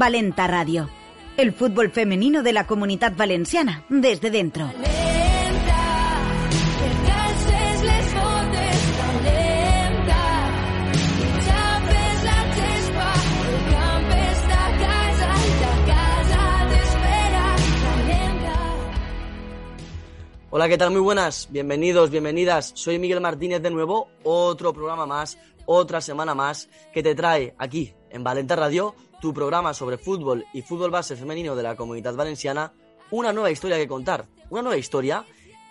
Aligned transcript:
Valenta 0.00 0.46
Radio. 0.46 0.88
El 1.36 1.52
fútbol 1.52 1.90
femenino 1.90 2.42
de 2.42 2.54
la 2.54 2.66
comunidad 2.66 3.12
valenciana 3.14 3.84
desde 3.90 4.30
dentro. 4.30 4.72
Hola, 20.48 20.68
¿qué 20.70 20.78
tal? 20.78 20.92
Muy 20.92 21.02
buenas. 21.02 21.48
Bienvenidos, 21.50 22.08
bienvenidas. 22.08 22.72
Soy 22.74 22.98
Miguel 22.98 23.20
Martínez 23.20 23.60
de 23.60 23.68
nuevo. 23.68 24.08
Otro 24.22 24.72
programa 24.72 25.04
más, 25.04 25.36
otra 25.66 26.00
semana 26.00 26.34
más 26.34 26.70
que 26.94 27.02
te 27.02 27.14
trae 27.14 27.54
aquí 27.58 27.92
en 28.08 28.24
Valenta 28.24 28.56
Radio, 28.56 28.94
tu 29.20 29.34
programa 29.34 29.74
sobre 29.74 29.98
fútbol 29.98 30.46
y 30.52 30.62
fútbol 30.62 30.90
base 30.90 31.16
femenino 31.16 31.54
de 31.54 31.62
la 31.62 31.76
comunidad 31.76 32.14
valenciana, 32.14 32.72
una 33.10 33.32
nueva 33.32 33.50
historia 33.50 33.76
que 33.76 33.88
contar. 33.88 34.26
Una 34.48 34.62
nueva 34.62 34.78
historia 34.78 35.24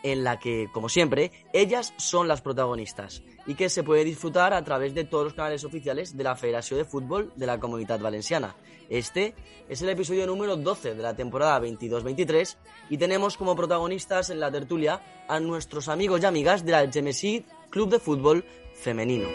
en 0.03 0.23
la 0.23 0.39
que, 0.39 0.69
como 0.71 0.87
siempre, 0.87 1.31
ellas 1.51 1.93
son 1.97 2.27
las 2.27 2.41
protagonistas 2.41 3.23
y 3.45 3.55
que 3.55 3.69
se 3.69 3.83
puede 3.83 4.05
disfrutar 4.05 4.53
a 4.53 4.63
través 4.63 4.93
de 4.93 5.03
todos 5.03 5.25
los 5.25 5.33
canales 5.33 5.63
oficiales 5.63 6.15
de 6.15 6.23
la 6.23 6.35
Federación 6.35 6.79
de 6.79 6.85
Fútbol 6.85 7.33
de 7.35 7.47
la 7.47 7.59
Comunidad 7.59 7.99
Valenciana. 7.99 8.55
Este 8.89 9.35
es 9.67 9.81
el 9.81 9.89
episodio 9.89 10.25
número 10.25 10.55
12 10.55 10.95
de 10.95 11.03
la 11.03 11.15
temporada 11.15 11.59
22-23 11.59 12.57
y 12.89 12.97
tenemos 12.97 13.37
como 13.37 13.55
protagonistas 13.55 14.29
en 14.29 14.39
la 14.39 14.51
tertulia 14.51 15.01
a 15.27 15.39
nuestros 15.39 15.89
amigos 15.89 16.21
y 16.21 16.25
amigas 16.25 16.65
de 16.65 16.71
la 16.71 16.91
Gemesí 16.91 17.45
Club 17.69 17.89
de 17.89 17.99
Fútbol 17.99 18.45
Femenino. 18.73 19.27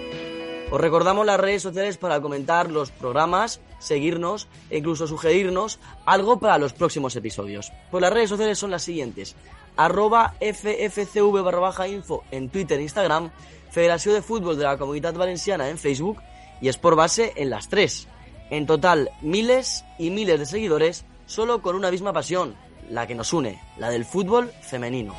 Os 0.70 0.80
recordamos 0.80 1.26
las 1.26 1.38
redes 1.38 1.62
sociales 1.62 1.98
para 1.98 2.20
comentar 2.20 2.70
los 2.70 2.90
programas, 2.90 3.60
seguirnos 3.84 4.48
e 4.70 4.78
incluso 4.78 5.06
sugerirnos 5.06 5.78
algo 6.06 6.38
para 6.38 6.58
los 6.58 6.72
próximos 6.72 7.14
episodios. 7.16 7.72
Pues 7.90 8.00
las 8.02 8.12
redes 8.12 8.30
sociales 8.30 8.58
son 8.58 8.70
las 8.70 8.82
siguientes. 8.82 9.36
Arroba 9.77 10.34
ffcv 10.40 11.42
barra 11.42 11.60
baja 11.60 11.88
info 11.88 12.24
en 12.30 12.48
Twitter 12.48 12.78
e 12.78 12.82
Instagram, 12.82 13.30
Federación 13.70 14.14
de 14.14 14.22
Fútbol 14.22 14.56
de 14.56 14.64
la 14.64 14.78
Comunidad 14.78 15.14
Valenciana 15.14 15.68
en 15.68 15.78
Facebook 15.78 16.20
y 16.61 16.68
Sport 16.68 16.96
Base 16.96 17.33
en 17.36 17.50
las 17.50 17.68
tres. 17.68 18.08
En 18.50 18.67
total, 18.67 19.11
miles 19.20 19.84
y 19.98 20.11
miles 20.11 20.39
de 20.39 20.46
seguidores 20.46 21.05
solo 21.27 21.62
con 21.62 21.74
una 21.77 21.90
misma 21.90 22.12
pasión, 22.12 22.55
la 22.90 23.06
que 23.06 23.14
nos 23.14 23.33
une, 23.33 23.61
la 23.78 23.90
del 23.90 24.05
fútbol 24.05 24.51
femenino. 24.62 25.14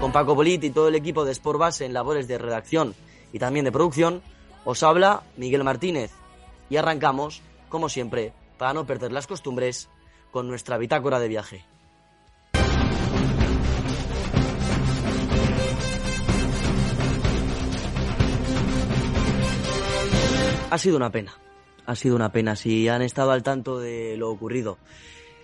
Con 0.00 0.12
Paco 0.12 0.34
Polit 0.34 0.62
y 0.64 0.70
todo 0.70 0.88
el 0.88 0.94
equipo 0.94 1.24
de 1.24 1.32
Sport 1.32 1.58
Base 1.58 1.84
en 1.84 1.92
labores 1.92 2.28
de 2.28 2.38
redacción 2.38 2.94
y 3.32 3.38
también 3.38 3.64
de 3.64 3.72
producción, 3.72 4.22
os 4.64 4.82
habla 4.82 5.22
Miguel 5.36 5.64
Martínez 5.64 6.12
y 6.70 6.76
arrancamos, 6.76 7.42
como 7.74 7.88
siempre, 7.88 8.32
para 8.56 8.72
no 8.72 8.86
perder 8.86 9.10
las 9.10 9.26
costumbres, 9.26 9.88
con 10.30 10.46
nuestra 10.46 10.78
bitácora 10.78 11.18
de 11.18 11.26
viaje. 11.26 11.64
Ha 20.70 20.78
sido 20.78 20.96
una 20.96 21.10
pena, 21.10 21.32
ha 21.84 21.96
sido 21.96 22.14
una 22.14 22.30
pena. 22.30 22.54
Si 22.54 22.88
han 22.88 23.02
estado 23.02 23.32
al 23.32 23.42
tanto 23.42 23.80
de 23.80 24.16
lo 24.16 24.30
ocurrido 24.30 24.78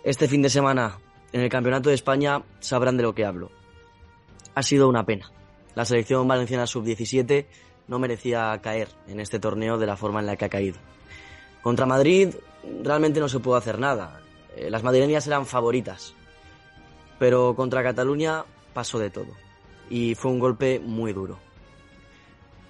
este 0.04 0.28
fin 0.28 0.40
de 0.40 0.50
semana 0.50 1.00
en 1.32 1.40
el 1.40 1.48
Campeonato 1.48 1.88
de 1.88 1.96
España, 1.96 2.44
sabrán 2.60 2.96
de 2.96 3.02
lo 3.02 3.12
que 3.12 3.24
hablo. 3.24 3.50
Ha 4.54 4.62
sido 4.62 4.88
una 4.88 5.04
pena. 5.04 5.32
La 5.74 5.84
selección 5.84 6.28
valenciana 6.28 6.68
sub-17 6.68 7.46
no 7.88 7.98
merecía 7.98 8.56
caer 8.62 8.86
en 9.08 9.18
este 9.18 9.40
torneo 9.40 9.78
de 9.78 9.86
la 9.88 9.96
forma 9.96 10.20
en 10.20 10.26
la 10.26 10.36
que 10.36 10.44
ha 10.44 10.48
caído. 10.48 10.78
Contra 11.62 11.86
Madrid 11.86 12.34
realmente 12.82 13.20
no 13.20 13.28
se 13.28 13.40
pudo 13.40 13.56
hacer 13.56 13.78
nada. 13.78 14.20
Eh, 14.56 14.70
Las 14.70 14.82
madrileñas 14.82 15.26
eran 15.26 15.46
favoritas. 15.46 16.14
Pero 17.18 17.54
contra 17.54 17.82
Cataluña 17.82 18.44
pasó 18.72 18.98
de 18.98 19.10
todo. 19.10 19.32
Y 19.90 20.14
fue 20.14 20.30
un 20.30 20.38
golpe 20.38 20.80
muy 20.80 21.12
duro. 21.12 21.38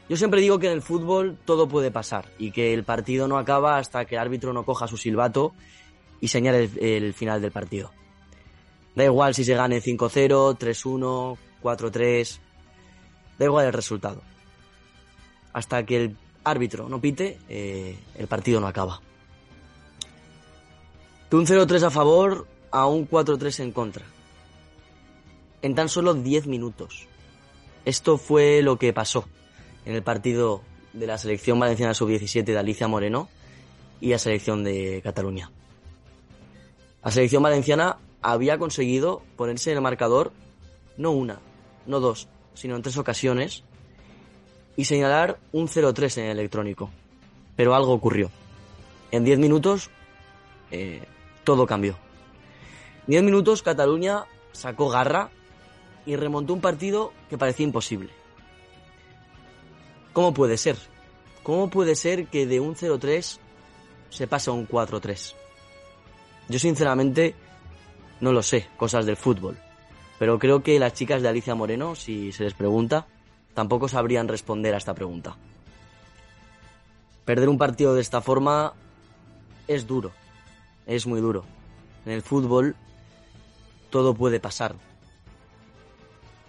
Yo 0.09 0.17
siempre 0.17 0.41
digo 0.41 0.59
que 0.59 0.67
en 0.67 0.73
el 0.73 0.83
fútbol 0.83 1.39
todo 1.45 1.69
puede 1.69 1.93
pasar 1.93 2.27
y 2.37 2.51
que 2.51 2.75
el 2.75 2.83
partido 2.83 3.29
no 3.29 3.39
acaba 3.39 3.79
hasta 3.79 4.05
que 4.07 4.17
el 4.17 4.21
árbitro 4.21 4.53
no 4.53 4.65
coja 4.65 4.89
su 4.89 4.97
silbato 4.97 5.53
y 6.21 6.27
señale 6.29 6.65
el, 6.65 7.05
el 7.05 7.15
final 7.15 7.41
del 7.41 7.53
partido. 7.53 7.93
Da 8.97 9.05
igual 9.05 9.37
si 9.37 9.45
se 9.45 9.55
gane 9.55 9.81
5-0, 9.81 10.59
3-1, 10.59 11.39
4-3, 11.63 12.39
da 13.39 13.45
igual 13.45 13.67
el 13.67 13.73
resultado. 13.73 14.21
Hasta 15.53 15.87
que 15.87 15.97
el 15.97 16.17
árbitro 16.45 16.89
no 16.89 17.01
pite, 17.01 17.39
eh, 17.49 17.99
el 18.17 18.27
partido 18.27 18.61
no 18.61 18.67
acaba. 18.67 19.01
De 21.31 21.37
un 21.37 21.47
0-3 21.47 21.83
a 21.85 21.91
favor 21.91 22.47
a 22.71 22.87
un 22.87 23.09
4-3 23.09 23.61
en 23.61 23.73
contra. 23.73 24.05
En 25.63 25.75
tan 25.75 25.89
solo 25.89 26.15
10 26.15 26.47
minutos. 26.47 27.07
Esto 27.85 28.19
fue 28.19 28.63
lo 28.63 28.79
que 28.79 28.93
pasó 28.93 29.27
en 29.85 29.95
el 29.95 30.03
partido 30.03 30.63
de 30.93 31.07
la 31.07 31.19
selección 31.19 31.59
valenciana 31.59 31.95
sub-17 31.95 32.45
de 32.45 32.59
Alicia 32.59 32.89
Moreno 32.89 33.29
y 34.01 34.11
la 34.11 34.19
selección 34.19 34.65
de 34.65 35.01
Cataluña. 35.03 35.51
La 37.05 37.11
selección 37.11 37.43
valenciana 37.43 37.99
había 38.23 38.59
conseguido 38.59 39.23
ponerse 39.37 39.71
en 39.71 39.79
el 39.79 39.83
marcador 39.83 40.33
no 40.97 41.13
una, 41.13 41.41
no 41.87 42.01
dos, 42.01 42.29
sino 42.55 42.77
en 42.77 42.83
tres 42.83 42.99
ocasiones 42.99 43.65
y 44.77 44.85
señalar 44.85 45.39
un 45.53 45.69
0-3 45.69 46.19
en 46.19 46.25
el 46.27 46.39
electrónico. 46.39 46.91
Pero 47.57 47.75
algo 47.75 47.93
ocurrió. 47.93 48.31
En 49.11 49.25
10 49.25 49.39
minutos 49.39 49.91
eh, 50.71 51.03
todo 51.45 51.67
cambió. 51.67 51.97
En 53.07 53.13
10 53.13 53.23
minutos 53.25 53.63
Cataluña 53.63 54.25
sacó 54.53 54.89
garra 54.89 55.31
y 56.07 56.17
remontó 56.17 56.55
un 56.55 56.61
partido 56.61 57.13
que 57.29 57.39
parecía 57.39 57.67
imposible. 57.67 58.11
¿Cómo 60.13 60.35
puede 60.35 60.57
ser? 60.57 60.77
¿Cómo 61.43 61.71
puede 61.71 61.95
ser 61.95 62.27
que 62.27 62.47
de 62.47 62.61
un 62.61 62.75
0-3 62.75 63.39
se 64.11 64.27
pase 64.27 64.51
a 64.51 64.53
un 64.53 64.67
4-3? 64.67 65.35
Yo 66.49 66.59
sinceramente 66.59 67.35
no 68.21 68.33
lo 68.33 68.43
sé, 68.43 68.69
cosas 68.77 69.07
del 69.07 69.17
fútbol. 69.17 69.59
Pero 70.19 70.39
creo 70.39 70.63
que 70.63 70.79
las 70.79 70.93
chicas 70.93 71.23
de 71.23 71.29
Alicia 71.29 71.55
Moreno, 71.55 71.95
si 71.95 72.33
se 72.33 72.45
les 72.45 72.55
pregunta, 72.55 73.07
tampoco 73.55 73.89
sabrían 73.89 74.29
responder 74.29 74.75
a 74.75 74.79
esta 74.79 74.95
pregunta. 74.95 75.37
Perder 77.25 77.49
un 77.49 77.59
partido 77.59 77.95
de 77.95 78.01
esta 78.01 78.21
forma 78.21 78.73
es 79.69 79.87
duro, 79.87 80.13
es 80.87 81.07
muy 81.07 81.21
duro. 81.21 81.45
En 82.05 82.13
el 82.13 82.23
fútbol 82.23 82.77
todo 83.91 84.15
puede 84.15 84.41
pasar, 84.41 84.75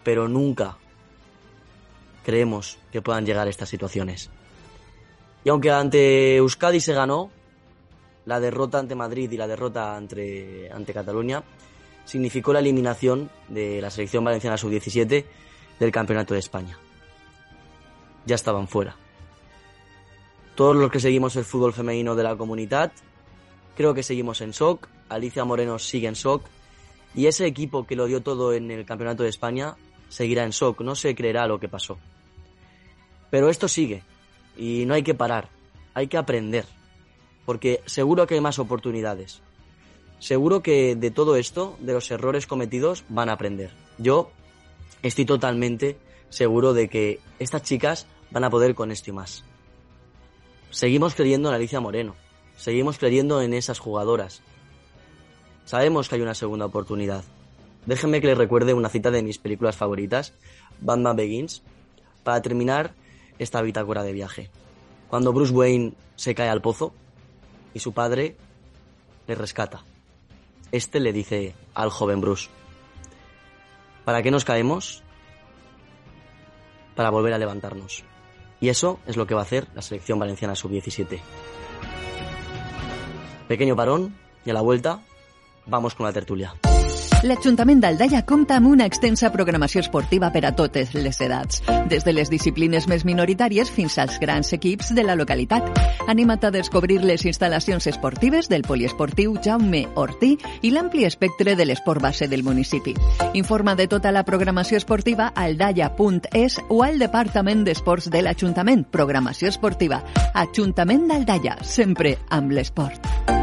pero 0.03 0.27
nunca 0.27 0.77
creemos 2.23 2.77
que 2.91 3.01
puedan 3.01 3.25
llegar 3.25 3.47
estas 3.47 3.69
situaciones. 3.69 4.29
Y 5.43 5.49
aunque 5.49 5.71
ante 5.71 6.37
Euskadi 6.37 6.79
se 6.79 6.93
ganó, 6.93 7.31
la 8.25 8.39
derrota 8.39 8.79
ante 8.79 8.95
Madrid 8.95 9.31
y 9.31 9.37
la 9.37 9.47
derrota 9.47 9.95
ante, 9.95 10.69
ante 10.71 10.93
Cataluña 10.93 11.43
significó 12.05 12.53
la 12.53 12.59
eliminación 12.59 13.29
de 13.49 13.81
la 13.81 13.89
selección 13.89 14.23
valenciana 14.23 14.57
sub-17 14.57 15.25
del 15.79 15.91
Campeonato 15.91 16.33
de 16.33 16.39
España. 16.39 16.77
Ya 18.25 18.35
estaban 18.35 18.67
fuera. 18.67 18.95
Todos 20.55 20.75
los 20.75 20.91
que 20.91 20.99
seguimos 20.99 21.35
el 21.35 21.45
fútbol 21.45 21.73
femenino 21.73 22.15
de 22.15 22.23
la 22.23 22.35
comunidad 22.35 22.91
Creo 23.75 23.93
que 23.93 24.03
seguimos 24.03 24.41
en 24.41 24.51
shock, 24.51 24.87
Alicia 25.09 25.45
Moreno 25.45 25.79
sigue 25.79 26.07
en 26.07 26.13
shock 26.13 26.45
y 27.15 27.27
ese 27.27 27.45
equipo 27.45 27.85
que 27.87 27.95
lo 27.95 28.05
dio 28.05 28.21
todo 28.21 28.53
en 28.53 28.69
el 28.71 28.85
Campeonato 28.85 29.23
de 29.23 29.29
España 29.29 29.75
seguirá 30.09 30.43
en 30.43 30.51
shock, 30.51 30.81
no 30.81 30.95
se 30.95 31.15
creerá 31.15 31.47
lo 31.47 31.59
que 31.59 31.69
pasó. 31.69 31.97
Pero 33.29 33.49
esto 33.49 33.67
sigue 33.67 34.03
y 34.57 34.85
no 34.85 34.93
hay 34.93 35.03
que 35.03 35.13
parar, 35.13 35.49
hay 35.93 36.07
que 36.07 36.17
aprender, 36.17 36.65
porque 37.45 37.81
seguro 37.85 38.27
que 38.27 38.35
hay 38.35 38.41
más 38.41 38.59
oportunidades. 38.59 39.41
Seguro 40.19 40.61
que 40.61 40.95
de 40.95 41.09
todo 41.09 41.35
esto, 41.35 41.75
de 41.79 41.93
los 41.93 42.11
errores 42.11 42.45
cometidos, 42.45 43.03
van 43.09 43.29
a 43.29 43.33
aprender. 43.33 43.71
Yo 43.97 44.29
estoy 45.01 45.25
totalmente 45.25 45.97
seguro 46.31 46.73
de 46.73 46.89
que 46.89 47.19
estas 47.37 47.61
chicas 47.61 48.07
van 48.31 48.43
a 48.43 48.49
poder 48.49 48.73
con 48.73 48.91
esto 48.91 49.11
y 49.11 49.13
más. 49.13 49.43
Seguimos 50.71 51.13
creyendo 51.13 51.49
en 51.49 51.55
Alicia 51.55 51.79
Moreno, 51.79 52.15
seguimos 52.57 52.97
creyendo 52.97 53.41
en 53.41 53.53
esas 53.53 53.77
jugadoras. 53.77 54.41
Sabemos 55.65 56.09
que 56.09 56.15
hay 56.15 56.21
una 56.21 56.33
segunda 56.33 56.65
oportunidad. 56.65 57.23
Déjenme 57.85 58.21
que 58.21 58.27
les 58.27 58.37
recuerde 58.37 58.73
una 58.73 58.89
cita 58.89 59.11
de 59.11 59.21
mis 59.21 59.37
películas 59.37 59.75
favoritas, 59.75 60.33
Batman 60.79 61.15
Begins, 61.15 61.61
para 62.23 62.41
terminar 62.41 62.93
esta 63.37 63.61
bitácora 63.61 64.03
de 64.03 64.13
viaje. 64.13 64.49
Cuando 65.09 65.33
Bruce 65.33 65.53
Wayne 65.53 65.93
se 66.15 66.33
cae 66.33 66.49
al 66.49 66.61
pozo 66.61 66.93
y 67.73 67.79
su 67.79 67.93
padre 67.93 68.37
le 69.27 69.35
rescata. 69.35 69.83
Este 70.71 70.99
le 70.99 71.11
dice 71.11 71.53
al 71.73 71.89
joven 71.89 72.21
Bruce, 72.21 72.49
¿para 74.05 74.23
qué 74.23 74.31
nos 74.31 74.45
caemos? 74.45 75.03
Para 77.01 77.09
volver 77.09 77.33
a 77.33 77.39
levantarnos. 77.39 78.03
Y 78.59 78.69
eso 78.69 78.99
es 79.07 79.17
lo 79.17 79.25
que 79.25 79.33
va 79.33 79.41
a 79.41 79.43
hacer 79.43 79.67
la 79.73 79.81
selección 79.81 80.19
valenciana 80.19 80.53
sub-17. 80.53 81.19
Pequeño 83.47 83.75
parón 83.75 84.15
y 84.45 84.51
a 84.51 84.53
la 84.53 84.61
vuelta 84.61 84.99
vamos 85.65 85.95
con 85.95 86.05
la 86.05 86.13
tertulia. 86.13 86.53
L'Ajuntament 87.21 87.77
d'Aldaia 87.83 88.23
compta 88.25 88.55
amb 88.57 88.71
una 88.71 88.87
extensa 88.89 89.29
programació 89.29 89.83
esportiva 89.83 90.31
per 90.33 90.41
a 90.47 90.51
totes 90.57 90.95
les 90.95 91.19
edats, 91.21 91.59
des 91.89 92.01
de 92.01 92.13
les 92.15 92.31
disciplines 92.33 92.87
més 92.89 93.03
minoritàries 93.05 93.69
fins 93.69 93.99
als 94.01 94.17
grans 94.17 94.49
equips 94.57 94.89
de 94.97 95.03
la 95.05 95.13
localitat. 95.19 95.67
Anima't 96.09 96.47
a 96.47 96.51
descobrir 96.55 96.97
les 97.05 97.21
instal·lacions 97.29 97.85
esportives 97.91 98.49
del 98.49 98.65
poliesportiu 98.65 99.35
Jaume 99.37 99.83
Ortí 100.01 100.31
i 100.65 100.71
l'ampli 100.73 101.05
espectre 101.05 101.53
de 101.55 101.67
l'esport 101.69 102.01
base 102.01 102.25
del 102.27 102.41
municipi. 102.41 102.95
Informa 103.37 103.75
de 103.75 103.85
tota 103.85 104.09
la 104.11 104.25
programació 104.25 104.81
esportiva 104.81 105.29
a 105.35 105.45
aldaia.es 105.45 106.57
o 106.69 106.81
al 106.81 106.97
Departament 106.97 107.61
d'Esports 107.69 108.09
de 108.09 108.25
l'Ajuntament. 108.25 108.87
Programació 108.89 109.53
esportiva. 109.53 110.01
Ajuntament 110.33 111.05
d'Aldaia, 111.05 111.59
sempre 111.61 112.17
amb 112.33 112.57
l'esport. 112.57 113.40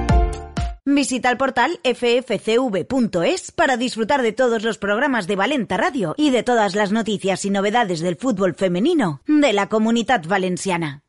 Visita 0.91 1.31
el 1.31 1.37
portal 1.37 1.81
ffcv.es 1.85 3.53
para 3.53 3.77
disfrutar 3.77 4.23
de 4.23 4.33
todos 4.33 4.63
los 4.63 4.79
programas 4.79 5.27
de 5.27 5.37
Valenta 5.37 5.77
Radio 5.77 6.15
y 6.17 6.31
de 6.31 6.43
todas 6.43 6.75
las 6.75 6.93
noticias 6.93 7.45
y 7.45 7.51
novedades 7.51 8.01
del 8.01 8.17
fútbol 8.17 8.55
femenino 8.55 9.21
de 9.27 9.53
la 9.53 9.69
comunidad 9.69 10.25
valenciana. 10.25 11.03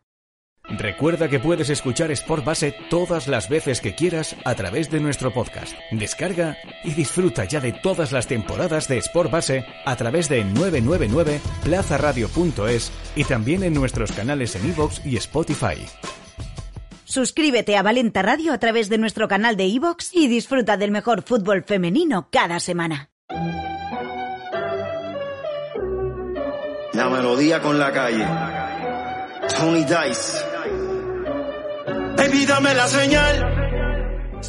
Recuerda 0.66 1.30
que 1.30 1.40
puedes 1.40 1.70
escuchar 1.70 2.12
Sport 2.12 2.44
Base 2.44 2.76
todas 2.90 3.30
las 3.30 3.48
veces 3.48 3.80
que 3.80 3.96
quieras 3.96 4.36
a 4.44 4.54
través 4.54 4.92
de 4.92 5.00
nuestro 5.00 5.34
podcast. 5.34 5.74
Descarga 5.92 6.58
y 6.84 6.92
disfruta 6.92 7.46
ya 7.46 7.62
de 7.62 7.72
todas 7.72 8.12
las 8.12 8.28
temporadas 8.28 8.90
de 8.90 8.98
Sport 8.98 9.31
Base 9.31 9.66
a 9.86 9.96
través 9.96 10.28
de 10.28 10.44
999 10.44 11.40
plazaradio.es 11.64 12.92
y 13.16 13.24
también 13.24 13.64
en 13.64 13.76
nuestros 13.76 14.12
canales 14.12 14.58
en 14.58 14.72
iVoox 14.72 15.06
y 15.06 15.16
Spotify. 15.16 15.78
Suscríbete 17.09 17.75
a 17.75 17.81
Valenta 17.81 18.21
Radio 18.21 18.53
a 18.53 18.59
través 18.59 18.88
de 18.88 19.00
nuestro 19.00 19.27
canal 19.27 19.57
de 19.57 19.65
iVoox 19.65 20.13
y 20.13 20.27
disfruta 20.27 20.77
del 20.77 20.91
mejor 20.91 21.23
fútbol 21.23 21.63
femenino 21.63 22.29
cada 22.31 22.59
semana. 22.59 23.09
La 26.94 27.09
melodía 27.09 27.63
con 27.63 27.79
la 27.79 27.91
calle. 27.91 28.27
Tony 29.57 29.85
Dice. 29.85 30.45
Baby, 32.15 32.45
dame 32.45 32.75
la 32.75 32.88
señal. 32.88 34.39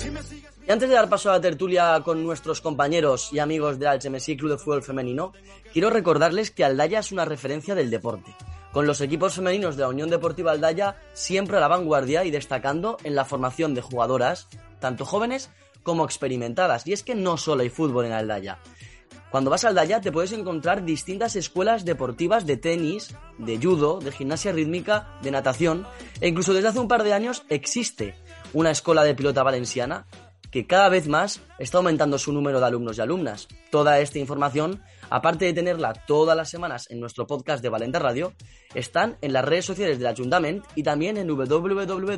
Y 0.68 0.70
antes 0.70 0.86
de 0.86 0.94
dar 0.94 1.08
paso 1.08 1.30
a 1.30 1.36
la 1.36 1.40
tertulia 1.40 2.02
con 2.04 2.22
nuestros 2.22 2.60
compañeros 2.60 3.30
y 3.32 3.38
amigos 3.38 3.78
del 3.78 3.98
HMSI 3.98 4.36
Club 4.36 4.50
de 4.50 4.58
Fútbol 4.58 4.82
Femenino, 4.82 5.32
quiero 5.72 5.88
recordarles 5.88 6.50
que 6.50 6.66
Aldaya 6.66 6.98
es 6.98 7.10
una 7.10 7.24
referencia 7.24 7.74
del 7.74 7.88
deporte, 7.88 8.36
con 8.72 8.86
los 8.86 9.00
equipos 9.00 9.34
femeninos 9.34 9.76
de 9.76 9.82
la 9.82 9.88
Unión 9.88 10.10
Deportiva 10.10 10.52
Aldaya 10.52 10.96
siempre 11.12 11.56
a 11.56 11.60
la 11.60 11.68
vanguardia 11.68 12.24
y 12.24 12.30
destacando 12.30 12.96
en 13.04 13.14
la 13.14 13.24
formación 13.24 13.74
de 13.74 13.82
jugadoras, 13.82 14.48
tanto 14.78 15.04
jóvenes 15.04 15.50
como 15.82 16.04
experimentadas. 16.04 16.86
Y 16.86 16.92
es 16.92 17.02
que 17.02 17.14
no 17.14 17.36
solo 17.36 17.62
hay 17.62 17.70
fútbol 17.70 18.06
en 18.06 18.12
Aldaya. 18.12 18.58
Cuando 19.30 19.50
vas 19.50 19.64
a 19.64 19.68
Aldaya 19.68 20.00
te 20.00 20.10
puedes 20.10 20.32
encontrar 20.32 20.84
distintas 20.84 21.36
escuelas 21.36 21.84
deportivas 21.84 22.46
de 22.46 22.56
tenis, 22.56 23.14
de 23.38 23.58
judo, 23.58 24.00
de 24.00 24.10
gimnasia 24.10 24.52
rítmica, 24.52 25.18
de 25.22 25.30
natación, 25.30 25.86
e 26.20 26.28
incluso 26.28 26.52
desde 26.52 26.68
hace 26.68 26.80
un 26.80 26.88
par 26.88 27.04
de 27.04 27.12
años 27.12 27.44
existe 27.48 28.16
una 28.52 28.72
escuela 28.72 29.04
de 29.04 29.14
pilota 29.14 29.44
valenciana 29.44 30.06
que 30.50 30.66
cada 30.66 30.88
vez 30.88 31.08
más 31.08 31.40
está 31.58 31.78
aumentando 31.78 32.18
su 32.18 32.32
número 32.32 32.60
de 32.60 32.66
alumnos 32.66 32.98
y 32.98 33.00
alumnas. 33.00 33.48
Toda 33.70 34.00
esta 34.00 34.18
información, 34.18 34.82
aparte 35.08 35.44
de 35.44 35.52
tenerla 35.52 35.92
todas 35.92 36.36
las 36.36 36.50
semanas 36.50 36.90
en 36.90 37.00
nuestro 37.00 37.26
podcast 37.26 37.62
de 37.62 37.68
Valenta 37.68 37.98
Radio, 37.98 38.32
están 38.74 39.16
en 39.20 39.32
las 39.32 39.44
redes 39.44 39.64
sociales 39.64 39.98
del 39.98 40.08
Ayuntamiento 40.08 40.68
y 40.74 40.82
también 40.82 41.16
en 41.16 41.28
www.aldaya.es. 41.28 42.08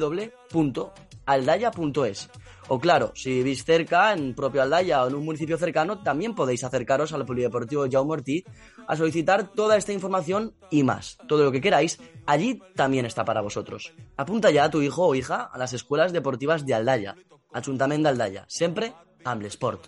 O 2.69 2.79
claro, 2.79 3.13
si 3.15 3.31
vivís 3.31 3.65
cerca, 3.65 4.13
en 4.13 4.35
propio 4.35 4.63
Aldaya 4.63 5.03
o 5.03 5.09
en 5.09 5.15
un 5.15 5.25
municipio 5.25 5.59
cercano, 5.59 5.99
también 6.03 6.35
podéis 6.35 6.65
acercaros 6.65 7.13
al 7.13 7.27
Polideportivo 7.27 7.87
Jaume 7.91 8.13
Ortiz 8.13 8.45
a 8.87 8.97
solicitar 8.97 9.49
toda 9.53 9.77
esta 9.77 9.93
información 9.93 10.55
y 10.71 10.83
más. 10.83 11.19
Todo 11.29 11.45
lo 11.45 11.53
que 11.53 11.61
queráis, 11.61 11.99
allí 12.27 12.63
también 12.75 13.07
está 13.07 13.25
para 13.25 13.41
vosotros. 13.41 13.93
Apunta 14.17 14.51
ya 14.51 14.65
a 14.65 14.71
tu 14.71 14.83
hijo 14.83 15.07
o 15.07 15.15
hija 15.15 15.43
a 15.43 15.59
las 15.59 15.73
escuelas 15.73 16.13
deportivas 16.13 16.67
de 16.67 16.75
Aldaya. 16.75 17.17
Ayuntamiento 17.53 18.05
de 18.05 18.11
Aldaya, 18.11 18.45
siempre 18.49 18.95
amb 19.25 19.43
l'esport. 19.43 19.87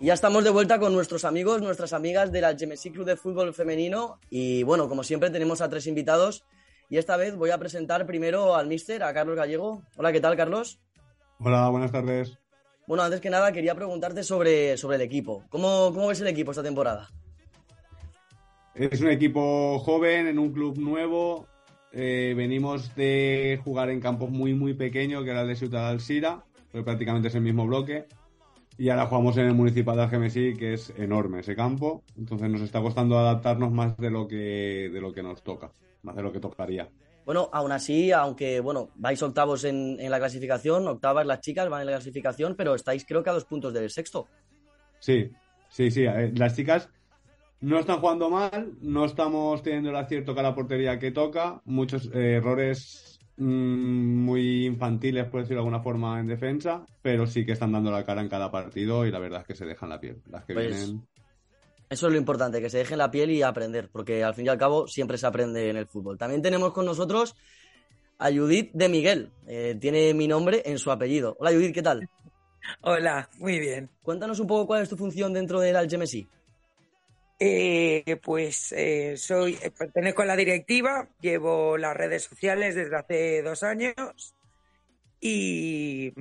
Y 0.00 0.06
ya 0.06 0.14
estamos 0.14 0.44
de 0.44 0.50
vuelta 0.50 0.78
con 0.78 0.92
nuestros 0.92 1.24
amigos, 1.24 1.62
nuestras 1.62 1.92
amigas 1.92 2.32
del 2.32 2.44
HMSI 2.44 2.90
Club 2.90 3.06
de 3.06 3.16
Fútbol 3.16 3.54
Femenino 3.54 4.18
y 4.28 4.62
bueno, 4.64 4.88
como 4.88 5.04
siempre 5.04 5.30
tenemos 5.30 5.60
a 5.60 5.68
tres 5.68 5.86
invitados 5.86 6.44
y 6.90 6.98
esta 6.98 7.16
vez 7.16 7.36
voy 7.36 7.50
a 7.50 7.58
presentar 7.58 8.06
primero 8.06 8.54
al 8.54 8.66
míster, 8.66 9.02
a 9.02 9.14
Carlos 9.14 9.36
Gallego. 9.36 9.82
Hola, 9.96 10.12
¿qué 10.12 10.20
tal, 10.20 10.36
Carlos? 10.36 10.80
Hola, 11.38 11.68
buenas 11.68 11.92
tardes. 11.92 12.38
Bueno, 12.86 13.02
antes 13.02 13.20
que 13.20 13.30
nada 13.30 13.52
quería 13.52 13.74
preguntarte 13.74 14.22
sobre, 14.22 14.76
sobre 14.76 14.96
el 14.96 15.02
equipo. 15.02 15.44
¿Cómo, 15.48 15.90
¿Cómo 15.94 16.08
ves 16.08 16.20
el 16.20 16.26
equipo 16.26 16.50
esta 16.50 16.62
temporada? 16.62 17.08
Es 18.74 19.00
un 19.00 19.08
equipo 19.08 19.78
joven, 19.78 20.26
en 20.26 20.38
un 20.38 20.52
club 20.52 20.76
nuevo. 20.78 21.46
Eh, 21.92 22.34
venimos 22.36 22.94
de 22.96 23.60
jugar 23.62 23.88
en 23.90 24.00
campos 24.00 24.30
muy, 24.30 24.52
muy 24.52 24.74
pequeños, 24.74 25.22
que 25.22 25.30
era 25.30 25.42
el 25.42 25.48
de 25.48 25.54
Ciudad 25.54 25.88
Alcira, 25.88 26.44
pero 26.72 26.84
prácticamente 26.84 27.28
es 27.28 27.34
el 27.36 27.42
mismo 27.42 27.66
bloque. 27.66 28.06
Y 28.76 28.88
ahora 28.88 29.06
jugamos 29.06 29.36
en 29.36 29.46
el 29.46 29.54
municipal 29.54 29.94
de 29.96 30.02
Algemesí, 30.02 30.54
que 30.54 30.74
es 30.74 30.92
enorme 30.96 31.40
ese 31.40 31.54
campo. 31.54 32.02
Entonces 32.18 32.50
nos 32.50 32.62
está 32.62 32.80
costando 32.80 33.16
adaptarnos 33.16 33.70
más 33.70 33.96
de 33.96 34.10
lo 34.10 34.26
que, 34.26 34.90
de 34.92 35.00
lo 35.00 35.12
que 35.12 35.22
nos 35.22 35.44
toca, 35.44 35.70
más 36.02 36.16
de 36.16 36.22
lo 36.22 36.32
que 36.32 36.40
tocaría. 36.40 36.88
Bueno, 37.24 37.48
aún 37.52 37.70
así, 37.70 38.10
aunque 38.10 38.58
bueno, 38.58 38.90
vais 38.96 39.22
octavos 39.22 39.62
en, 39.62 39.96
en 40.00 40.10
la 40.10 40.18
clasificación, 40.18 40.88
octavas 40.88 41.24
las 41.24 41.40
chicas 41.40 41.68
van 41.70 41.82
en 41.82 41.86
la 41.86 41.92
clasificación, 41.92 42.56
pero 42.56 42.74
estáis 42.74 43.06
creo 43.06 43.22
que 43.22 43.30
a 43.30 43.34
dos 43.34 43.44
puntos 43.44 43.72
del 43.72 43.88
sexto. 43.88 44.26
Sí, 44.98 45.30
sí, 45.70 45.92
sí. 45.92 46.04
eh, 46.04 46.32
Las 46.34 46.56
chicas 46.56 46.90
no 47.60 47.78
están 47.78 48.00
jugando 48.00 48.30
mal, 48.30 48.72
no 48.80 49.04
estamos 49.04 49.62
teniendo 49.62 49.90
el 49.90 49.96
acierto 49.96 50.34
que 50.34 50.40
a 50.40 50.42
la 50.42 50.54
portería 50.54 50.98
que 50.98 51.10
toca, 51.10 51.60
muchos 51.64 52.10
eh, 52.12 52.34
errores 52.36 53.18
mm, 53.36 54.24
muy 54.24 54.66
infantiles, 54.66 55.26
por 55.26 55.40
decirlo 55.40 55.62
de 55.62 55.66
alguna 55.66 55.82
forma, 55.82 56.20
en 56.20 56.26
defensa, 56.26 56.84
pero 57.02 57.26
sí 57.26 57.46
que 57.46 57.52
están 57.52 57.72
dando 57.72 57.90
la 57.90 58.04
cara 58.04 58.20
en 58.20 58.28
cada 58.28 58.50
partido 58.50 59.06
y 59.06 59.10
la 59.10 59.18
verdad 59.18 59.40
es 59.40 59.46
que 59.46 59.54
se 59.54 59.64
dejan 59.66 59.88
la 59.88 60.00
piel. 60.00 60.20
Las 60.30 60.44
que 60.44 60.54
Pues, 60.54 60.68
vienen. 60.68 61.06
Eso 61.88 62.06
es 62.06 62.12
lo 62.12 62.18
importante, 62.18 62.60
que 62.60 62.70
se 62.70 62.78
dejen 62.78 62.98
la 62.98 63.10
piel 63.10 63.30
y 63.30 63.42
aprender, 63.42 63.88
porque 63.92 64.24
al 64.24 64.34
fin 64.34 64.46
y 64.46 64.48
al 64.48 64.58
cabo 64.58 64.86
siempre 64.88 65.16
se 65.16 65.26
aprende 65.26 65.70
en 65.70 65.76
el 65.76 65.86
fútbol. 65.86 66.18
También 66.18 66.42
tenemos 66.42 66.72
con 66.72 66.86
nosotros 66.86 67.36
a 68.18 68.30
Judith 68.32 68.72
de 68.72 68.88
Miguel. 68.88 69.30
Eh, 69.46 69.76
tiene 69.80 70.12
mi 70.14 70.26
nombre 70.26 70.62
en 70.64 70.78
su 70.78 70.90
apellido. 70.90 71.36
Hola 71.38 71.52
Judith, 71.52 71.74
¿qué 71.74 71.82
tal? 71.82 72.08
Hola, 72.80 73.28
muy 73.38 73.58
bien. 73.58 73.90
Cuéntanos 74.02 74.40
un 74.40 74.46
poco 74.46 74.66
cuál 74.66 74.82
es 74.82 74.88
tu 74.88 74.96
función 74.96 75.32
dentro 75.32 75.60
del 75.60 75.76
Algemesí. 75.76 76.26
Eh, 77.38 78.16
pues 78.22 78.72
eh, 78.72 79.16
soy, 79.16 79.58
eh, 79.60 79.70
pertenezco 79.70 80.22
a 80.22 80.26
la 80.26 80.36
directiva, 80.36 81.08
llevo 81.20 81.76
las 81.76 81.96
redes 81.96 82.22
sociales 82.22 82.74
desde 82.76 82.96
hace 82.96 83.42
dos 83.42 83.62
años 83.64 84.34
y 85.20 86.12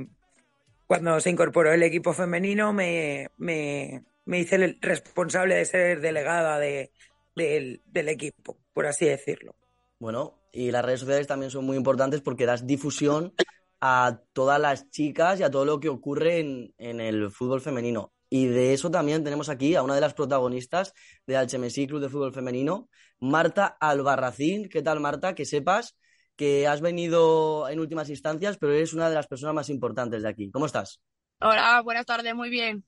cuando 0.88 1.20
se 1.20 1.30
incorporó 1.30 1.72
el 1.72 1.84
equipo 1.84 2.14
femenino 2.14 2.74
me, 2.74 3.30
me, 3.38 4.04
me 4.26 4.40
hice 4.40 4.78
responsable 4.82 5.56
de 5.56 5.66
ser 5.66 6.02
delegada 6.02 6.58
de, 6.58 6.92
del, 7.36 7.82
del 7.86 8.10
equipo, 8.10 8.58
por 8.74 8.88
así 8.88 9.06
decirlo. 9.06 9.56
Bueno, 10.00 10.40
y 10.52 10.72
las 10.72 10.84
redes 10.84 11.02
sociales 11.02 11.28
también 11.28 11.52
son 11.52 11.66
muy 11.66 11.78
importantes 11.78 12.22
porque 12.22 12.46
das 12.46 12.66
difusión 12.66 13.34
a 13.82 14.22
todas 14.34 14.60
las 14.60 14.90
chicas 14.90 15.40
y 15.40 15.44
a 15.44 15.52
todo 15.52 15.66
lo 15.66 15.80
que 15.80 15.90
ocurre 15.90 16.40
en, 16.40 16.74
en 16.78 17.02
el 17.02 17.30
fútbol 17.32 17.62
femenino. 17.62 18.13
Y 18.36 18.48
de 18.48 18.74
eso 18.74 18.90
también 18.90 19.24
tenemos 19.24 19.48
aquí 19.48 19.76
a 19.76 19.84
una 19.84 19.94
de 19.94 20.02
las 20.02 20.16
protagonistas 20.16 20.96
de 21.28 21.38
Alchemesí 21.38 21.86
Club 21.86 22.02
de 22.02 22.10
Fútbol 22.10 22.34
Femenino, 22.34 22.90
Marta 23.20 23.68
Albarracín. 23.80 24.70
¿Qué 24.70 24.82
tal, 24.82 25.00
Marta? 25.00 25.36
Que 25.36 25.46
sepas 25.46 25.96
que 26.36 26.66
has 26.66 26.82
venido 26.82 27.70
en 27.70 27.80
últimas 27.80 28.10
instancias, 28.10 28.58
pero 28.58 28.74
eres 28.74 28.96
una 28.96 29.08
de 29.08 29.14
las 29.14 29.28
personas 29.28 29.54
más 29.54 29.70
importantes 29.70 30.24
de 30.24 30.30
aquí. 30.30 30.50
¿Cómo 30.50 30.66
estás? 30.66 31.00
Hola, 31.42 31.80
buenas 31.84 32.08
tardes, 32.08 32.34
muy 32.34 32.50
bien. 32.50 32.84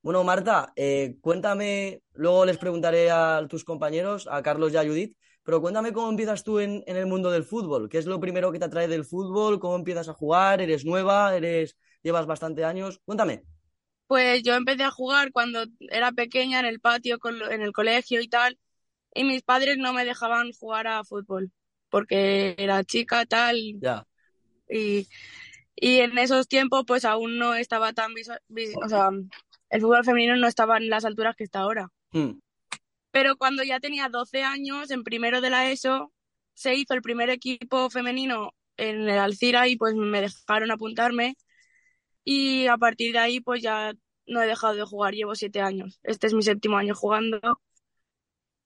Bueno, 0.00 0.24
Marta, 0.24 0.72
eh, 0.76 1.18
cuéntame, 1.20 2.00
luego 2.14 2.46
les 2.46 2.56
preguntaré 2.56 3.10
a 3.10 3.46
tus 3.50 3.64
compañeros, 3.64 4.26
a 4.30 4.42
Carlos 4.42 4.72
y 4.72 4.78
a 4.78 4.82
Judith, 4.82 5.14
pero 5.42 5.60
cuéntame 5.60 5.92
cómo 5.92 6.08
empiezas 6.08 6.42
tú 6.42 6.58
en, 6.58 6.82
en, 6.86 6.96
el 6.96 7.04
mundo 7.04 7.30
del 7.30 7.44
fútbol. 7.44 7.90
¿Qué 7.90 7.98
es 7.98 8.06
lo 8.06 8.18
primero 8.18 8.50
que 8.50 8.58
te 8.58 8.64
atrae 8.64 8.88
del 8.88 9.04
fútbol? 9.04 9.60
¿Cómo 9.60 9.76
empiezas 9.76 10.08
a 10.08 10.14
jugar? 10.14 10.62
¿Eres 10.62 10.86
nueva? 10.86 11.36
¿Eres 11.36 11.76
llevas 12.02 12.24
bastante 12.24 12.64
años? 12.64 13.02
Cuéntame. 13.04 13.44
Pues 14.06 14.42
yo 14.42 14.54
empecé 14.54 14.84
a 14.84 14.90
jugar 14.90 15.32
cuando 15.32 15.64
era 15.80 16.12
pequeña 16.12 16.60
en 16.60 16.66
el 16.66 16.80
patio, 16.80 17.18
en 17.50 17.62
el 17.62 17.72
colegio 17.72 18.20
y 18.20 18.28
tal, 18.28 18.58
y 19.14 19.24
mis 19.24 19.42
padres 19.42 19.78
no 19.78 19.92
me 19.92 20.04
dejaban 20.04 20.52
jugar 20.52 20.86
a 20.86 21.04
fútbol 21.04 21.50
porque 21.88 22.54
era 22.58 22.84
chica 22.84 23.24
tal. 23.26 23.56
Ya. 23.80 24.06
Y, 24.68 25.08
y 25.74 26.00
en 26.00 26.16
esos 26.18 26.48
tiempos 26.48 26.84
pues 26.86 27.04
aún 27.04 27.38
no 27.38 27.54
estaba 27.54 27.92
tan 27.92 28.12
o 28.12 28.88
sea, 28.88 29.10
el 29.70 29.80
fútbol 29.80 30.04
femenino 30.04 30.36
no 30.36 30.46
estaba 30.46 30.76
en 30.76 30.88
las 30.88 31.04
alturas 31.04 31.36
que 31.36 31.44
está 31.44 31.60
ahora. 31.60 31.88
Hmm. 32.12 32.38
Pero 33.10 33.36
cuando 33.36 33.62
ya 33.62 33.80
tenía 33.80 34.08
12 34.08 34.42
años, 34.42 34.90
en 34.90 35.02
primero 35.02 35.40
de 35.40 35.50
la 35.50 35.70
ESO, 35.70 36.12
se 36.52 36.74
hizo 36.74 36.94
el 36.94 37.02
primer 37.02 37.30
equipo 37.30 37.88
femenino 37.88 38.52
en 38.76 39.08
el 39.08 39.18
Alcira 39.18 39.68
y 39.68 39.76
pues 39.76 39.94
me 39.94 40.20
dejaron 40.20 40.70
apuntarme 40.70 41.36
y 42.26 42.66
a 42.66 42.76
partir 42.76 43.12
de 43.12 43.20
ahí 43.20 43.40
pues 43.40 43.62
ya 43.62 43.94
no 44.26 44.42
he 44.42 44.46
dejado 44.46 44.74
de 44.74 44.84
jugar, 44.84 45.14
llevo 45.14 45.36
siete 45.36 45.60
años. 45.60 46.00
Este 46.02 46.26
es 46.26 46.34
mi 46.34 46.42
séptimo 46.42 46.76
año 46.76 46.94
jugando 46.94 47.40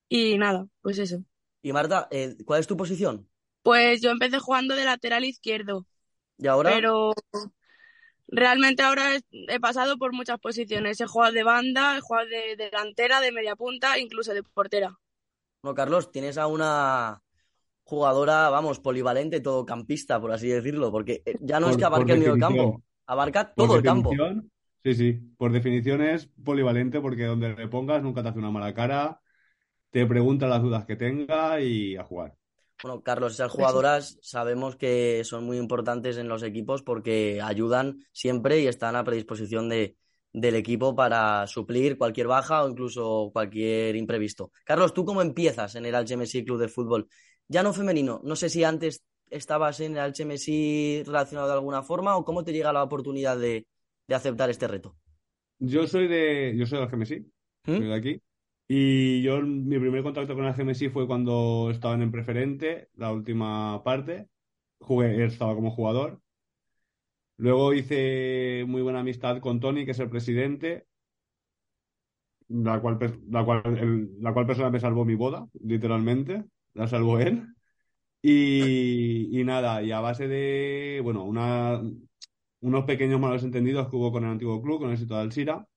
y 0.09 0.37
nada, 0.37 0.67
pues 0.81 0.97
eso. 0.97 1.23
Y 1.61 1.71
Marta, 1.71 2.07
eh, 2.11 2.35
¿cuál 2.45 2.59
es 2.59 2.67
tu 2.67 2.75
posición? 2.75 3.29
Pues 3.61 4.01
yo 4.01 4.09
empecé 4.09 4.39
jugando 4.39 4.75
de 4.75 4.85
lateral 4.85 5.23
izquierdo. 5.23 5.85
¿Y 6.39 6.47
ahora? 6.47 6.71
Pero 6.71 7.13
realmente 8.27 8.81
ahora 8.81 9.19
he 9.31 9.59
pasado 9.59 9.97
por 9.97 10.13
muchas 10.13 10.39
posiciones. 10.39 10.99
He 10.99 11.05
jugado 11.05 11.33
de 11.33 11.43
banda, 11.43 11.97
he 11.97 12.01
jugado 12.01 12.27
de 12.27 12.55
delantera, 12.55 13.21
de 13.21 13.31
media 13.31 13.55
punta, 13.55 13.99
incluso 13.99 14.33
de 14.33 14.41
portera. 14.41 14.97
Bueno, 15.61 15.75
Carlos, 15.75 16.11
tienes 16.11 16.39
a 16.39 16.47
una 16.47 17.21
jugadora, 17.83 18.49
vamos, 18.49 18.79
polivalente, 18.79 19.41
todo 19.41 19.65
campista, 19.65 20.19
por 20.19 20.31
así 20.31 20.47
decirlo, 20.47 20.91
porque 20.91 21.21
eh, 21.25 21.35
ya 21.41 21.59
no 21.59 21.67
Por- 21.67 21.73
es 21.73 21.77
que 21.77 21.85
abarque 21.85 22.13
el 22.13 22.19
medio 22.19 22.39
campo, 22.39 22.81
abarca 23.13 23.53
todo 23.53 23.75
el 23.75 23.83
campo. 23.83 24.11
definición, 24.13 24.51
Sí, 24.83 24.95
sí, 24.95 25.13
por 25.37 25.51
definición 25.51 26.01
es 26.01 26.25
polivalente 26.43 26.99
porque 27.01 27.25
donde 27.25 27.53
le 27.55 27.67
pongas 27.67 28.01
nunca 28.01 28.23
te 28.23 28.29
hace 28.29 28.39
una 28.39 28.49
mala 28.49 28.73
cara, 28.73 29.21
te 29.91 30.05
pregunta 30.07 30.47
las 30.47 30.61
dudas 30.61 30.85
que 30.85 30.95
tenga 30.95 31.61
y 31.61 31.95
a 31.97 32.03
jugar. 32.03 32.35
Bueno, 32.81 33.01
Carlos, 33.03 33.33
esas 33.33 33.51
jugadoras 33.51 34.17
sabemos 34.21 34.75
que 34.75 35.23
son 35.23 35.43
muy 35.43 35.57
importantes 35.57 36.17
en 36.17 36.27
los 36.27 36.41
equipos 36.41 36.81
porque 36.81 37.39
ayudan 37.41 37.99
siempre 38.11 38.59
y 38.59 38.65
están 38.67 38.95
a 38.95 39.03
predisposición 39.03 39.69
de, 39.69 39.97
del 40.33 40.55
equipo 40.55 40.95
para 40.95 41.45
suplir 41.45 41.97
cualquier 41.97 42.25
baja 42.27 42.63
o 42.63 42.69
incluso 42.69 43.29
cualquier 43.33 43.95
imprevisto. 43.95 44.51
Carlos, 44.65 44.93
¿tú 44.95 45.05
cómo 45.05 45.21
empiezas 45.21 45.75
en 45.75 45.85
el 45.85 45.93
Alchemesí 45.93 46.43
Club 46.43 46.59
de 46.59 46.69
Fútbol? 46.69 47.07
Ya 47.47 47.61
no 47.61 47.71
femenino, 47.73 48.19
no 48.23 48.35
sé 48.35 48.49
si 48.49 48.63
antes 48.63 49.03
estabas 49.31 49.79
en 49.79 49.93
el 49.93 49.99
Alchemesí 49.99 51.03
relacionado 51.05 51.47
de 51.49 51.53
alguna 51.55 51.83
forma 51.83 52.17
o 52.17 52.25
cómo 52.25 52.43
te 52.43 52.53
llega 52.53 52.73
la 52.73 52.83
oportunidad 52.83 53.37
de, 53.37 53.67
de 54.07 54.15
aceptar 54.15 54.49
este 54.49 54.67
reto. 54.67 54.95
Yo 55.59 55.87
soy 55.87 56.07
de, 56.07 56.55
yo 56.57 56.65
soy 56.65 56.79
del 56.79 56.89
GMSI, 56.89 57.31
¿Mm? 57.67 57.71
soy 57.77 57.87
de 57.87 57.93
aquí. 57.95 58.21
Y 58.67 59.21
yo, 59.21 59.41
mi 59.41 59.77
primer 59.79 60.01
contacto 60.03 60.33
con 60.35 60.45
el 60.45 60.53
GMSI 60.53 60.89
fue 60.89 61.07
cuando 61.07 61.69
estaban 61.71 62.01
en 62.01 62.11
preferente, 62.11 62.89
la 62.95 63.11
última 63.11 63.83
parte. 63.83 64.27
Jugué, 64.79 65.25
estaba 65.25 65.53
como 65.55 65.71
jugador. 65.71 66.21
Luego 67.37 67.73
hice 67.73 68.63
muy 68.67 68.81
buena 68.81 68.99
amistad 69.01 69.39
con 69.41 69.59
Tony, 69.59 69.83
que 69.85 69.91
es 69.91 69.99
el 69.99 70.09
presidente, 70.09 70.85
la 72.49 72.79
cual, 72.81 72.97
la 73.29 73.45
cual, 73.45 73.61
el- 73.77 74.21
la 74.21 74.33
cual 74.33 74.45
persona 74.47 74.69
me 74.69 74.79
salvó 74.79 75.05
mi 75.05 75.15
boda, 75.15 75.47
literalmente. 75.63 76.45
La 76.73 76.87
salvó 76.87 77.19
él. 77.19 77.45
Y, 78.23 79.41
nada, 79.45 79.81
y 79.83 79.91
a 79.91 79.99
base 79.99 80.27
de, 80.27 80.99
bueno, 81.03 81.23
una, 81.23 81.81
unos 82.61 82.85
pequeños 82.85 83.19
malos 83.19 83.43
entendidos 83.43 83.89
que 83.89 83.95
hubo 83.95 84.11
con 84.11 84.23
el 84.25 84.31
antiguo 84.31 84.61
club, 84.61 84.79
con 84.81 84.91
el 84.91 84.97
sitio 84.97 85.15
de 85.17 85.21
Alcira. 85.23 85.67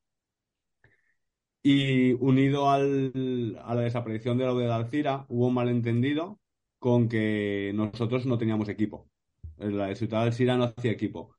Y 1.62 2.12
unido 2.14 2.70
a 2.70 2.78
la 2.78 3.80
desaparición 3.80 4.36
de 4.38 4.44
la 4.44 4.52
U 4.52 4.58
de 4.58 4.70
Alcira, 4.70 5.24
hubo 5.28 5.46
un 5.48 5.54
malentendido 5.54 6.38
con 6.78 7.08
que 7.08 7.72
nosotros 7.74 8.26
no 8.26 8.36
teníamos 8.38 8.68
equipo. 8.68 9.08
La 9.56 9.94
Ciudad 9.94 10.20
de 10.20 10.26
Alcira 10.26 10.56
no 10.56 10.64
hacía 10.64 10.92
equipo. 10.92 11.34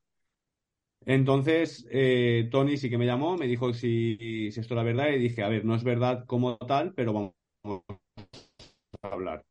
Entonces, 1.05 1.87
eh, 1.91 2.47
Tony 2.51 2.77
sí 2.77 2.89
que 2.89 2.97
me 2.97 3.05
llamó, 3.05 3.37
me 3.37 3.47
dijo 3.47 3.73
si, 3.73 4.17
si 4.51 4.59
esto 4.59 4.73
era 4.73 4.83
verdad 4.83 5.09
y 5.09 5.19
dije, 5.19 5.43
a 5.43 5.49
ver, 5.49 5.63
no 5.63 5.75
es 5.75 5.83
verdad 5.83 6.25
como 6.25 6.57
tal, 6.57 6.93
pero 6.93 7.13
vamos 7.13 7.33
a 9.01 9.07
hablar. 9.07 9.45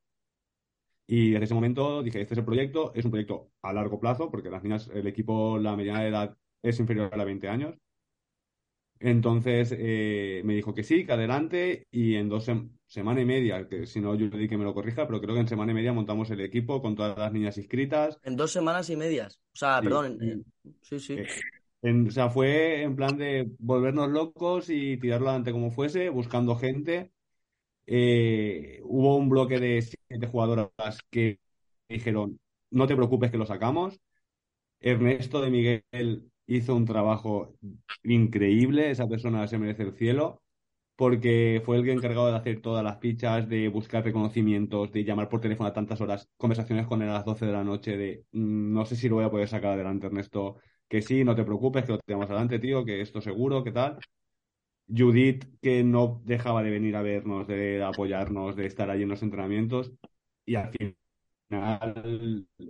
Y 1.06 1.30
desde 1.32 1.44
ese 1.46 1.54
momento 1.54 2.02
dije, 2.02 2.20
este 2.20 2.34
es 2.34 2.38
el 2.38 2.44
proyecto, 2.44 2.92
es 2.94 3.04
un 3.04 3.10
proyecto 3.10 3.50
a 3.62 3.72
largo 3.72 4.00
plazo, 4.00 4.30
porque 4.30 4.50
las 4.50 4.62
niñas, 4.62 4.88
el 4.94 5.06
equipo, 5.06 5.58
la 5.58 5.76
mediana 5.76 6.02
de 6.02 6.08
edad 6.08 6.36
es 6.62 6.80
inferior 6.80 7.10
a 7.18 7.24
20 7.24 7.48
años. 7.48 7.74
Entonces 9.00 9.74
eh, 9.76 10.40
me 10.44 10.54
dijo 10.54 10.72
que 10.74 10.82
sí, 10.82 11.04
que 11.04 11.12
adelante, 11.12 11.86
y 11.90 12.14
en 12.14 12.28
dos 12.28 12.48
sem- 12.48 12.70
semana 12.86 13.20
y 13.20 13.24
media, 13.26 13.68
que 13.68 13.86
si 13.86 14.00
no 14.00 14.14
yo 14.14 14.26
le 14.28 14.38
di 14.38 14.48
que 14.48 14.56
me 14.56 14.64
lo 14.64 14.72
corrija, 14.72 15.06
pero 15.06 15.20
creo 15.20 15.34
que 15.34 15.40
en 15.40 15.48
semana 15.48 15.72
y 15.72 15.74
media 15.74 15.92
montamos 15.92 16.30
el 16.30 16.40
equipo 16.40 16.80
con 16.80 16.94
todas 16.96 17.18
las 17.18 17.32
niñas 17.32 17.58
inscritas. 17.58 18.18
En 18.22 18.36
dos 18.36 18.52
semanas 18.52 18.88
y 18.88 18.96
medias. 18.96 19.40
O 19.52 19.56
sea, 19.56 19.80
Sí, 19.80 19.84
perdón, 19.84 20.18
en- 20.20 20.28
y- 20.28 20.30
en- 20.32 20.44
sí, 20.80 21.00
sí. 21.00 21.14
eh, 21.20 21.26
en- 21.82 22.08
o 22.08 22.10
sea, 22.10 22.30
fue 22.30 22.82
en 22.82 22.96
plan 22.96 23.18
de 23.18 23.50
volvernos 23.58 24.08
locos 24.10 24.70
y 24.70 24.96
tirarlo 24.96 25.28
adelante 25.28 25.52
como 25.52 25.70
fuese, 25.70 26.08
buscando 26.08 26.56
gente. 26.56 27.12
Eh, 27.86 28.80
hubo 28.84 29.16
un 29.16 29.28
bloque 29.28 29.60
de 29.60 29.82
siete 30.14 30.28
jugadoras 30.28 30.70
que 31.10 31.40
dijeron, 31.88 32.38
no 32.70 32.86
te 32.86 32.96
preocupes 32.96 33.30
que 33.30 33.38
lo 33.38 33.46
sacamos. 33.46 34.00
Ernesto 34.80 35.40
de 35.40 35.50
Miguel 35.50 36.30
hizo 36.46 36.74
un 36.76 36.84
trabajo 36.84 37.54
increíble, 38.02 38.90
esa 38.90 39.08
persona 39.08 39.46
se 39.48 39.58
merece 39.58 39.82
el 39.84 39.94
cielo, 39.94 40.42
porque 40.96 41.62
fue 41.64 41.78
el 41.78 41.88
encargado 41.90 42.28
de 42.30 42.36
hacer 42.36 42.62
todas 42.62 42.84
las 42.84 43.00
fichas, 43.00 43.48
de 43.48 43.68
buscar 43.68 44.04
reconocimientos, 44.04 44.92
de 44.92 45.04
llamar 45.04 45.28
por 45.28 45.40
teléfono 45.40 45.68
a 45.68 45.72
tantas 45.72 46.00
horas, 46.00 46.28
conversaciones 46.36 46.86
con 46.86 47.02
él 47.02 47.10
a 47.10 47.14
las 47.14 47.24
12 47.24 47.46
de 47.46 47.52
la 47.52 47.64
noche, 47.64 47.96
de 47.96 48.24
"Mm, 48.32 48.72
no 48.74 48.86
sé 48.86 48.96
si 48.96 49.08
lo 49.08 49.16
voy 49.16 49.24
a 49.24 49.30
poder 49.30 49.48
sacar 49.48 49.72
adelante, 49.72 50.06
Ernesto, 50.08 50.58
que 50.88 51.02
sí, 51.02 51.24
no 51.24 51.34
te 51.36 51.44
preocupes, 51.44 51.84
que 51.84 51.92
lo 51.92 51.98
tenemos 52.00 52.28
adelante, 52.30 52.58
tío, 52.60 52.84
que 52.84 53.00
esto 53.00 53.20
seguro, 53.20 53.64
¿qué 53.64 53.72
tal? 53.72 53.98
Judith, 54.88 55.44
que 55.62 55.82
no 55.84 56.22
dejaba 56.24 56.62
de 56.62 56.70
venir 56.70 56.96
a 56.96 57.02
vernos, 57.02 57.46
de 57.46 57.82
apoyarnos, 57.82 58.56
de 58.56 58.66
estar 58.66 58.90
allí 58.90 59.02
en 59.04 59.08
los 59.10 59.22
entrenamientos, 59.22 59.92
y 60.44 60.56
al 60.56 60.70
final 60.70 60.96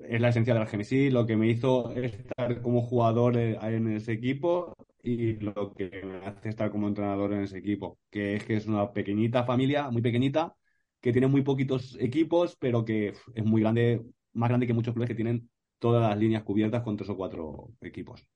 es 0.09 0.21
la 0.21 0.29
esencia 0.29 0.55
del 0.55 0.67
GMSI, 0.67 1.11
lo 1.11 1.27
que 1.27 1.37
me 1.37 1.49
hizo 1.49 1.91
estar 1.93 2.61
como 2.63 2.83
jugador 2.83 3.37
eh, 3.37 3.59
en 3.63 3.89
ese 3.89 4.13
equipo 4.13 4.75
y 5.03 5.35
lo 5.35 5.75
que 5.75 5.91
me 6.05 6.17
hace 6.27 6.49
estar 6.49 6.71
como 6.71 6.89
entrenador 6.89 7.33
en 7.33 7.43
ese 7.43 7.59
equipo, 7.59 7.99
que 8.11 8.37
es 8.37 8.45
que 8.45 8.57
es 8.57 8.67
una 8.67 8.93
pequeñita 8.93 9.45
familia, 9.45 9.91
muy 9.91 10.03
pequeñita, 10.03 10.57
que 11.01 11.13
tiene 11.13 11.27
muy 11.29 11.43
poquitos 11.43 11.97
equipos, 12.01 12.57
pero 12.57 12.85
que 12.85 13.15
es 13.35 13.45
muy 13.45 13.61
grande, 13.63 14.03
más 14.33 14.49
grande 14.49 14.67
que 14.67 14.73
muchos 14.75 14.95
clubes 14.95 15.09
que 15.09 15.15
tienen 15.15 15.51
todas 15.79 16.03
las 16.09 16.19
líneas 16.19 16.43
cubiertas 16.45 16.83
con 16.83 16.97
tres 16.97 17.11
o 17.11 17.17
cuatro 17.17 17.73
equipos. 17.83 18.27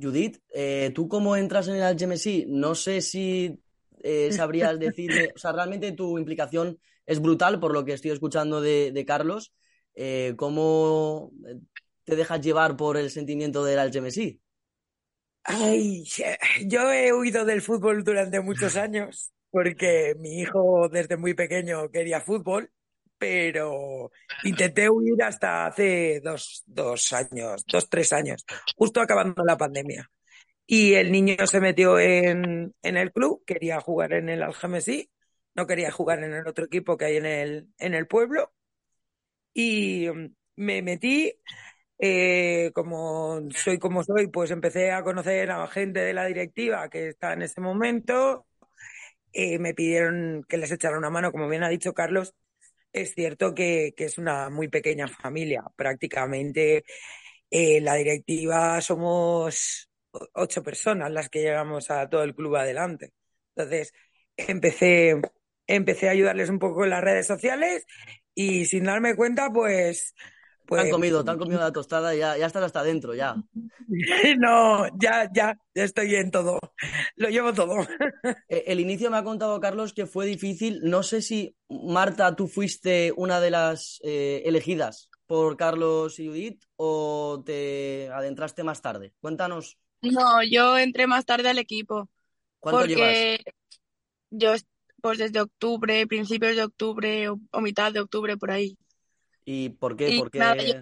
Judith, 0.00 0.38
eh, 0.54 0.90
¿tú 0.94 1.08
cómo 1.08 1.36
entras 1.36 1.68
en 1.68 1.76
el 1.76 1.82
Algemesí? 1.82 2.46
No 2.48 2.74
sé 2.74 3.00
si 3.00 3.60
eh, 4.02 4.32
sabrías 4.32 4.78
decirme, 4.78 5.30
o 5.34 5.38
sea, 5.38 5.52
realmente 5.52 5.92
tu 5.92 6.18
implicación 6.18 6.78
es 7.06 7.20
brutal 7.20 7.60
por 7.60 7.72
lo 7.72 7.84
que 7.84 7.92
estoy 7.92 8.12
escuchando 8.12 8.60
de, 8.60 8.92
de 8.92 9.04
Carlos. 9.04 9.52
Eh, 9.94 10.34
¿cómo 10.36 11.32
te 12.04 12.16
dejas 12.16 12.40
llevar 12.40 12.76
por 12.76 12.96
el 12.96 13.10
sentimiento 13.10 13.64
del 13.64 13.78
Algemesí? 13.78 14.40
Ay, 15.42 16.04
yo 16.66 16.92
he 16.92 17.12
huido 17.12 17.44
del 17.44 17.62
fútbol 17.62 18.04
durante 18.04 18.40
muchos 18.40 18.76
años 18.76 19.32
porque 19.50 20.14
mi 20.18 20.40
hijo 20.40 20.88
desde 20.88 21.16
muy 21.16 21.34
pequeño 21.34 21.90
quería 21.90 22.20
fútbol, 22.20 22.70
pero 23.20 24.10
intenté 24.44 24.88
huir 24.88 25.22
hasta 25.22 25.66
hace 25.66 26.20
dos, 26.24 26.64
dos 26.66 27.12
años, 27.12 27.64
dos, 27.66 27.88
tres 27.88 28.12
años, 28.12 28.44
justo 28.76 29.00
acabando 29.00 29.44
la 29.44 29.58
pandemia. 29.58 30.10
Y 30.66 30.94
el 30.94 31.12
niño 31.12 31.46
se 31.46 31.60
metió 31.60 31.98
en, 31.98 32.74
en 32.82 32.96
el 32.96 33.12
club, 33.12 33.44
quería 33.44 33.80
jugar 33.80 34.12
en 34.14 34.28
el 34.28 34.42
Algemesí, 34.42 35.10
no 35.54 35.66
quería 35.66 35.90
jugar 35.90 36.22
en 36.24 36.32
el 36.32 36.46
otro 36.46 36.64
equipo 36.64 36.96
que 36.96 37.06
hay 37.06 37.16
en 37.18 37.26
el, 37.26 37.68
en 37.78 37.94
el 37.94 38.06
pueblo. 38.06 38.52
Y 39.52 40.08
mm, 40.08 40.34
me 40.56 40.82
metí, 40.82 41.32
eh, 41.98 42.70
como 42.74 43.40
soy 43.50 43.78
como 43.78 44.04
soy, 44.04 44.28
pues 44.28 44.50
empecé 44.50 44.92
a 44.92 45.02
conocer 45.02 45.50
a 45.50 45.66
gente 45.66 46.00
de 46.00 46.14
la 46.14 46.26
directiva 46.26 46.88
que 46.88 47.08
está 47.08 47.32
en 47.34 47.42
ese 47.42 47.60
momento. 47.60 48.46
Eh, 49.32 49.58
me 49.58 49.74
pidieron 49.74 50.44
que 50.48 50.56
les 50.56 50.72
echara 50.72 50.98
una 50.98 51.10
mano, 51.10 51.32
como 51.32 51.48
bien 51.48 51.62
ha 51.64 51.68
dicho 51.68 51.94
Carlos. 51.94 52.34
Es 52.92 53.14
cierto 53.14 53.54
que, 53.54 53.94
que 53.96 54.04
es 54.04 54.18
una 54.18 54.50
muy 54.50 54.68
pequeña 54.68 55.06
familia. 55.08 55.62
Prácticamente 55.76 56.84
eh, 57.50 57.80
la 57.80 57.94
directiva 57.94 58.80
somos 58.80 59.90
ocho 60.34 60.62
personas 60.62 61.10
las 61.12 61.28
que 61.28 61.40
llevamos 61.42 61.90
a 61.90 62.08
todo 62.08 62.24
el 62.24 62.34
club 62.34 62.56
adelante. 62.56 63.12
Entonces, 63.54 63.92
empecé, 64.36 65.20
empecé 65.66 66.08
a 66.08 66.12
ayudarles 66.12 66.50
un 66.50 66.58
poco 66.58 66.84
en 66.84 66.90
las 66.90 67.02
redes 67.04 67.26
sociales 67.26 67.86
y 68.34 68.66
sin 68.66 68.84
darme 68.84 69.16
cuenta, 69.16 69.50
pues... 69.52 70.14
Te 70.72 70.80
han 70.80 70.88
pues 70.88 70.90
comido, 70.90 71.24
te 71.24 71.30
han 71.30 71.38
comido 71.38 71.60
la 71.60 71.72
tostada, 71.72 72.14
ya, 72.14 72.36
ya 72.36 72.46
estás 72.46 72.62
hasta 72.64 72.80
adentro, 72.80 73.14
ya. 73.14 73.36
no, 74.38 74.86
ya, 74.98 75.28
ya, 75.34 75.58
ya 75.74 75.84
estoy 75.84 76.14
en 76.14 76.30
todo. 76.30 76.58
Lo 77.16 77.28
llevo 77.28 77.52
todo. 77.52 77.76
Eh, 78.48 78.64
El 78.66 78.80
inicio 78.80 79.10
me 79.10 79.16
ha 79.16 79.24
contado 79.24 79.60
Carlos 79.60 79.92
que 79.92 80.06
fue 80.06 80.26
difícil. 80.26 80.80
No 80.82 81.02
sé 81.02 81.22
si, 81.22 81.56
Marta, 81.68 82.34
tú 82.36 82.48
fuiste 82.48 83.12
una 83.16 83.40
de 83.40 83.50
las 83.50 84.00
eh, 84.02 84.42
elegidas 84.44 85.10
por 85.26 85.56
Carlos 85.56 86.18
y 86.18 86.26
Judith 86.28 86.64
o 86.76 87.42
te 87.44 88.08
adentraste 88.12 88.64
más 88.64 88.82
tarde. 88.82 89.12
Cuéntanos, 89.20 89.78
No, 90.02 90.42
yo 90.44 90.78
entré 90.78 91.06
más 91.06 91.24
tarde 91.26 91.48
al 91.50 91.58
equipo 91.58 92.08
¿cuánto 92.60 92.84
llevas? 92.86 93.28
porque 93.38 93.44
yo, 94.30 94.54
pues 95.02 95.18
desde 95.18 95.40
octubre, 95.40 96.06
principios 96.06 96.56
de 96.56 96.64
octubre 96.64 97.28
o, 97.28 97.40
o 97.52 97.60
mitad 97.60 97.92
de 97.92 98.00
octubre 98.00 98.36
por 98.36 98.50
ahí. 98.50 98.76
¿Y 99.52 99.70
por 99.70 99.96
qué? 99.96 100.10
Y 100.10 100.18
¿Por 100.18 100.30
qué? 100.30 100.38
nada, 100.38 100.54
yo- 100.62 100.74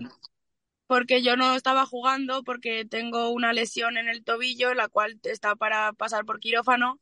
porque 0.87 1.23
yo 1.23 1.37
no 1.37 1.55
estaba 1.55 1.87
jugando 1.87 2.43
porque 2.45 2.85
tengo 2.85 3.31
una 3.31 3.53
lesión 3.53 3.97
en 3.97 4.09
el 4.09 4.25
tobillo, 4.25 4.75
la 4.75 4.89
cual 4.89 5.19
está 5.23 5.57
para 5.57 5.93
pasar 5.95 6.25
por 6.27 6.39
quirófano, 6.39 7.01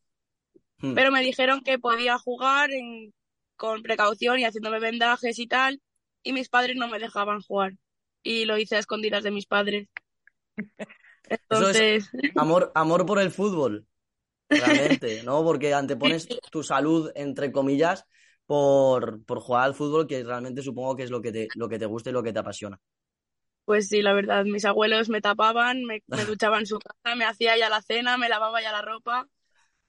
Hmm. 0.78 0.94
pero 0.94 1.10
me 1.10 1.22
dijeron 1.22 1.62
que 1.62 1.78
podía 1.78 2.18
jugar 2.18 2.70
en- 2.70 3.12
con 3.56 3.82
precaución 3.82 4.38
y 4.38 4.44
haciéndome 4.44 4.78
vendajes 4.78 5.38
y 5.38 5.46
tal, 5.46 5.80
y 6.22 6.32
mis 6.32 6.48
padres 6.48 6.76
no 6.76 6.88
me 6.88 6.98
dejaban 6.98 7.40
jugar. 7.40 7.72
Y 8.22 8.44
lo 8.44 8.58
hice 8.58 8.76
a 8.76 8.80
escondidas 8.80 9.24
de 9.24 9.30
mis 9.30 9.46
padres. 9.46 9.88
Eso 11.28 11.70
es 11.70 11.78
Entonces, 11.80 12.10
amor, 12.36 12.72
amor 12.74 13.06
por 13.06 13.18
el 13.20 13.30
fútbol, 13.30 13.86
realmente, 14.48 15.22
¿no? 15.24 15.42
Porque 15.42 15.74
antepones 15.74 16.28
tu 16.50 16.62
salud, 16.62 17.10
entre 17.14 17.50
comillas, 17.50 18.04
por, 18.46 19.24
por 19.24 19.40
jugar 19.40 19.64
al 19.64 19.74
fútbol, 19.74 20.06
que 20.06 20.22
realmente 20.24 20.62
supongo 20.62 20.96
que 20.96 21.04
es 21.04 21.10
lo 21.10 21.20
que 21.22 21.32
te, 21.32 21.50
lo 21.54 21.68
que 21.68 21.78
te 21.78 21.86
gusta 21.86 22.10
y 22.10 22.12
lo 22.12 22.22
que 22.22 22.32
te 22.32 22.38
apasiona. 22.40 22.80
pues 23.64 23.88
sí, 23.88 24.02
la 24.02 24.12
verdad, 24.12 24.44
mis 24.44 24.64
abuelos 24.64 25.08
me 25.08 25.20
tapaban, 25.20 25.84
me, 25.84 26.02
me 26.06 26.18
duchaba 26.24 26.58
en 26.58 26.66
su 26.66 26.78
casa, 26.78 27.16
me 27.16 27.24
hacía 27.24 27.56
ya 27.58 27.68
la 27.68 27.82
cena, 27.82 28.16
me 28.16 28.28
lavaba 28.28 28.62
ya 28.62 28.72
la 28.72 28.82
ropa, 28.82 29.28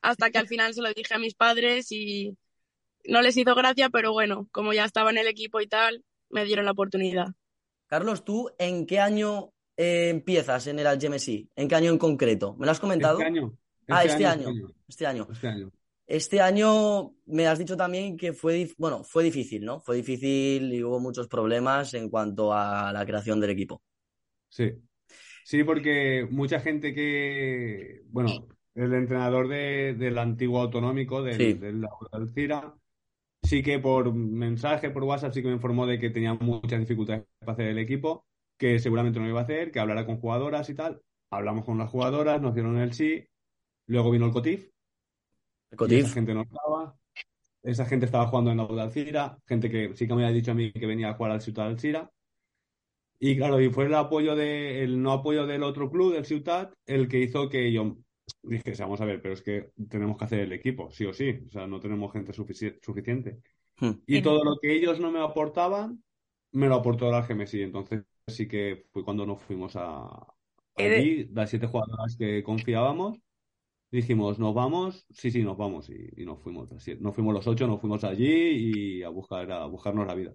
hasta 0.02 0.32
que 0.32 0.40
al 0.40 0.48
final 0.48 0.74
se 0.74 0.82
lo 0.82 0.94
dije 0.94 1.14
a 1.14 1.20
mis 1.20 1.36
padres 1.36 1.92
y 1.92 2.38
no 3.06 3.22
les 3.22 3.38
hizo 3.38 3.56
gracia, 3.56 3.90
pero 3.90 4.14
bueno, 4.14 4.48
como 4.52 4.74
ya 4.74 4.86
estaba 4.86 5.12
en 5.12 5.18
el 5.20 5.28
equipo 5.28 5.62
y 5.62 5.68
tal, 5.68 6.06
me 6.30 6.46
dieron 6.46 6.66
la 6.66 6.72
oportunidad. 6.72 7.28
Carlos, 7.88 8.24
¿tú 8.26 8.50
en 8.58 8.86
qué 8.86 9.00
año 9.00 9.54
eh, 9.78 10.10
empiezas 10.10 10.68
en 10.68 10.80
el 10.80 10.88
Algemesí? 10.88 11.50
¿En 11.56 11.68
qué 11.68 11.76
año 11.76 11.92
en 11.92 11.98
concreto? 11.98 12.56
¿Me 12.56 12.66
lo 12.66 12.72
has 12.72 12.80
comentado? 12.80 13.20
Este 13.20 13.26
año. 13.26 13.58
Ah, 13.88 14.04
este 14.04 14.12
este 14.14 14.26
año, 14.26 14.50
año, 14.50 14.74
este 14.88 15.06
año. 15.08 15.28
Este 15.32 15.48
año. 15.48 15.72
Este 16.08 16.40
año 16.40 17.14
me 17.26 17.48
has 17.48 17.60
dicho 17.60 17.76
también 17.76 18.16
que 18.16 18.32
fue, 18.32 18.70
bueno, 18.78 19.04
fue 19.04 19.24
difícil, 19.26 19.66
¿no? 19.66 19.82
Fue 19.82 19.98
difícil 19.98 20.74
y 20.74 20.82
hubo 20.84 21.00
muchos 21.02 21.28
problemas 21.28 21.94
en 21.94 22.10
cuanto 22.10 22.54
a 22.54 22.92
la 22.94 23.06
creación 23.06 23.42
del 23.42 23.50
equipo. 23.50 23.82
Sí. 24.50 24.72
Sí, 25.44 25.64
porque 25.64 26.28
mucha 26.30 26.60
gente 26.60 26.94
que, 26.94 28.04
bueno, 28.10 28.48
el 28.76 28.94
entrenador 28.94 29.48
de- 29.48 29.96
del 29.98 30.18
antiguo 30.18 30.62
autonómico, 30.62 31.24
del, 31.24 31.38
Sí. 31.38 31.54
del 31.54 31.86
Alcira, 32.12 32.74
sí 33.44 33.64
que 33.64 33.80
por 33.80 34.14
mensaje, 34.14 34.90
por 34.90 35.04
WhatsApp, 35.04 35.34
sí 35.34 35.42
que 35.42 35.48
me 35.50 35.56
informó 35.56 35.86
de 35.88 36.00
que 36.00 36.10
tenía 36.10 36.34
muchas 36.36 36.80
dificultades 36.80 37.26
para 37.40 37.54
hacer 37.54 37.68
el 37.68 37.78
equipo, 37.80 38.26
que 38.58 38.80
seguramente 38.80 39.20
no 39.20 39.26
lo 39.26 39.32
iba 39.32 39.42
a 39.42 39.44
hacer, 39.44 39.72
que 39.72 39.80
hablara 39.80 40.06
con 40.06 40.20
jugadoras 40.20 40.70
y 40.70 40.76
tal. 40.76 41.02
Hablamos 41.32 41.66
con 41.66 41.78
las 41.78 41.90
jugadoras, 41.90 42.42
nos 42.42 42.54
dieron 42.54 42.78
el 42.78 42.94
sí, 42.94 43.26
luego 43.88 44.12
vino 44.12 44.26
el 44.26 44.32
COTIF, 44.34 44.70
Cotif, 45.76 46.06
esa 46.06 46.14
gente 46.14 46.34
no 46.34 46.42
estaba. 46.44 46.96
Esa 47.64 47.86
gente 47.86 48.06
estaba 48.06 48.28
jugando 48.28 48.52
en 48.52 48.58
la 48.58 48.66
U 48.66 48.80
Alcira, 48.80 49.38
gente 49.46 49.70
que 49.70 49.94
sí 49.96 50.08
que 50.08 50.14
me 50.14 50.24
había 50.24 50.36
dicho 50.36 50.52
a 50.52 50.54
mí 50.54 50.72
que 50.72 50.86
venía 50.86 51.10
a 51.10 51.14
jugar 51.16 51.32
al 51.34 51.42
Ciutat 51.42 51.68
Alcira. 51.68 52.10
Y 53.20 53.36
claro, 53.36 53.60
y 53.60 53.70
fue 53.70 53.86
el 53.86 53.96
apoyo 53.96 54.36
de, 54.36 54.84
el 54.84 55.02
no 55.02 55.12
apoyo 55.12 55.46
del 55.48 55.64
otro 55.64 55.90
club, 55.90 56.14
del 56.14 56.26
Ciutat, 56.26 56.72
el 56.86 57.08
que 57.08 57.20
hizo 57.20 57.50
que 57.50 57.72
yo 57.72 57.98
dije, 58.44 58.74
vamos 58.80 59.02
a 59.02 59.06
ver, 59.06 59.22
pero 59.22 59.34
es 59.34 59.42
que 59.42 59.72
tenemos 59.90 60.18
que 60.18 60.26
hacer 60.26 60.40
el 60.42 60.54
equipo, 60.54 60.92
sí 60.92 61.06
o 61.06 61.14
sí. 61.14 61.44
O 61.48 61.50
sea, 61.52 61.66
no 61.68 61.80
tenemos 61.80 62.14
gente 62.14 62.32
sufici- 62.32 62.78
suficiente. 62.82 63.42
Hmm. 63.80 63.92
Y 64.06 64.18
En- 64.18 64.24
todo 64.24 64.44
lo 64.44 64.58
que 64.62 64.72
ellos 64.74 65.00
no 65.00 65.12
me 65.12 65.20
aportaban, 65.20 66.04
me 66.52 66.68
lo 66.68 66.76
aportó 66.76 67.12
la 67.12 67.24
GMSI. 67.28 67.64
Entonces 67.64 68.04
sí 68.28 68.48
que 68.48 68.86
fue 68.92 69.04
cuando 69.04 69.26
nos 69.26 69.42
fuimos 69.42 69.76
a 69.76 70.08
allí, 70.76 71.26
las 71.34 71.50
siete 71.50 71.68
jugadoras 71.68 72.16
que 72.18 72.44
confiábamos, 72.44 73.18
dijimos, 73.92 74.40
nos 74.40 74.54
vamos, 74.54 75.06
sí, 75.12 75.32
sí, 75.32 75.44
nos 75.44 75.58
vamos. 75.58 75.90
Y, 75.90 76.10
y 76.18 76.26
nos 76.26 76.40
fuimos, 76.42 76.70
siete- 76.80 77.02
nos 77.02 77.16
fuimos 77.16 77.34
los 77.34 77.48
ocho, 77.48 77.68
nos 77.68 77.80
fuimos 77.82 78.04
allí 78.04 79.00
y 79.00 79.04
a 79.04 79.10
buscar, 79.10 79.52
a 79.52 79.66
buscarnos 79.66 80.08
la 80.08 80.16
vida. 80.16 80.34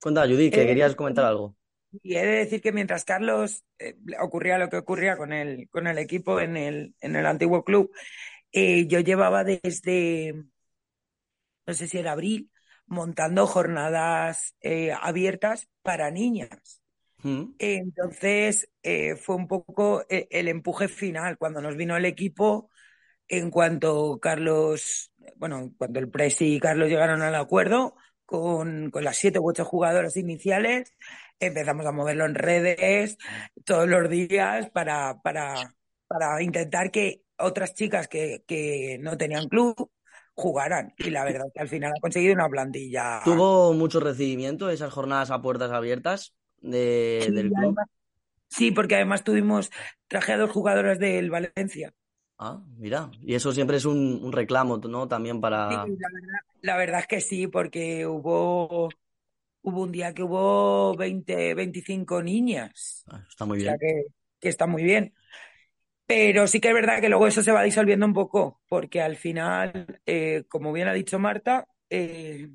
Cuenta, 0.00 0.26
Judith, 0.26 0.52
que 0.54 0.60
Eh, 0.62 0.66
querías 0.66 0.94
comentar 0.96 1.24
algo. 1.24 1.56
Y 2.02 2.16
he 2.16 2.20
de 2.26 2.32
decir 2.38 2.60
que 2.60 2.72
mientras 2.72 3.04
Carlos 3.04 3.64
eh, 3.78 3.96
ocurría 4.20 4.58
lo 4.58 4.68
que 4.68 4.76
ocurría 4.78 5.16
con 5.16 5.32
el, 5.32 5.68
con 5.70 5.86
el 5.86 5.98
equipo 5.98 6.40
en 6.40 6.56
el, 6.56 6.94
en 7.00 7.16
el 7.16 7.26
antiguo 7.26 7.64
club, 7.64 7.90
eh, 8.52 8.86
yo 8.88 9.00
llevaba 9.00 9.44
desde, 9.44 10.34
no 11.66 11.74
sé 11.74 11.86
si 11.88 11.98
era 11.98 12.12
abril, 12.12 12.50
montando 12.86 13.46
jornadas 13.46 14.54
eh, 14.60 14.92
abiertas 14.92 15.68
para 15.82 16.10
niñas. 16.10 16.82
Entonces, 17.58 18.68
eh, 18.82 19.16
fue 19.16 19.36
un 19.36 19.48
poco 19.48 20.04
eh, 20.08 20.28
el 20.30 20.48
empuje 20.48 20.88
final 20.88 21.38
cuando 21.38 21.60
nos 21.60 21.76
vino 21.76 21.96
el 21.96 22.04
equipo, 22.04 22.70
en 23.26 23.50
cuanto 23.50 24.18
Carlos, 24.20 25.12
bueno, 25.36 25.72
cuando 25.76 25.98
el 25.98 26.08
Presi 26.08 26.54
y 26.54 26.60
Carlos 26.60 26.88
llegaron 26.88 27.22
al 27.22 27.34
acuerdo 27.34 27.94
con, 28.24 28.90
con 28.90 29.04
las 29.04 29.16
siete 29.16 29.38
u 29.38 29.48
ocho 29.48 29.64
jugadoras 29.64 30.16
iniciales, 30.16 30.92
empezamos 31.40 31.86
a 31.86 31.92
moverlo 31.92 32.24
en 32.24 32.34
redes 32.34 33.16
todos 33.64 33.88
los 33.88 34.08
días 34.08 34.70
para, 34.70 35.20
para, 35.22 35.74
para 36.06 36.42
intentar 36.42 36.90
que 36.90 37.22
otras 37.38 37.74
chicas 37.74 38.08
que, 38.08 38.44
que 38.46 38.98
no 39.00 39.16
tenían 39.16 39.48
club 39.48 39.90
jugaran. 40.34 40.94
Y 40.98 41.10
la 41.10 41.24
verdad 41.24 41.46
es 41.48 41.52
que 41.52 41.60
al 41.60 41.68
final 41.68 41.92
ha 41.96 42.00
conseguido 42.00 42.34
una 42.34 42.48
plantilla. 42.48 43.20
¿Tuvo 43.24 43.72
mucho 43.74 44.00
recibimiento 44.00 44.70
esas 44.70 44.92
jornadas 44.92 45.30
a 45.30 45.42
puertas 45.42 45.70
abiertas 45.70 46.34
de- 46.60 47.30
Sí, 47.32 47.32
del 47.34 47.52
club? 47.52 47.78
además- 47.78 47.88
sí, 48.50 48.70
porque 48.72 48.96
además 48.96 49.24
tuvimos, 49.24 49.70
traje 50.08 50.32
a 50.34 50.38
dos 50.38 50.50
jugadoras 50.52 50.98
del 51.00 51.30
Valencia. 51.30 51.94
Ah, 52.38 52.62
mira, 52.78 53.10
y 53.22 53.34
eso 53.34 53.52
siempre 53.52 53.76
es 53.76 53.84
un, 53.84 54.20
un 54.22 54.32
reclamo, 54.32 54.78
¿no? 54.78 55.08
También 55.08 55.40
Sí, 55.68 55.80
para... 55.80 55.88
la 55.98 56.08
verdad, 56.10 56.38
la 56.62 56.76
verdad 56.76 57.00
es 57.00 57.06
que 57.06 57.20
sí, 57.20 57.46
porque 57.46 58.06
hubo, 58.06 58.88
hubo 59.62 59.82
un 59.82 59.92
día 59.92 60.14
que 60.14 60.22
hubo 60.22 60.96
20, 60.96 61.54
25 61.54 62.22
niñas. 62.22 63.06
Ah, 63.06 63.24
Está 63.28 63.44
muy 63.44 63.58
O 63.58 63.60
sea 63.60 63.74
bien. 63.74 63.80
que, 63.80 64.04
que 64.40 64.48
está 64.48 64.66
muy 64.66 64.82
bien. 64.84 65.14
Pero 66.06 66.46
sí 66.48 66.60
que 66.60 66.68
es 66.68 66.74
verdad 66.74 67.00
que 67.00 67.08
luego 67.10 67.26
eso 67.28 67.42
se 67.42 67.52
va 67.52 67.62
disolviendo 67.64 68.06
un 68.06 68.14
poco, 68.14 68.60
porque 68.68 69.02
al 69.02 69.16
final, 69.16 70.00
eh, 70.06 70.44
como 70.48 70.72
bien 70.72 70.88
ha 70.88 70.94
dicho 70.94 71.18
Marta, 71.18 71.68
eh, 71.90 72.50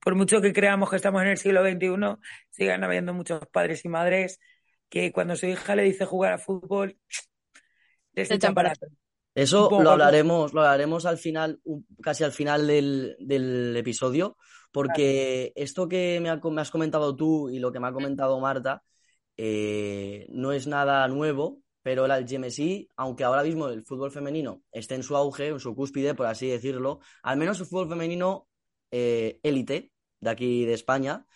por 0.00 0.14
mucho 0.14 0.40
que 0.40 0.52
creamos 0.52 0.90
que 0.90 0.96
estamos 0.96 1.22
en 1.22 1.28
el 1.28 1.38
siglo 1.38 1.62
XXI, 1.62 2.18
siguen 2.50 2.84
habiendo 2.84 3.12
muchos 3.14 3.40
padres 3.52 3.84
y 3.84 3.88
madres 3.88 4.38
que 4.88 5.12
cuando 5.12 5.36
su 5.36 5.46
hija 5.46 5.76
le 5.76 5.82
dice 5.84 6.04
jugar 6.06 6.32
a 6.34 6.38
fútbol, 6.38 6.96
les 8.14 8.30
echan 8.30 8.54
para. 8.54 8.72
Eso 9.34 9.68
lo 9.82 9.90
hablaremos, 9.90 10.52
lo 10.52 10.62
hablaremos 10.62 11.06
al 11.06 11.18
final, 11.18 11.60
casi 12.02 12.24
al 12.24 12.32
final 12.32 12.66
del, 12.66 13.16
del 13.20 13.76
episodio, 13.76 14.36
porque 14.72 15.52
esto 15.54 15.88
que 15.88 16.18
me, 16.20 16.28
ha- 16.30 16.40
me 16.50 16.60
has 16.60 16.70
comentado 16.72 17.14
tú 17.14 17.48
y 17.48 17.60
lo 17.60 17.70
que 17.70 17.78
me 17.78 17.86
ha 17.86 17.92
comentado 17.92 18.40
Marta 18.40 18.82
eh, 19.36 20.26
no 20.30 20.50
es 20.52 20.66
nada 20.66 21.06
nuevo, 21.06 21.60
pero 21.82 22.04
el 22.06 22.10
Algemesí, 22.10 22.88
aunque 22.96 23.22
ahora 23.22 23.44
mismo 23.44 23.68
el 23.68 23.84
fútbol 23.84 24.10
femenino 24.10 24.62
esté 24.72 24.96
en 24.96 25.04
su 25.04 25.16
auge, 25.16 25.48
en 25.48 25.60
su 25.60 25.72
cúspide, 25.76 26.14
por 26.14 26.26
así 26.26 26.48
decirlo, 26.48 26.98
al 27.22 27.36
menos 27.36 27.60
el 27.60 27.66
fútbol 27.66 27.88
femenino 27.88 28.47
eh, 28.90 29.38
élite 29.42 29.92
de 30.20 30.30
aquí 30.30 30.64
de 30.64 30.74
España, 30.74 31.26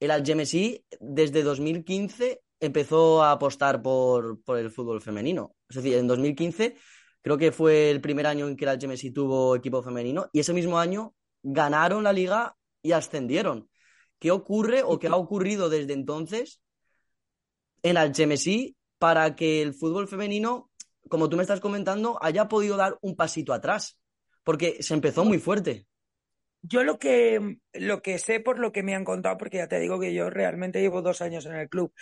el 0.00 0.10
Algemesí 0.10 0.84
desde 1.00 1.42
2015 1.42 2.42
empezó 2.60 3.22
a 3.22 3.32
apostar 3.32 3.82
por, 3.82 4.42
por 4.42 4.58
el 4.58 4.70
fútbol 4.70 5.00
femenino. 5.00 5.56
Es 5.68 5.76
decir, 5.76 5.94
en 5.94 6.06
2015 6.06 6.76
creo 7.22 7.38
que 7.38 7.52
fue 7.52 7.90
el 7.90 8.00
primer 8.00 8.26
año 8.26 8.48
en 8.48 8.56
que 8.56 8.64
el 8.64 8.70
Algemesí 8.70 9.10
tuvo 9.10 9.56
equipo 9.56 9.82
femenino 9.82 10.28
y 10.32 10.40
ese 10.40 10.52
mismo 10.52 10.78
año 10.78 11.14
ganaron 11.42 12.04
la 12.04 12.12
liga 12.12 12.56
y 12.82 12.92
ascendieron. 12.92 13.68
¿Qué 14.18 14.30
ocurre 14.30 14.82
o 14.82 14.98
qué 14.98 15.08
ha 15.08 15.16
ocurrido 15.16 15.68
desde 15.68 15.92
entonces 15.92 16.60
en 17.82 17.96
Algemesí 17.96 18.76
para 18.98 19.36
que 19.36 19.62
el 19.62 19.74
fútbol 19.74 20.08
femenino, 20.08 20.70
como 21.08 21.28
tú 21.28 21.36
me 21.36 21.42
estás 21.42 21.60
comentando, 21.60 22.18
haya 22.22 22.48
podido 22.48 22.76
dar 22.76 22.98
un 23.00 23.16
pasito 23.16 23.52
atrás? 23.52 23.98
Porque 24.44 24.82
se 24.82 24.94
empezó 24.94 25.24
muy 25.24 25.38
fuerte. 25.38 25.87
Yo 26.62 26.82
lo 26.82 26.98
que, 26.98 27.58
lo 27.72 28.02
que 28.02 28.18
sé 28.18 28.40
por 28.40 28.58
lo 28.58 28.72
que 28.72 28.82
me 28.82 28.94
han 28.94 29.04
contado, 29.04 29.38
porque 29.38 29.58
ya 29.58 29.68
te 29.68 29.78
digo 29.78 30.00
que 30.00 30.12
yo 30.12 30.28
realmente 30.28 30.80
llevo 30.80 31.02
dos 31.02 31.22
años 31.22 31.46
en 31.46 31.54
el 31.54 31.68
club, 31.68 31.92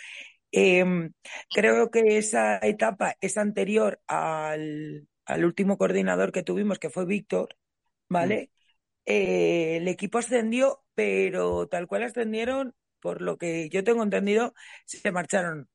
em, 0.51 1.13
creo 1.53 1.91
que 1.91 2.17
esa 2.17 2.57
etapa 2.57 3.15
es 3.21 3.37
anterior 3.37 4.01
al, 4.07 5.07
al, 5.25 5.45
último 5.45 5.77
coordinador 5.77 6.31
que 6.31 6.43
tuvimos, 6.43 6.79
que 6.79 6.89
fue 6.89 7.05
Víctor, 7.05 7.55
¿vale? 8.09 8.49
Mm. 8.51 8.57
Eh, 9.05 9.77
el 9.77 9.87
equipo 9.87 10.17
ascendió, 10.17 10.83
pero 10.95 11.67
tal 11.67 11.87
cual 11.87 12.03
ascendieron, 12.03 12.75
por 12.99 13.21
lo 13.21 13.37
que 13.37 13.69
yo 13.69 13.83
tengo 13.83 14.03
entendido, 14.03 14.53
se 14.85 15.11
marcharon. 15.11 15.69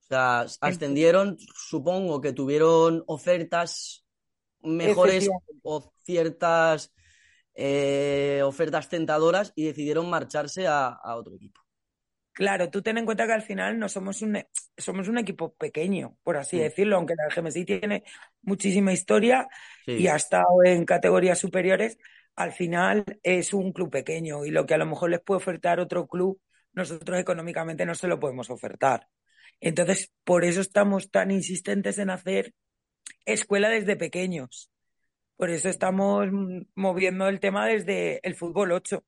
O 0.00 0.02
sea, 0.08 0.46
ascendieron, 0.60 1.36
supongo 1.54 2.20
que 2.20 2.32
tuvieron 2.32 3.04
ofertas 3.06 4.04
mejores 4.62 5.28
o 5.62 5.92
ciertas 6.04 6.92
eh, 7.62 8.40
ofertas 8.42 8.88
tentadoras 8.88 9.52
y 9.54 9.66
decidieron 9.66 10.08
marcharse 10.08 10.66
a, 10.66 10.98
otro 11.14 11.34
equipo. 11.34 11.60
Claro, 12.32 12.70
tú 12.70 12.80
ten 12.80 12.96
en 12.96 13.04
cuenta 13.04 13.26
que 13.26 13.34
al 13.34 13.42
final 13.42 13.78
no 13.78 13.86
somos 13.86 14.22
un, 14.22 14.42
somos 14.78 15.08
un 15.08 15.18
equipo 15.18 15.52
pequeño, 15.56 16.16
por 16.22 16.38
así 16.38 16.58
decirlo, 16.58 16.96
aunque 16.96 17.14
la 17.16 17.28
GMSI 17.28 17.66
tiene 17.66 18.04
muchísima 18.40 18.94
historia 18.94 19.46
y 19.86 20.06
ha 20.06 20.16
estado 20.16 20.64
en 20.64 20.86
categorías 20.86 21.38
superiores, 21.38 21.98
al 22.34 22.52
final 22.52 23.04
es 23.22 23.52
un 23.52 23.72
club 23.72 23.90
pequeño 23.90 24.46
y 24.46 24.50
lo 24.52 24.64
que 24.64 24.72
a 24.72 24.78
lo 24.78 24.86
mejor 24.86 25.10
les 25.10 25.20
puede 25.20 25.36
ofertar 25.36 25.80
otro 25.80 26.06
club, 26.06 26.40
nosotros 26.72 27.18
económicamente 27.18 27.84
no 27.84 27.94
se 27.94 28.08
lo 28.08 28.18
podemos 28.18 28.48
ofertar. 28.48 29.06
Entonces, 29.60 30.10
por 30.24 30.46
eso 30.46 30.62
estamos 30.62 31.10
tan 31.10 31.30
insistentes 31.30 31.98
en 31.98 32.08
hacer 32.08 32.54
escuela 33.26 33.68
desde 33.68 33.96
pequeños. 33.96 34.70
Por 35.40 35.48
eso 35.48 35.70
estamos 35.70 36.28
moviendo 36.74 37.26
el 37.26 37.40
tema 37.40 37.66
desde 37.66 38.20
el 38.28 38.34
fútbol 38.34 38.72
8. 38.72 39.02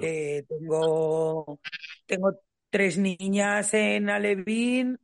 Eh, 0.00 0.44
tengo, 0.48 1.58
tengo 2.06 2.38
tres 2.70 2.98
niñas 2.98 3.74
en 3.74 4.08
Alevín 4.08 5.00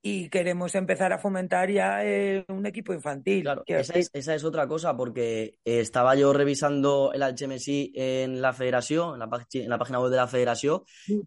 y 0.00 0.30
queremos 0.30 0.74
empezar 0.74 1.12
a 1.12 1.18
fomentar 1.18 1.70
ya 1.70 2.02
eh, 2.02 2.46
un 2.48 2.64
equipo 2.64 2.94
infantil. 2.94 3.42
Claro, 3.42 3.62
esa 3.66 4.34
es, 4.34 4.44
otra 4.44 4.66
cosa, 4.66 4.96
porque 4.96 5.58
estaba 5.66 6.14
yo 6.14 6.32
revisando 6.32 7.12
el 7.12 7.22
HMSI 7.22 7.92
en 7.94 8.40
la 8.40 8.54
federación, 8.54 9.12
en 9.12 9.18
la, 9.68 9.78
página 9.78 10.00
web 10.00 10.10
de 10.10 10.16
la 10.16 10.28
federación, 10.28 10.80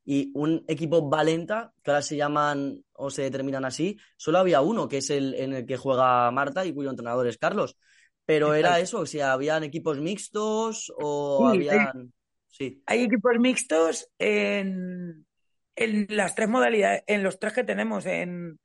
y 0.03 0.31
un 0.33 0.65
equipo 0.67 1.07
Valenta, 1.07 1.73
que 1.83 1.91
ahora 1.91 2.01
se 2.01 2.17
llaman 2.17 2.83
o 2.93 3.11
se 3.11 3.21
determinan 3.21 3.65
así, 3.65 3.99
solo 4.17 4.39
había 4.39 4.61
uno, 4.61 4.87
que 4.87 4.97
es 4.97 5.11
el 5.11 5.35
en 5.35 5.53
el 5.53 5.67
que 5.67 5.77
juega 5.77 6.31
Marta 6.31 6.65
y 6.65 6.73
cuyo 6.73 6.89
entrenador 6.89 7.27
es 7.27 7.37
Carlos. 7.37 7.77
Pero 8.29 8.53
era 8.53 8.79
eso, 8.79 9.07
si 9.07 9.21
habían 9.21 9.63
equipos 9.63 9.99
mixtos 9.99 10.93
o 10.95 11.47
habían... 11.47 12.13
Sí. 12.47 12.83
Hay 12.85 13.01
equipos 13.01 13.31
mixtos 13.39 14.07
en, 14.19 15.25
en 15.75 16.05
las 16.09 16.35
tres 16.35 16.47
modalidades, 16.47 17.01
en 17.07 17.23
los 17.23 17.39
tres 17.39 17.53
que 17.53 17.63
tenemos. 17.63 18.05
En, 18.05 18.59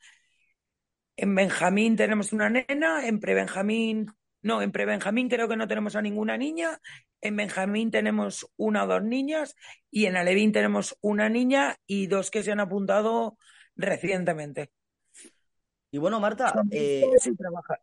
en 1.16 1.34
Benjamín 1.34 1.96
tenemos 1.96 2.34
una 2.34 2.50
nena, 2.50 3.08
en 3.08 3.20
Prebenjamín, 3.20 4.08
no, 4.42 4.60
en 4.60 4.70
Prebenjamín 4.70 5.30
creo 5.30 5.48
que 5.48 5.56
no 5.56 5.66
tenemos 5.66 5.96
a 5.96 6.02
ninguna 6.02 6.36
niña, 6.36 6.78
en 7.22 7.34
Benjamín 7.34 7.90
tenemos 7.90 8.46
una 8.58 8.84
o 8.84 8.86
dos 8.86 9.02
niñas 9.02 9.56
y 9.90 10.04
en 10.04 10.16
Alevín 10.16 10.52
tenemos 10.52 10.94
una 11.00 11.30
niña 11.30 11.76
y 11.86 12.06
dos 12.06 12.30
que 12.30 12.42
se 12.42 12.52
han 12.52 12.60
apuntado 12.60 13.38
recientemente. 13.76 14.72
Y 15.94 15.98
bueno, 15.98 16.18
Marta. 16.18 16.52
Eh, 16.72 17.04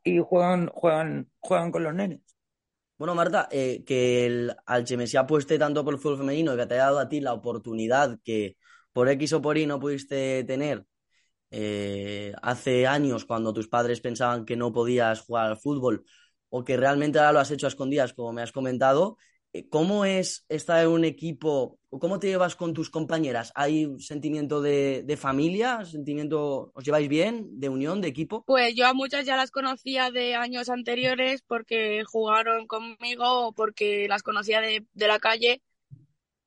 y 0.03 0.19
juegan, 0.19 0.67
juegan, 0.67 1.31
juegan 1.39 1.71
con 1.71 1.81
los 1.81 1.93
nenes. 1.93 2.19
Bueno, 2.97 3.15
Marta, 3.15 3.47
eh, 3.49 3.85
que 3.85 4.25
el 4.25 4.53
Alchemesí 4.65 5.15
apueste 5.15 5.57
tanto 5.57 5.85
por 5.85 5.93
el 5.93 5.99
fútbol 6.01 6.17
femenino 6.17 6.57
que 6.57 6.65
te 6.65 6.73
haya 6.73 6.87
dado 6.87 6.99
a 6.99 7.07
ti 7.07 7.21
la 7.21 7.31
oportunidad 7.31 8.19
que 8.21 8.57
por 8.91 9.07
X 9.07 9.31
o 9.31 9.41
por 9.41 9.57
Y 9.57 9.65
no 9.65 9.79
pudiste 9.79 10.43
tener 10.43 10.85
eh, 11.51 12.33
hace 12.41 12.85
años 12.85 13.23
cuando 13.23 13.53
tus 13.53 13.69
padres 13.69 14.01
pensaban 14.01 14.43
que 14.43 14.57
no 14.57 14.73
podías 14.73 15.21
jugar 15.21 15.45
al 15.45 15.57
fútbol 15.57 16.03
o 16.49 16.65
que 16.65 16.75
realmente 16.75 17.17
ahora 17.17 17.31
lo 17.31 17.39
has 17.39 17.51
hecho 17.51 17.65
a 17.65 17.69
escondidas, 17.69 18.11
como 18.11 18.33
me 18.33 18.41
has 18.41 18.51
comentado, 18.51 19.19
¿Cómo 19.69 20.05
es 20.05 20.45
estar 20.47 20.81
en 20.81 20.89
un 20.89 21.03
equipo? 21.03 21.77
¿Cómo 21.89 22.19
te 22.19 22.27
llevas 22.27 22.55
con 22.55 22.73
tus 22.73 22.89
compañeras? 22.89 23.51
¿Hay 23.53 23.85
un 23.85 23.99
sentimiento 23.99 24.61
de, 24.61 25.17
familia? 25.19 25.83
¿Sentimiento, 25.83 26.71
os 26.73 26.85
lleváis 26.85 27.09
bien? 27.09 27.59
¿De 27.59 27.67
unión, 27.67 27.99
de 27.99 28.07
equipo? 28.07 28.45
Pues 28.45 28.73
yo 28.75 28.87
a 28.87 28.93
muchas 28.93 29.25
ya 29.25 29.35
las 29.35 29.51
conocía 29.51 30.09
de 30.09 30.35
años 30.35 30.69
anteriores 30.69 31.41
porque 31.41 32.03
jugaron 32.05 32.65
conmigo 32.65 33.47
o 33.47 33.51
porque 33.51 34.07
las 34.07 34.23
conocía 34.23 34.61
de, 34.61 34.85
la 34.93 35.19
calle. 35.19 35.61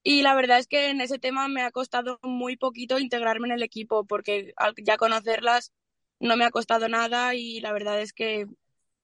Y 0.02 0.22
la 0.22 0.34
verdad 0.34 0.58
es 0.58 0.66
que 0.66 0.88
en 0.88 1.02
ese 1.02 1.18
tema 1.18 1.46
me 1.48 1.60
ha 1.60 1.70
costado 1.70 2.18
muy 2.22 2.56
poquito 2.56 2.98
integrarme 2.98 3.48
en 3.48 3.54
el 3.54 3.62
equipo 3.62 4.06
porque 4.06 4.54
al 4.56 4.74
ya 4.82 4.96
conocerlas 4.96 5.72
no 6.20 6.38
me 6.38 6.44
ha 6.46 6.50
costado 6.50 6.88
nada 6.88 7.34
y 7.34 7.60
la 7.60 7.72
verdad 7.74 8.00
es 8.00 8.14
que 8.14 8.46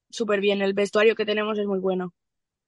súper 0.08 0.40
bien. 0.40 0.62
El 0.62 0.72
vestuario 0.72 1.14
que 1.14 1.26
tenemos 1.26 1.58
es 1.58 1.66
muy 1.66 1.80
bueno. 1.80 2.14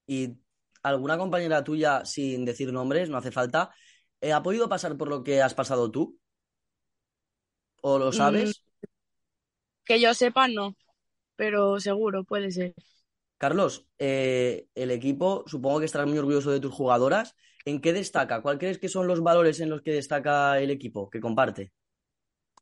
¿Y 0.06 0.34
alguna 0.82 1.18
compañera 1.18 1.64
tuya, 1.64 2.04
sin 2.04 2.44
decir 2.44 2.72
nombres, 2.72 3.08
no 3.08 3.16
hace 3.16 3.30
falta, 3.30 3.70
eh, 4.20 4.32
¿ha 4.32 4.42
podido 4.42 4.68
pasar 4.68 4.96
por 4.96 5.08
lo 5.08 5.22
que 5.22 5.42
has 5.42 5.54
pasado 5.54 5.90
tú? 5.90 6.18
¿O 7.82 7.98
lo 7.98 8.12
sabes? 8.12 8.62
Mm, 8.80 8.86
que 9.84 10.00
yo 10.00 10.14
sepa, 10.14 10.48
no, 10.48 10.76
pero 11.36 11.80
seguro, 11.80 12.24
puede 12.24 12.50
ser. 12.50 12.74
Carlos, 13.38 13.88
eh, 13.98 14.66
el 14.76 14.92
equipo, 14.92 15.42
supongo 15.46 15.80
que 15.80 15.86
estarás 15.86 16.06
muy 16.06 16.18
orgulloso 16.18 16.52
de 16.52 16.60
tus 16.60 16.72
jugadoras. 16.72 17.34
¿En 17.64 17.80
qué 17.80 17.92
destaca? 17.92 18.40
¿Cuál 18.40 18.58
crees 18.58 18.78
que 18.78 18.88
son 18.88 19.08
los 19.08 19.20
valores 19.20 19.58
en 19.60 19.70
los 19.70 19.82
que 19.82 19.92
destaca 19.92 20.60
el 20.60 20.70
equipo 20.70 21.10
que 21.10 21.20
comparte? 21.20 21.72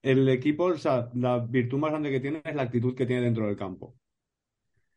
El 0.03 0.27
equipo, 0.31 0.65
o 0.65 0.79
sea, 0.79 1.11
la 1.15 1.39
virtud 1.39 1.79
más 1.79 1.91
grande 1.91 2.11
que 2.11 2.21
tiene 2.21 2.41
es 2.43 2.55
la 2.55 2.63
actitud 2.63 2.95
que 2.95 3.05
tiene 3.05 3.23
dentro 3.23 3.47
del 3.47 3.57
campo. 3.57 3.95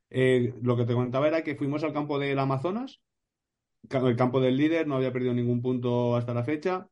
Eh, 0.09 0.53
lo 0.61 0.77
que 0.77 0.85
te 0.85 0.93
comentaba 0.93 1.27
era 1.27 1.43
que 1.43 1.55
fuimos 1.55 1.83
al 1.83 1.91
campo 1.91 2.19
del 2.19 2.39
Amazonas 2.39 3.01
el 3.89 4.15
campo 4.15 4.39
del 4.39 4.57
líder, 4.57 4.87
no 4.87 4.95
había 4.95 5.13
perdido 5.13 5.33
ningún 5.33 5.61
punto 5.61 6.15
hasta 6.15 6.33
la 6.33 6.43
fecha 6.43 6.87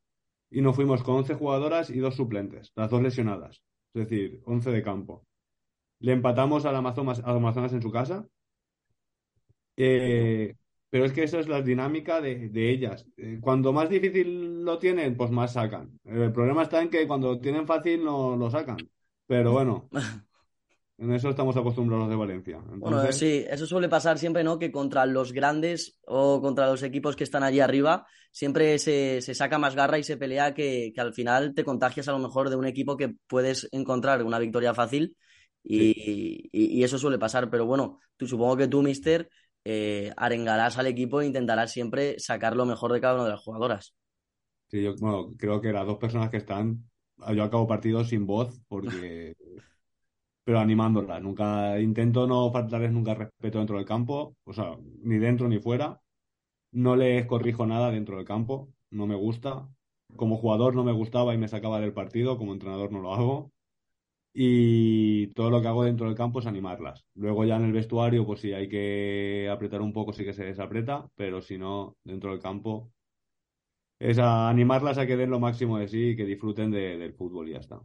y 0.50 0.62
nos 0.62 0.76
fuimos 0.76 1.04
con 1.04 1.16
11 1.18 1.36
jugadoras 1.36 1.90
y 1.90 2.00
dos 2.00 2.16
suplentes, 2.16 2.72
las 2.76 2.90
dos 2.90 3.02
lesionadas, 3.02 3.64
es 3.94 4.08
decir, 4.08 4.42
11 4.46 4.72
de 4.72 4.84
campo. 4.84 5.26
Le 6.00 6.14
empatamos 6.14 6.66
al 6.66 6.76
Amazonas, 6.76 7.22
Amazonas 7.24 7.74
en 7.74 7.82
su 7.82 7.92
casa, 7.92 8.28
eh, 9.78 10.56
pero 10.90 11.06
es 11.06 11.14
que 11.14 11.24
eso 11.24 11.40
es 11.40 11.48
la 11.48 11.62
dinámica 11.62 12.20
de, 12.22 12.52
ellas. 12.70 13.08
Eh, 13.18 13.40
cuando 13.42 13.72
más 13.72 13.90
difícil 13.90 14.64
lo 14.64 14.78
tienen, 14.78 15.16
pues 15.16 15.32
más 15.32 15.54
sacan. 15.54 16.00
El 16.04 16.34
problema 16.34 16.64
está 16.64 16.82
en 16.82 16.90
que 16.90 17.08
cuando 17.08 17.30
lo 17.34 17.40
tienen 17.40 17.66
fácil 17.66 18.04
no 18.04 18.36
lo 18.36 18.52
sacan. 18.52 18.78
Pero 19.26 19.54
bueno, 19.54 19.90
En 21.02 21.12
eso 21.12 21.32
estamos 21.32 21.58
acostumbrados 21.58 22.08
de 22.10 22.16
Valencia. 22.16 22.62
Bueno, 22.76 23.12
sí, 23.12 23.44
eso 23.50 23.66
suele 23.66 23.90
pasar 23.90 24.20
siempre, 24.20 24.44
¿no? 24.44 24.60
Que 24.60 24.72
contra 24.72 25.08
los 25.08 25.34
grandes 25.34 26.00
o 26.06 26.40
contra 26.40 26.68
los 26.68 26.84
equipos 26.84 27.16
que 27.16 27.24
están 27.24 27.42
allí 27.42 27.60
arriba, 27.60 28.06
siempre 28.32 28.78
se, 28.78 29.20
saca 29.22 29.58
más 29.58 29.76
garra 29.76 29.98
y 29.98 30.04
se 30.04 30.18
pelea 30.18 30.54
que, 30.54 30.94
al 30.96 31.16
final 31.16 31.56
te 31.56 31.64
contagias 31.64 32.08
a 32.08 32.12
lo 32.12 32.20
mejor 32.20 32.52
de 32.52 32.56
un 32.56 32.68
equipo 32.68 32.98
que 32.98 33.16
puedes 33.26 33.68
encontrar 33.72 34.22
una 34.22 34.38
victoria 34.38 34.76
fácil 34.76 35.18
y, 35.64 36.84
eso 36.84 37.00
suele 37.00 37.18
pasar. 37.18 37.50
Pero 37.50 37.66
bueno, 37.66 37.98
tú 38.16 38.28
supongo 38.28 38.58
que 38.58 38.68
tú, 38.68 38.84
mister, 38.84 39.28
eh, 39.66 40.14
arengarás 40.16 40.78
al 40.78 40.86
equipo 40.86 41.20
e 41.22 41.26
intentarás 41.26 41.72
siempre 41.72 42.20
sacar 42.20 42.56
lo 42.56 42.68
mejor 42.68 42.94
de 42.94 43.02
cada 43.02 43.16
una 43.16 43.24
de 43.24 43.32
las 43.32 43.42
jugadoras. 43.42 43.96
Sí, 44.68 44.84
yo 44.84 44.94
bueno, 45.00 45.34
creo 45.36 45.60
que 45.62 45.74
las 45.74 45.88
dos 45.88 45.98
personas 45.98 46.30
que 46.30 46.38
están, 46.38 46.88
yo 47.34 47.44
acabo 47.44 47.66
partido 47.66 48.04
sin 48.04 48.28
voz 48.28 48.62
porque 48.68 49.34
pero 50.44 50.60
animándola. 50.60 51.20
Nunca 51.20 51.80
intento 51.80 52.28
no 52.28 52.52
faltarles 52.52 52.92
nunca 52.92 53.14
respeto 53.16 53.60
dentro 53.60 53.78
del 53.78 53.86
campo, 53.86 54.36
o 54.44 54.54
sea, 54.54 54.78
ni 55.04 55.18
dentro 55.20 55.48
ni 55.48 55.60
fuera. 55.60 56.02
No 56.72 56.96
les 56.96 57.26
corrijo 57.28 57.66
nada 57.66 57.92
dentro 57.92 58.18
del 58.18 58.26
campo, 58.26 58.70
no 58.92 59.08
me 59.08 59.16
gusta. 59.16 59.70
Como 60.16 60.38
jugador 60.38 60.76
no 60.76 60.84
me 60.84 60.92
gustaba 60.94 61.34
y 61.34 61.38
me 61.38 61.48
sacaba 61.48 61.80
del 61.80 61.94
partido, 61.94 62.38
como 62.38 62.54
entrenador 62.54 62.92
no 62.92 63.02
lo 63.02 63.14
hago. 63.14 63.52
Y 64.34 65.28
todo 65.34 65.50
lo 65.52 65.62
que 65.62 65.68
hago 65.68 65.84
dentro 65.84 66.08
del 66.08 66.16
campo 66.16 66.40
es 66.40 66.46
animarlas. 66.48 67.06
Luego 67.16 67.46
ya 67.46 67.58
en 67.58 67.66
el 67.66 67.74
vestuario, 67.74 68.26
pues 68.26 68.42
si 68.42 68.54
hay 68.54 68.70
que 68.70 69.50
apretar 69.52 69.82
un 69.82 69.94
poco, 69.94 70.14
sí 70.14 70.24
que 70.26 70.34
se 70.34 70.46
desapreta, 70.46 71.10
pero 71.16 71.42
si 71.42 71.58
no, 71.58 71.98
dentro 72.04 72.32
del 72.32 72.42
campo 72.42 72.92
es 74.00 74.18
animarlas 74.20 74.98
a 74.98 75.06
que 75.08 75.16
den 75.16 75.30
lo 75.30 75.40
máximo 75.40 75.78
de 75.78 75.88
sí 75.88 76.10
y 76.10 76.16
que 76.18 76.26
disfruten 76.26 76.72
del 76.72 77.14
fútbol 77.14 77.48
y 77.50 77.54
ya 77.54 77.60
está. 77.60 77.82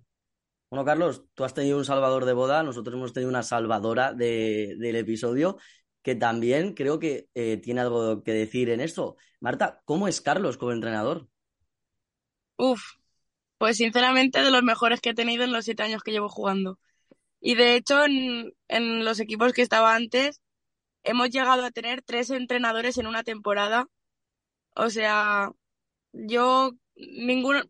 Bueno, 0.70 0.84
Carlos, 0.84 1.24
tú 1.34 1.44
has 1.44 1.54
tenido 1.54 1.78
un 1.78 1.84
salvador 1.84 2.24
de 2.24 2.32
boda, 2.32 2.62
nosotros 2.64 2.94
hemos 2.96 3.12
tenido 3.12 3.30
una 3.30 3.42
salvadora 3.44 4.12
del 4.12 4.96
episodio 4.96 5.58
que 6.02 6.14
también 6.16 6.74
creo 6.74 6.98
que 6.98 7.28
eh, 7.34 7.58
tiene 7.58 7.80
algo 7.82 8.22
que 8.24 8.32
decir 8.32 8.70
en 8.70 8.80
esto. 8.80 9.16
Marta, 9.40 9.82
¿cómo 9.84 10.08
es 10.08 10.20
Carlos 10.20 10.56
como 10.56 10.72
entrenador? 10.72 11.28
Uf, 12.58 12.82
Pues 13.58 13.78
sinceramente 13.78 14.42
de 14.42 14.50
los 14.50 14.62
mejores 14.64 15.00
que 15.00 15.10
he 15.10 15.14
tenido 15.14 15.44
en 15.44 15.52
los 15.52 15.64
siete 15.66 15.82
años 15.84 16.02
que 16.02 16.12
llevo 16.12 16.28
jugando. 16.28 16.78
Y 17.40 17.54
de 17.56 17.76
hecho 17.76 18.04
en 18.04 19.04
los 19.04 19.20
equipos 19.20 19.52
que 19.54 19.62
estaba 19.62 19.94
antes 19.96 20.40
hemos 21.04 21.30
llegado 21.30 21.64
a 21.64 21.70
tener 21.72 22.02
tres 22.02 22.30
entrenadores 22.30 22.98
en 22.98 23.06
una 23.08 23.24
temporada. 23.24 23.88
O 24.74 24.90
sea, 24.90 25.52
yo 26.12 26.72
ninguno, 26.96 27.62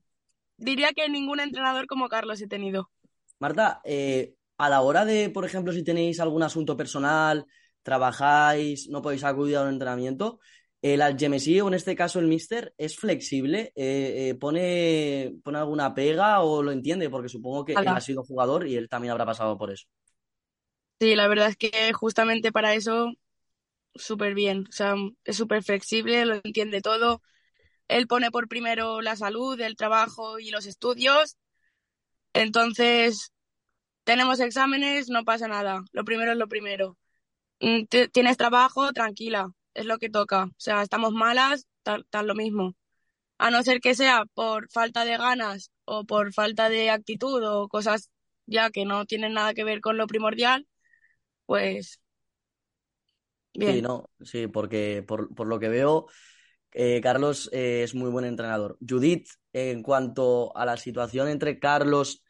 diría 0.56 0.92
que 0.92 1.08
ningún 1.08 1.40
entrenador 1.40 1.86
como 1.86 2.08
Carlos 2.08 2.40
he 2.40 2.48
tenido. 2.48 2.90
Marta, 3.38 3.80
eh, 3.84 4.34
a 4.58 4.70
la 4.70 4.80
hora 4.80 5.04
de, 5.04 5.30
por 5.30 5.44
ejemplo, 5.44 5.72
si 5.72 5.84
tenéis 5.84 6.20
algún 6.20 6.42
asunto 6.42 6.76
personal, 6.76 7.46
trabajáis, 7.82 8.88
no 8.88 9.02
podéis 9.02 9.24
acudir 9.24 9.56
a 9.56 9.62
un 9.62 9.68
entrenamiento, 9.68 10.40
el 10.82 11.02
Algemesí, 11.02 11.60
o 11.60 11.68
en 11.68 11.74
este 11.74 11.96
caso 11.96 12.18
el 12.18 12.26
Mister, 12.26 12.74
es 12.78 12.96
flexible, 12.96 13.72
eh, 13.74 14.28
eh, 14.30 14.34
pone, 14.34 15.34
pone 15.42 15.58
alguna 15.58 15.94
pega 15.94 16.40
o 16.40 16.62
lo 16.62 16.72
entiende, 16.72 17.10
porque 17.10 17.28
supongo 17.28 17.64
que 17.64 17.72
él 17.72 17.88
ha 17.88 18.00
sido 18.00 18.22
jugador 18.22 18.66
y 18.66 18.76
él 18.76 18.88
también 18.88 19.12
habrá 19.12 19.26
pasado 19.26 19.58
por 19.58 19.72
eso. 19.72 19.86
Sí, 21.00 21.14
la 21.14 21.28
verdad 21.28 21.48
es 21.48 21.56
que 21.56 21.92
justamente 21.92 22.52
para 22.52 22.74
eso 22.74 23.12
súper 23.94 24.34
bien. 24.34 24.66
O 24.68 24.72
sea, 24.72 24.94
es 25.24 25.36
súper 25.36 25.62
flexible, 25.62 26.24
lo 26.24 26.34
entiende 26.36 26.80
todo. 26.80 27.22
Él 27.88 28.06
pone 28.06 28.30
por 28.30 28.48
primero 28.48 29.00
la 29.02 29.16
salud, 29.16 29.60
el 29.60 29.76
trabajo 29.76 30.38
y 30.38 30.50
los 30.50 30.66
estudios. 30.66 31.36
Entonces, 32.34 33.32
tenemos 34.04 34.40
exámenes, 34.40 35.08
no 35.10 35.24
pasa 35.24 35.48
nada. 35.48 35.84
Lo 35.92 36.04
primero 36.04 36.32
es 36.32 36.38
lo 36.38 36.48
primero. 36.48 36.98
Mm, 37.60 37.84
ti- 37.86 38.08
Tienes 38.10 38.36
trabajo, 38.38 38.92
tranquila, 38.92 39.52
es 39.74 39.86
lo 39.86 39.98
que 39.98 40.10
toca. 40.10 40.44
O 40.46 40.50
sea, 40.58 40.82
estamos 40.82 41.12
malas, 41.14 41.66
tal, 41.84 42.06
tal 42.10 42.26
lo 42.28 42.34
mismo. 42.34 42.74
A 43.38 43.50
no 43.50 43.62
ser 43.62 43.80
que 43.80 43.94
sea 43.94 44.24
por 44.34 44.70
falta 44.70 45.04
de 45.04 45.16
ganas 45.18 45.72
o 45.84 46.04
por 46.06 46.32
falta 46.34 46.68
de 46.70 46.90
actitud 46.90 47.44
o 47.46 47.68
cosas 47.68 48.10
ya 48.46 48.70
que 48.70 48.84
no 48.86 49.06
tienen 49.06 49.34
nada 49.34 49.54
que 49.54 49.64
ver 49.64 49.80
con 49.80 49.96
lo 49.98 50.06
primordial, 50.08 50.68
pues 51.46 52.00
Sí, 53.64 53.80
bien. 53.80 53.82
no, 53.82 54.10
sí, 54.20 54.46
porque 54.46 55.02
por, 55.06 55.34
por 55.34 55.48
lo 55.48 55.58
que 55.58 55.68
veo, 55.68 56.06
eh, 56.78 57.00
Carlos 57.02 57.48
eh, 57.52 57.82
es 57.82 57.94
muy 57.94 58.10
buen 58.10 58.26
entrenador. 58.26 58.76
Judith, 58.86 59.28
en 59.54 59.82
cuanto 59.82 60.54
a 60.56 60.66
la 60.66 60.76
situación 60.76 61.28
entre 61.28 61.58
Carlos, 61.58 62.22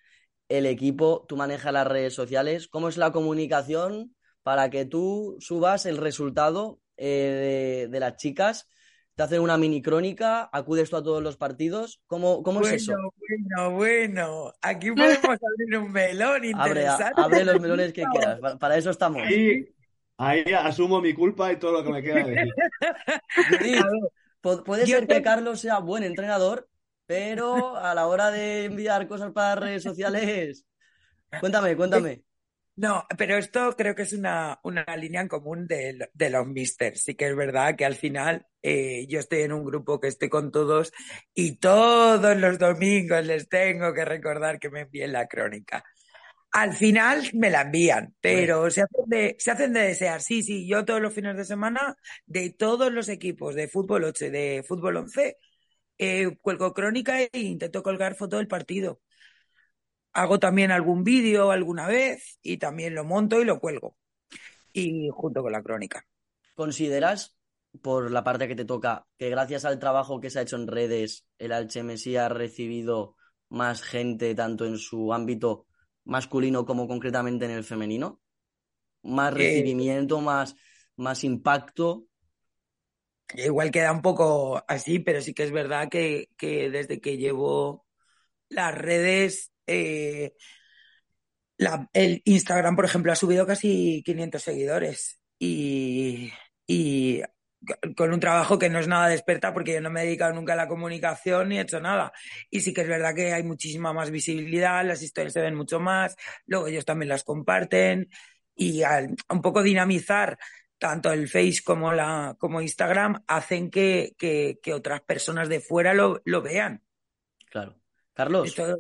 el 0.48 0.66
equipo, 0.66 1.24
tú 1.28 1.36
manejas 1.36 1.72
las 1.72 1.86
redes 1.88 2.14
sociales, 2.14 2.68
¿cómo 2.68 2.88
es 2.88 2.96
la 2.96 3.10
comunicación 3.10 4.14
para 4.44 4.70
que 4.70 4.84
tú 4.84 5.36
subas 5.40 5.84
el 5.86 5.96
resultado 5.96 6.78
eh, 6.96 7.86
de, 7.86 7.88
de 7.88 8.00
las 8.00 8.16
chicas? 8.16 8.68
¿Te 9.16 9.22
hacen 9.24 9.40
una 9.40 9.56
mini 9.56 9.82
crónica? 9.82 10.48
¿Acudes 10.52 10.90
tú 10.90 10.96
a 10.96 11.02
todos 11.02 11.22
los 11.22 11.36
partidos? 11.36 12.00
¿Cómo, 12.06 12.42
cómo 12.44 12.60
es 12.60 12.72
eso? 12.74 12.92
Bueno, 12.92 13.70
bueno, 13.70 13.70
bueno. 13.72 14.52
Aquí 14.62 14.90
podemos 14.94 15.38
abrir 15.42 15.78
un 15.78 15.90
melón 15.90 16.44
Abre, 16.54 16.86
a- 16.86 16.92
interesante. 16.92 17.22
abre 17.22 17.44
los 17.44 17.60
melones 17.60 17.92
que 17.92 18.02
quieras, 18.12 18.40
pa- 18.40 18.58
para 18.58 18.76
eso 18.76 18.90
estamos. 18.90 19.22
Ahí, 19.22 19.66
ahí 20.18 20.44
asumo 20.52 21.00
mi 21.00 21.12
culpa 21.14 21.50
y 21.50 21.58
todo 21.58 21.72
lo 21.72 21.82
que 21.82 21.90
me 21.90 22.02
queda 22.02 22.24
decir. 22.26 22.52
Judith, 23.50 23.82
ver, 23.82 23.82
pu- 23.82 24.10
puede 24.64 24.86
ser 24.86 25.06
que 25.06 25.22
Carlos 25.22 25.60
sea 25.60 25.78
buen 25.78 26.02
entrenador, 26.02 26.68
pero 27.06 27.76
a 27.76 27.94
la 27.94 28.06
hora 28.06 28.30
de 28.30 28.64
enviar 28.64 29.06
cosas 29.06 29.32
para 29.32 29.60
redes 29.60 29.82
sociales, 29.82 30.66
cuéntame, 31.40 31.76
cuéntame. 31.76 32.22
No, 32.76 33.06
pero 33.16 33.38
esto 33.38 33.74
creo 33.74 33.94
que 33.94 34.02
es 34.02 34.12
una, 34.12 34.60
una 34.62 34.84
línea 34.98 35.22
en 35.22 35.28
común 35.28 35.66
de, 35.66 36.10
de 36.12 36.30
los 36.30 36.46
misters. 36.46 37.02
Sí 37.02 37.14
que 37.14 37.28
es 37.28 37.34
verdad 37.34 37.74
que 37.74 37.86
al 37.86 37.94
final 37.94 38.46
eh, 38.60 39.06
yo 39.08 39.18
estoy 39.18 39.40
en 39.42 39.52
un 39.52 39.64
grupo 39.64 39.98
que 39.98 40.08
estoy 40.08 40.28
con 40.28 40.52
todos 40.52 40.92
y 41.32 41.56
todos 41.56 42.36
los 42.36 42.58
domingos 42.58 43.24
les 43.24 43.48
tengo 43.48 43.94
que 43.94 44.04
recordar 44.04 44.58
que 44.58 44.68
me 44.68 44.82
envíen 44.82 45.12
la 45.12 45.26
crónica. 45.26 45.84
Al 46.56 46.72
final 46.72 47.22
me 47.34 47.50
la 47.50 47.60
envían, 47.60 48.14
pero 48.18 48.70
se 48.70 48.80
hacen 48.80 49.04
de, 49.04 49.36
se 49.38 49.50
hacen 49.50 49.74
de 49.74 49.80
desear. 49.80 50.22
Sí, 50.22 50.42
sí, 50.42 50.66
yo 50.66 50.86
todos 50.86 51.02
los 51.02 51.12
fines 51.12 51.36
de 51.36 51.44
semana 51.44 51.98
de 52.24 52.48
todos 52.48 52.90
los 52.90 53.10
equipos 53.10 53.54
de 53.54 53.68
fútbol 53.68 54.04
8 54.04 54.24
y 54.24 54.30
de 54.30 54.64
fútbol 54.66 54.96
11 54.96 55.36
eh, 55.98 56.34
cuelgo 56.40 56.72
crónica 56.72 57.20
e 57.20 57.28
intento 57.34 57.82
colgar 57.82 58.14
foto 58.14 58.38
del 58.38 58.48
partido. 58.48 59.02
Hago 60.14 60.38
también 60.38 60.70
algún 60.70 61.04
vídeo 61.04 61.50
alguna 61.50 61.86
vez 61.88 62.38
y 62.40 62.56
también 62.56 62.94
lo 62.94 63.04
monto 63.04 63.38
y 63.42 63.44
lo 63.44 63.60
cuelgo. 63.60 63.98
Y 64.72 65.10
junto 65.12 65.42
con 65.42 65.52
la 65.52 65.62
crónica. 65.62 66.06
¿Consideras, 66.54 67.36
por 67.82 68.10
la 68.10 68.24
parte 68.24 68.48
que 68.48 68.56
te 68.56 68.64
toca, 68.64 69.06
que 69.18 69.28
gracias 69.28 69.66
al 69.66 69.78
trabajo 69.78 70.22
que 70.22 70.30
se 70.30 70.38
ha 70.38 70.42
hecho 70.42 70.56
en 70.56 70.68
redes, 70.68 71.26
el 71.36 71.52
Alchemesí 71.52 72.16
ha 72.16 72.30
recibido 72.30 73.14
más 73.50 73.82
gente, 73.82 74.34
tanto 74.34 74.64
en 74.64 74.78
su 74.78 75.12
ámbito 75.12 75.66
masculino 76.06 76.66
como 76.66 76.88
concretamente 76.88 77.44
en 77.46 77.52
el 77.52 77.64
femenino? 77.64 78.22
¿Más 79.02 79.34
Eh, 79.34 79.34
recibimiento, 79.34 80.20
más, 80.20 80.56
más 80.96 81.24
impacto? 81.24 82.06
Igual 83.34 83.70
queda 83.72 83.92
un 83.92 84.02
poco 84.02 84.62
así, 84.68 84.98
pero 85.00 85.20
sí 85.20 85.34
que 85.34 85.42
es 85.44 85.50
verdad 85.52 85.88
que, 85.90 86.28
que 86.38 86.70
desde 86.70 87.00
que 87.00 87.16
llevo 87.18 87.86
las 88.50 88.74
redes, 88.76 89.52
eh, 89.66 90.34
la- 91.58 91.88
el 91.92 92.22
Instagram, 92.24 92.76
por 92.76 92.84
ejemplo, 92.84 93.12
ha 93.12 93.16
subido 93.16 93.46
casi 93.46 94.02
500 94.04 94.42
seguidores 94.42 95.20
y, 95.38 96.30
y 96.66 97.22
con 97.96 98.12
un 98.12 98.20
trabajo 98.20 98.58
que 98.58 98.68
no 98.68 98.78
es 98.78 98.88
nada 98.88 99.08
de 99.08 99.14
experta 99.14 99.52
porque 99.52 99.74
yo 99.74 99.80
no 99.80 99.90
me 99.90 100.02
he 100.02 100.04
dedicado 100.06 100.32
nunca 100.34 100.54
a 100.54 100.56
la 100.56 100.68
comunicación 100.68 101.48
ni 101.48 101.58
he 101.58 101.62
hecho 101.62 101.80
nada. 101.80 102.12
Y 102.50 102.60
sí 102.60 102.72
que 102.72 102.82
es 102.82 102.88
verdad 102.88 103.14
que 103.14 103.32
hay 103.32 103.42
muchísima 103.42 103.92
más 103.92 104.10
visibilidad, 104.10 104.84
las 104.84 105.02
historias 105.02 105.32
se 105.32 105.40
ven 105.40 105.54
mucho 105.54 105.80
más, 105.80 106.16
luego 106.46 106.66
ellos 106.68 106.84
también 106.84 107.08
las 107.08 107.24
comparten 107.24 108.08
y 108.54 108.82
al 108.82 109.14
un 109.28 109.42
poco 109.42 109.62
dinamizar 109.62 110.38
tanto 110.78 111.12
el 111.12 111.28
Face 111.28 111.60
como 111.64 111.92
la 111.92 112.36
como 112.38 112.60
Instagram 112.60 113.22
hacen 113.26 113.70
que, 113.70 114.14
que, 114.18 114.58
que 114.62 114.74
otras 114.74 115.00
personas 115.02 115.48
de 115.48 115.60
fuera 115.60 115.94
lo, 115.94 116.20
lo 116.24 116.42
vean. 116.42 116.82
Claro. 117.50 117.80
Carlos, 118.12 118.48
Esto 118.48 118.78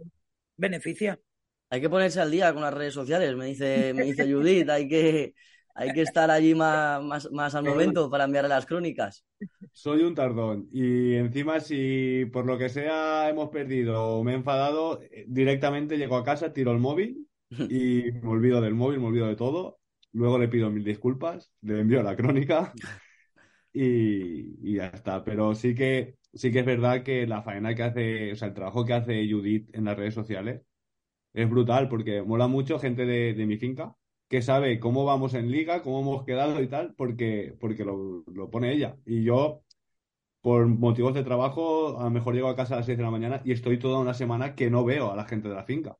beneficia. 0.56 1.18
hay 1.70 1.80
que 1.80 1.90
ponerse 1.90 2.20
al 2.20 2.30
día 2.30 2.52
con 2.52 2.62
las 2.62 2.72
redes 2.74 2.94
sociales, 2.94 3.34
me 3.36 3.46
dice, 3.46 3.92
me 3.94 4.04
dice 4.04 4.24
Judith, 4.30 4.68
hay 4.70 4.88
que, 4.88 5.34
hay 5.76 5.92
que 5.92 6.02
estar 6.02 6.30
allí 6.30 6.54
más, 6.54 7.02
más, 7.02 7.30
más 7.30 7.54
al 7.54 7.64
momento 7.64 8.10
para 8.10 8.24
enviarle 8.24 8.48
las 8.48 8.66
crónicas. 8.66 9.24
Soy 9.72 10.02
un 10.02 10.14
tardón 10.14 10.68
y 10.72 11.14
encima 11.14 11.60
si 11.60 12.24
por 12.32 12.46
lo 12.46 12.56
que 12.58 12.68
sea 12.68 13.28
hemos 13.28 13.50
perdido 13.50 14.02
o 14.18 14.24
me 14.24 14.32
he 14.32 14.34
enfadado, 14.34 15.02
eh, 15.02 15.26
directamente 15.28 15.98
llego 15.98 16.16
a 16.16 16.24
casa, 16.24 16.52
tiro 16.52 16.72
el 16.72 16.78
móvil 16.78 17.28
y 17.68 18.10
me 18.22 18.28
olvido 18.28 18.60
del 18.60 18.74
móvil, 18.74 19.00
me 19.00 19.06
olvido 19.06 19.26
de 19.26 19.36
todo. 19.36 19.78
Luego 20.12 20.38
le 20.38 20.48
pido 20.48 20.70
mil 20.70 20.82
disculpas, 20.84 21.52
le 21.60 21.80
envío 21.80 22.02
la 22.02 22.16
crónica 22.16 22.72
y, 23.72 24.72
y 24.72 24.76
ya 24.76 24.86
está. 24.88 25.24
Pero 25.24 25.54
sí 25.54 25.74
que, 25.74 26.18
sí 26.34 26.52
que 26.52 26.60
es 26.60 26.66
verdad 26.66 27.02
que 27.02 27.26
la 27.26 27.42
faena 27.42 27.74
que 27.74 27.82
hace, 27.82 28.32
o 28.32 28.36
sea, 28.36 28.48
el 28.48 28.54
trabajo 28.54 28.84
que 28.84 28.94
hace 28.94 29.28
Judith 29.30 29.68
en 29.74 29.84
las 29.84 29.96
redes 29.96 30.14
sociales 30.14 30.62
es 31.34 31.48
brutal 31.50 31.88
porque 31.88 32.22
mola 32.22 32.46
mucho 32.48 32.78
gente 32.78 33.06
de, 33.06 33.34
de 33.34 33.46
mi 33.46 33.58
finca 33.58 33.94
que 34.28 34.42
sabe 34.42 34.80
cómo 34.80 35.04
vamos 35.04 35.34
en 35.34 35.50
liga, 35.50 35.82
cómo 35.82 36.00
hemos 36.00 36.24
quedado 36.24 36.60
y 36.62 36.68
tal, 36.68 36.94
porque, 36.94 37.56
porque 37.60 37.84
lo, 37.84 38.24
lo 38.32 38.50
pone 38.50 38.72
ella. 38.72 38.96
Y 39.06 39.24
yo, 39.24 39.62
por 40.42 40.66
motivos 40.66 41.14
de 41.14 41.24
trabajo, 41.24 41.98
a 42.00 42.04
lo 42.04 42.10
mejor 42.10 42.34
llego 42.34 42.48
a 42.48 42.56
casa 42.56 42.74
a 42.74 42.78
las 42.78 42.86
6 42.86 42.98
de 42.98 43.04
la 43.04 43.10
mañana 43.12 43.42
y 43.44 43.52
estoy 43.52 43.78
toda 43.78 44.00
una 44.00 44.14
semana 44.14 44.54
que 44.56 44.70
no 44.70 44.84
veo 44.84 45.12
a 45.12 45.16
la 45.16 45.26
gente 45.26 45.48
de 45.48 45.54
la 45.56 45.64
finca. 45.64 45.98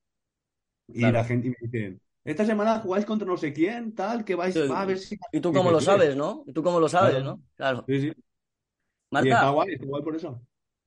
Y 0.89 1.01
Claro. 1.01 1.13
la 1.13 1.25
gente 1.25 1.51
me 1.51 1.57
dicen, 1.69 2.01
esta 2.25 2.45
semana 2.47 2.81
jugáis 2.81 3.05
contra 3.07 3.27
no 3.27 3.37
sé 3.37 3.53
quién, 3.53 3.95
tal, 3.95 4.25
que 4.25 4.35
vais 4.35 4.55
Sí, 4.55 4.61
va 4.71 4.83
a 4.83 4.87
ver 4.87 4.99
si... 4.99 5.19
¿Y 5.33 5.41
tú 5.41 5.53
cómo 5.53 5.71
lo 5.71 5.81
"Oye, 5.81 5.87
sabes, 5.87 6.17
no? 6.17 6.45
¿Y 6.47 6.53
tú 6.53 6.63
cómo 6.63 6.81
lo 6.81 6.89
sabes, 6.89 7.23
claro, 7.23 7.25
no? 7.25 7.43
Claro. 7.57 7.87
sí, 7.87 8.01
sí. 8.01 8.13
Y 9.19 9.29
está 9.31 9.51
Marta, 9.51 9.51
guay, 9.51 9.73
está 9.75 9.87
guay 9.87 10.03
por 10.03 10.17
eso. 10.17 10.41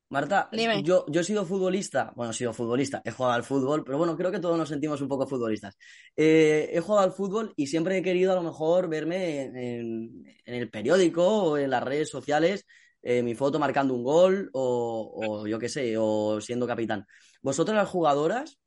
Marta, 0.09 0.49
Dime. 0.51 0.81
yo, 0.83 1.05
yo 1.07 1.21
he 1.21 1.23
sido 1.23 1.45
futbolista, 1.45 2.11
bueno, 2.15 2.31
he 2.31 2.33
sido 2.33 2.51
futbolista, 2.51 2.99
he 3.05 3.11
jugado 3.11 3.35
al 3.35 3.43
fútbol, 3.43 3.83
pero 3.83 3.99
bueno, 3.99 4.17
creo 4.17 4.31
que 4.31 4.39
todos 4.39 4.57
nos 4.57 4.67
sentimos 4.69 4.99
un 5.01 5.07
poco 5.07 5.27
futbolistas. 5.27 5.77
Eh, 6.15 6.69
he 6.73 6.79
jugado 6.79 7.05
al 7.05 7.11
fútbol 7.13 7.53
y 7.55 7.67
siempre 7.67 7.95
he 7.97 8.01
querido 8.01 8.31
a 8.31 8.35
lo 8.35 8.41
mejor 8.41 8.89
verme 8.89 9.41
en, 9.43 9.55
en- 9.57 10.25
en 10.45 10.53
el 10.55 10.69
periódico 10.71 11.25
o 11.27 11.57
en 11.59 11.69
las 11.69 11.83
redes 11.83 12.09
sociales, 12.09 12.65
eh, 13.03 13.21
mi 13.21 13.35
foto 13.35 13.59
marcando 13.59 13.93
un 13.93 14.03
gol 14.03 14.49
o, 14.53 15.11
o 15.43 15.47
yo 15.47 15.59
qué 15.59 15.69
sé, 15.69 15.95
o 15.97 16.41
siendo 16.41 16.65
capitán. 16.65 17.05
Vosotras 17.43 17.75
las 17.77 17.87
jugadoras, 17.89 18.59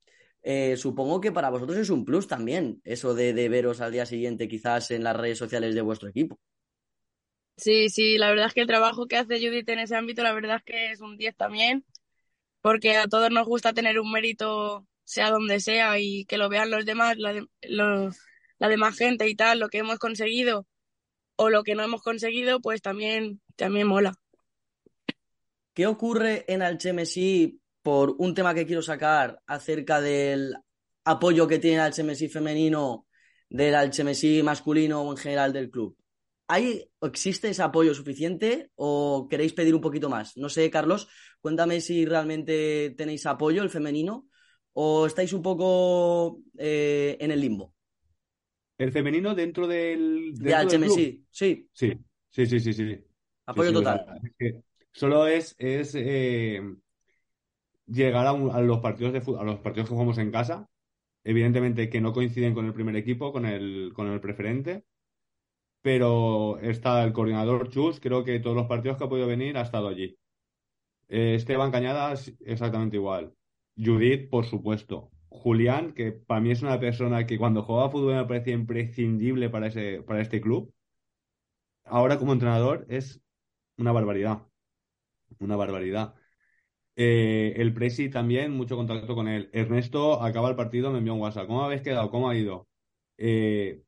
eh, 0.42 0.76
supongo 0.76 1.20
que 1.20 1.32
para 1.32 1.50
vosotros 1.50 1.76
es 1.78 1.90
un 1.90 2.04
plus 2.04 2.28
también, 2.28 2.80
eso 2.84 3.14
de, 3.14 3.32
de 3.34 3.48
veros 3.48 3.80
al 3.80 3.90
día 3.92 4.06
siguiente 4.06 4.46
quizás 4.48 4.92
en 4.92 5.02
las 5.02 5.16
redes 5.16 5.38
sociales 5.38 5.74
de 5.74 5.82
vuestro 5.82 6.08
equipo. 6.08 6.38
Sí, 7.56 7.88
sí, 7.90 8.18
la 8.18 8.30
verdad 8.30 8.46
es 8.46 8.54
que 8.54 8.62
el 8.62 8.66
trabajo 8.66 9.06
que 9.06 9.16
hace 9.16 9.38
Judith 9.38 9.68
en 9.68 9.78
ese 9.78 9.94
ámbito, 9.96 10.22
la 10.22 10.32
verdad 10.32 10.56
es 10.56 10.64
que 10.64 10.90
es 10.90 11.00
un 11.00 11.16
10 11.16 11.36
también, 11.36 11.84
porque 12.62 12.96
a 12.96 13.08
todos 13.08 13.30
nos 13.30 13.46
gusta 13.46 13.74
tener 13.74 14.00
un 14.00 14.12
mérito, 14.12 14.86
sea 15.04 15.30
donde 15.30 15.60
sea, 15.60 15.98
y 16.00 16.26
que 16.26 16.38
lo 16.38 16.48
vean 16.50 16.70
los 16.70 16.86
demás, 16.86 17.18
la, 17.18 17.34
de- 17.34 17.46
los- 17.62 18.18
demás 18.58 18.96
gente 18.98 19.28
y 19.28 19.36
tal, 19.36 19.60
lo 19.60 19.68
que 19.70 19.78
hemos 19.78 19.98
conseguido 19.98 20.66
o 21.36 21.50
lo 21.50 21.64
que 21.64 21.74
no 21.76 21.84
hemos 21.84 22.02
conseguido, 22.02 22.60
pues 22.60 22.82
también, 22.82 23.42
también 23.56 23.88
mola. 23.88 24.14
¿Qué 25.74 25.86
ocurre 25.86 26.44
en 26.48 26.62
Alchemesí 26.62 27.60
por 27.82 28.14
un 28.18 28.34
tema 28.34 28.54
que 28.54 28.66
quiero 28.66 28.82
sacar 28.82 29.40
acerca 29.46 30.00
del 30.00 30.54
apoyo 31.04 31.48
que 31.48 31.58
tiene 31.58 31.84
el 31.84 31.92
Chemesí 31.92 32.28
femenino, 32.28 33.06
del 33.48 33.90
Chemesí 33.90 34.42
masculino 34.42 35.02
o 35.02 35.10
en 35.12 35.16
general 35.16 35.52
del 35.52 35.70
club. 35.70 35.96
¿Hay, 36.48 36.84
¿Existe 37.00 37.48
ese 37.48 37.62
apoyo 37.62 37.94
suficiente 37.94 38.70
o 38.74 39.26
queréis 39.30 39.52
pedir 39.52 39.74
un 39.74 39.80
poquito 39.80 40.08
más? 40.08 40.36
No 40.36 40.48
sé, 40.48 40.70
Carlos, 40.70 41.08
cuéntame 41.40 41.80
si 41.80 42.04
realmente 42.04 42.94
tenéis 42.96 43.26
apoyo 43.26 43.62
el 43.62 43.70
femenino 43.70 44.28
o 44.72 45.06
estáis 45.06 45.32
un 45.32 45.42
poco 45.42 46.40
eh, 46.58 47.16
en 47.20 47.30
el 47.30 47.40
limbo. 47.40 47.74
El 48.78 48.90
femenino 48.90 49.34
dentro 49.34 49.66
del. 49.66 50.32
De 50.34 50.54
HMSI, 50.54 51.24
sí. 51.30 51.68
Sí, 51.72 51.92
sí, 52.30 52.46
sí, 52.46 52.60
sí, 52.60 52.72
sí. 52.72 52.98
Apoyo 53.46 53.72
total. 53.72 54.06
solo 54.92 55.26
es, 55.26 55.54
es 55.58 55.94
eh, 55.94 56.60
llegar 57.86 58.26
a, 58.26 58.60
los 58.60 58.80
partidos 58.80 59.12
de 59.12 59.18
a 59.38 59.44
los 59.44 59.60
partidos 59.60 59.88
que 59.88 59.94
jugamos 59.94 60.18
en 60.18 60.30
casa. 60.30 60.68
Evidentemente 61.24 61.88
que 61.88 62.00
no 62.00 62.12
coinciden 62.12 62.54
con 62.54 62.66
el 62.66 62.74
primer 62.74 62.96
equipo, 62.96 63.32
con 63.32 63.46
el, 63.46 63.92
con 63.94 64.08
el 64.08 64.20
preferente. 64.20 64.84
Pero 65.82 66.58
está 66.60 67.04
el 67.04 67.12
coordinador 67.12 67.68
Chus, 67.70 68.00
creo 68.00 68.24
que 68.24 68.40
todos 68.40 68.56
los 68.56 68.66
partidos 68.66 68.96
que 68.96 69.04
ha 69.04 69.08
podido 69.08 69.26
venir 69.26 69.56
ha 69.56 69.62
estado 69.62 69.88
allí. 69.88 70.16
Eh, 71.08 71.34
Esteban 71.36 71.70
Cañadas, 71.72 72.32
exactamente 72.40 72.96
igual. 72.96 73.34
Judith, 73.76 74.30
por 74.30 74.44
supuesto. 74.46 75.10
Julián, 75.28 75.94
que 75.94 76.12
para 76.12 76.40
mí 76.40 76.50
es 76.50 76.62
una 76.62 76.78
persona 76.80 77.26
que 77.26 77.38
cuando 77.38 77.62
jugaba 77.62 77.90
fútbol 77.90 78.14
me 78.16 78.24
parecía 78.26 78.54
imprescindible 78.54 79.50
para, 79.50 79.68
ese, 79.68 80.02
para 80.02 80.20
este 80.22 80.40
club. 80.40 80.72
Ahora 81.84 82.18
como 82.18 82.32
entrenador 82.32 82.86
es 82.88 83.20
una 83.76 83.92
barbaridad. 83.92 84.46
Una 85.38 85.56
barbaridad. 85.56 86.14
Eh, 86.96 87.54
el 87.56 87.74
Presi 87.74 88.10
también, 88.10 88.52
mucho 88.52 88.76
contacto 88.76 89.14
con 89.14 89.28
él. 89.28 89.50
Ernesto 89.52 90.22
acaba 90.22 90.50
el 90.50 90.56
partido, 90.56 90.90
me 90.92 90.98
envió 90.98 91.14
un 91.14 91.20
WhatsApp. 91.20 91.46
¿Cómo 91.46 91.64
habéis 91.64 91.82
quedado? 91.82 92.10
¿Cómo 92.10 92.28
ha 92.28 92.36
ido? 92.36 92.68
Eh, 93.18 93.82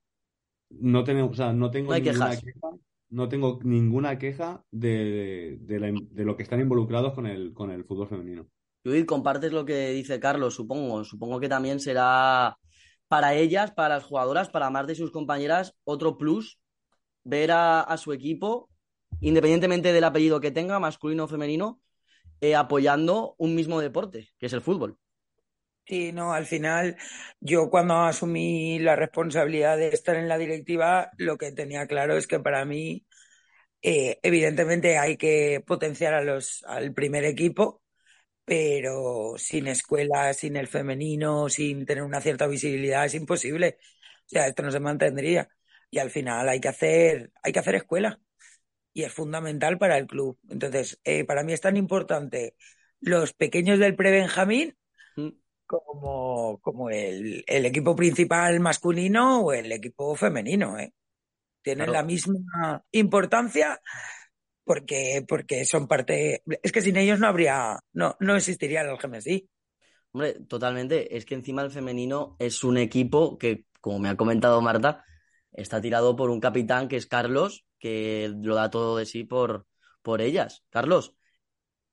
no, 0.81 1.05
tenemos, 1.05 1.33
o 1.33 1.35
sea, 1.35 1.53
no 1.53 1.71
tengo 1.71 1.95
ninguna 1.95 2.31
queja. 2.31 2.79
No 3.11 3.29
tengo 3.29 3.61
ninguna 3.63 4.19
queja 4.19 4.65
de, 4.73 5.59
de, 5.61 6.25
lo 6.25 6.37
que 6.37 6.43
están 6.43 6.61
involucrados 6.61 7.13
con 7.13 7.27
el, 7.27 7.53
con 7.53 7.71
el 7.71 7.85
fútbol 7.85 8.09
femenino. 8.09 8.49
Judith, 8.85 9.07
compartes 9.07 9.53
lo 9.53 9.65
que 9.65 9.91
dice 9.91 10.19
Carlos, 10.19 10.55
supongo. 10.55 11.05
Supongo 11.05 11.39
que 11.39 11.49
también 11.49 11.79
será 11.79 12.57
para 13.07 13.35
ellas, 13.35 13.71
para 13.71 13.97
las 13.97 14.05
jugadoras, 14.05 14.49
para 14.51 14.71
más 14.71 14.87
de 14.87 14.97
sus 14.97 15.13
compañeras, 15.13 15.77
otro 15.85 16.19
plus 16.19 16.59
ver 17.23 17.53
a, 17.53 17.97
su 17.97 18.13
equipo, 18.13 18.69
independientemente 19.21 19.93
del 19.93 20.05
apellido 20.05 20.41
que 20.41 20.51
tenga, 20.51 20.79
masculino 20.79 21.25
o 21.25 21.29
femenino, 21.29 21.81
eh, 22.41 22.55
apoyando 22.55 23.35
un 23.39 23.55
mismo 23.55 23.81
deporte, 23.81 24.31
que 24.39 24.47
es 24.47 24.53
el 24.53 24.61
fútbol. 24.61 24.99
Sí, 25.87 26.13
no, 26.13 26.33
al 26.33 26.47
final 26.47 26.97
yo 27.41 27.69
cuando 27.69 27.95
asumí 27.97 28.79
la 28.79 28.97
responsabilidad 28.97 29.77
de 29.77 29.89
estar 29.89 30.17
en 30.17 30.29
la 30.29 30.39
directiva, 30.39 31.11
lo 31.19 31.37
que 31.37 31.53
tenía 31.53 31.87
claro 31.87 32.17
es 32.17 32.27
que 32.27 32.41
para 32.41 32.65
mí, 32.65 33.05
eh, 33.83 34.19
evidentemente 34.23 34.99
hay 34.99 35.17
que 35.19 35.63
potenciar 35.67 36.15
a 36.15 36.23
los, 36.23 36.65
al 36.67 36.95
primer 36.95 37.25
equipo, 37.25 37.83
pero 38.45 39.35
sin 39.39 39.69
escuela, 39.69 40.35
sin 40.35 40.57
el 40.57 40.69
femenino, 40.69 41.49
sin 41.51 41.87
tener 41.87 42.05
una 42.05 42.21
cierta 42.21 42.47
visibilidad 42.49 43.07
es 43.07 43.15
imposible. 43.15 43.79
O 44.27 44.29
sea, 44.29 44.49
esto 44.49 44.63
no 44.65 44.73
se 44.73 44.81
mantendría. 44.81 45.49
Y 45.91 45.99
al 46.01 46.11
final 46.11 46.49
hay 46.49 46.61
que 46.61 46.69
hacer, 46.69 47.33
hay 47.43 47.53
que 47.53 47.61
hacer 47.61 47.77
escuela. 47.77 48.21
Y 48.93 49.05
es 49.05 49.13
fundamental 49.13 49.79
para 49.79 49.99
el 49.99 50.07
club. 50.07 50.39
Entonces, 50.49 51.01
eh, 51.05 51.25
para 51.25 51.43
mí 51.45 51.53
es 51.53 51.61
tan 51.61 51.77
importante 51.77 52.57
los 53.01 53.33
pequeños 53.35 53.79
del 53.79 53.97
pre-Benjamín. 53.97 54.77
Como, 55.83 56.59
como 56.61 56.91
el, 56.91 57.45
el, 57.47 57.67
equipo 57.67 57.97
principal 57.97 58.61
masculino 58.61 59.41
o 59.41 59.53
el 59.53 59.73
equipo 59.73 60.15
femenino. 60.15 60.79
¿eh? 60.79 60.93
Tienen 61.63 61.91
la 61.91 62.03
misma 62.03 62.85
importancia 62.93 63.81
porque, 64.65 65.25
porque 65.27 65.65
son 65.65 65.87
parte. 65.87 66.43
Es 66.63 66.73
que 66.73 66.83
sin 66.83 66.97
ellos 66.97 67.19
no 67.19 67.27
habría, 67.27 67.79
no, 67.93 68.17
no 68.21 68.37
existiría 68.37 68.83
el 68.83 68.97
GMSI. 68.97 69.49
Hombre, 70.13 70.35
totalmente. 70.49 71.17
Es 71.17 71.25
que 71.25 71.35
encima 71.35 71.63
el 71.63 71.71
femenino 71.71 72.37
es 72.39 72.65
un 72.65 72.79
equipo 72.79 73.39
que, 73.39 73.67
como 73.81 73.99
me 73.99 74.09
ha 74.09 74.17
comentado 74.17 74.61
Marta, 74.61 75.05
está 75.53 75.81
tirado 75.81 76.17
por 76.17 76.31
un 76.31 76.41
capitán 76.41 76.89
que 76.89 76.97
es 76.97 77.07
Carlos, 77.07 77.65
que 77.79 78.33
lo 78.43 78.55
da 78.55 78.71
todo 78.71 78.97
de 78.97 79.07
sí 79.07 79.25
por, 79.25 79.67
por 80.03 80.21
ellas. 80.21 80.65
Carlos, 80.71 81.15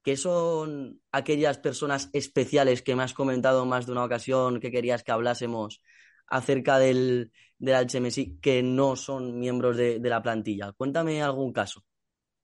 ¿qué 0.04 0.18
son 0.18 1.02
aquellas 1.12 1.58
personas 1.58 2.10
especiales 2.14 2.82
que 2.82 2.96
me 2.96 3.04
has 3.04 3.14
comentado 3.14 3.66
más 3.66 3.86
de 3.86 3.92
una 3.92 4.06
ocasión 4.06 4.60
que 4.60 4.72
querías 4.72 5.04
que 5.04 5.12
hablásemos 5.12 5.82
acerca 6.28 6.80
del, 6.80 7.32
del 7.60 7.88
HMSI 7.88 8.40
que 8.42 8.64
no 8.64 8.96
son 8.96 9.40
miembros 9.40 9.78
de 9.78 10.00
la 10.00 10.22
plantilla? 10.22 10.72
Cuéntame 10.74 11.22
algún 11.22 11.54
caso 11.54 11.84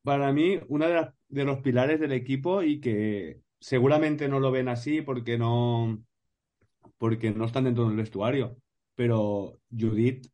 para 0.07 0.31
mí, 0.31 0.57
uno 0.69 0.87
de, 0.87 1.05
de, 1.27 1.43
los 1.43 1.59
pilares 1.59 1.99
del 1.99 2.13
equipo 2.13 2.63
y 2.63 2.79
que 2.79 3.41
seguramente 3.59 4.29
no 4.29 4.39
lo 4.39 4.51
ven 4.51 4.69
así 4.69 5.01
porque 5.01 5.37
no, 5.37 6.01
porque 6.97 7.31
no 7.31 7.43
están 7.43 7.65
dentro 7.65 7.89
del 7.89 7.97
vestuario. 7.97 8.55
Pero 8.95 9.59
Judith, 9.69 10.27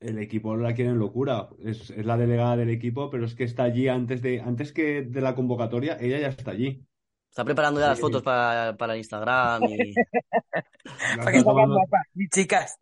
el 0.00 0.18
equipo 0.18 0.56
la 0.56 0.74
quiere 0.74 0.90
en 0.90 0.98
locura. 0.98 1.48
Es, 1.64 1.90
la 1.96 2.16
delegada 2.16 2.56
del 2.56 2.70
equipo, 2.70 3.10
pero 3.10 3.24
es 3.24 3.34
que 3.34 3.44
está 3.44 3.64
allí 3.64 3.88
antes 3.88 4.22
de, 4.22 4.40
antes 4.40 4.72
que 4.72 5.02
de 5.02 5.20
la 5.20 5.34
convocatoria, 5.34 5.96
ella 6.00 6.18
ya 6.18 6.28
está 6.28 6.52
allí. 6.52 6.84
Está 7.30 7.44
preparando 7.44 7.80
ya 7.80 7.88
las 7.88 8.00
fotos 8.00 8.22
para, 8.22 8.76
para 8.76 8.96
Instagram 8.96 9.64
y... 9.64 9.94
para 11.18 11.32
que 11.32 11.42
guapas, 11.42 11.90
chicas. 12.32 12.78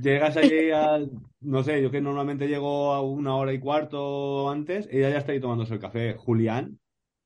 Llegas 0.00 0.36
allí 0.36 0.70
a, 0.74 0.98
no 1.40 1.62
sé, 1.62 1.82
yo 1.82 1.90
que 1.90 2.00
normalmente 2.00 2.48
llego 2.48 2.92
a 2.92 3.02
una 3.02 3.36
hora 3.36 3.52
y 3.52 3.60
cuarto 3.60 4.48
antes, 4.50 4.88
ella 4.90 5.10
ya 5.10 5.18
está 5.18 5.32
ahí 5.32 5.40
tomándose 5.40 5.74
el 5.74 5.80
café. 5.80 6.14
Julián, 6.14 6.80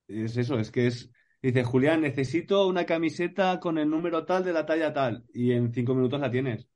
es 0.09 0.37
eso, 0.37 0.59
es 0.59 0.71
que 0.71 0.87
es, 0.87 1.11
dice, 1.43 1.65
Julián, 1.65 2.03
necesito 2.03 2.67
una 2.67 2.85
camiseta 2.85 3.61
con 3.61 3.79
el 3.79 3.89
número 3.89 4.25
tal 4.25 4.45
de 4.45 4.53
la 4.53 4.67
talla 4.67 4.93
tal, 4.93 5.25
y 5.33 5.53
en 5.53 5.73
cinco 5.73 5.95
minutos 5.95 6.21
la 6.21 6.31
tienes. 6.31 6.69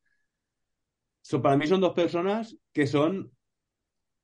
Para 1.43 1.57
mí 1.57 1.67
son 1.67 1.81
dos 1.81 1.93
personas 1.93 2.57
que 2.73 2.87
son 2.87 3.33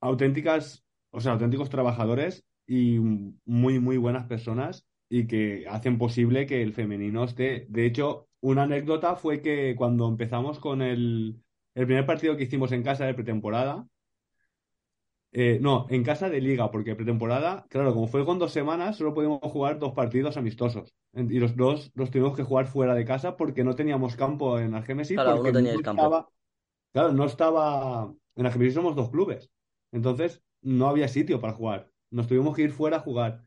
auténticas, 0.01 0.85
o 1.11 1.21
sea, 1.21 1.33
auténticos 1.33 1.71
trabajadores 1.71 2.45
y 2.67 2.99
muy, 3.45 3.79
muy 3.79 3.97
buenas 3.97 4.27
personas 4.27 4.87
y 5.09 5.27
que 5.27 5.67
hacen 5.69 5.99
posible 5.99 6.47
que 6.47 6.63
el 6.63 6.73
femenino 6.73 7.25
esté. 7.25 7.67
De 7.69 7.87
hecho, 7.87 8.29
una 8.41 8.63
anécdota 8.65 9.17
fue 9.17 9.43
que 9.43 9.75
cuando 9.77 10.09
empezamos 10.09 10.59
con 10.59 10.83
el, 10.83 11.43
el 11.75 11.87
primer 11.87 12.07
partido 12.07 12.37
que 12.37 12.45
hicimos 12.45 12.73
en 12.73 12.83
casa 12.83 13.05
de 13.07 13.15
pretemporada, 13.15 13.87
eh, 15.37 15.59
no, 15.61 15.87
en 15.91 16.05
casa 16.05 16.31
de 16.31 16.41
liga, 16.41 16.71
porque 16.71 16.95
pretemporada, 16.95 17.67
claro, 17.69 17.93
como 17.93 18.07
fue 18.07 18.25
con 18.25 18.39
dos 18.39 18.53
semanas, 18.53 18.97
solo 18.97 19.13
pudimos 19.13 19.41
jugar 19.43 19.81
dos 19.81 19.93
partidos 19.93 20.37
amistosos. 20.37 20.95
Y 21.13 21.41
los 21.41 21.57
dos 21.57 21.91
los 21.97 22.11
tuvimos 22.13 22.37
que 22.37 22.45
jugar 22.45 22.67
fuera 22.67 22.95
de 22.95 23.05
casa 23.05 23.37
porque 23.37 23.65
no 23.65 23.75
teníamos 23.75 24.15
campo 24.15 24.61
en 24.61 24.75
Argemesis. 24.75 25.17
Claro, 25.17 25.43
porque 25.43 25.53
no 25.61 25.81
campo. 25.81 26.03
Estaba, 26.03 26.29
claro, 26.95 27.13
no 27.13 27.27
estaba. 27.27 28.15
En 28.37 28.47
Argemesis 28.47 28.75
somos 28.77 28.97
dos 28.97 29.11
clubes. 29.11 29.53
Entonces, 29.93 30.43
no 30.63 30.89
había 30.89 31.09
sitio 31.09 31.41
para 31.43 31.55
jugar. 31.55 31.91
Nos 32.11 32.29
tuvimos 32.29 32.57
que 32.57 32.63
ir 32.65 32.73
fuera 32.73 32.99
a 32.99 33.01
jugar. 33.01 33.43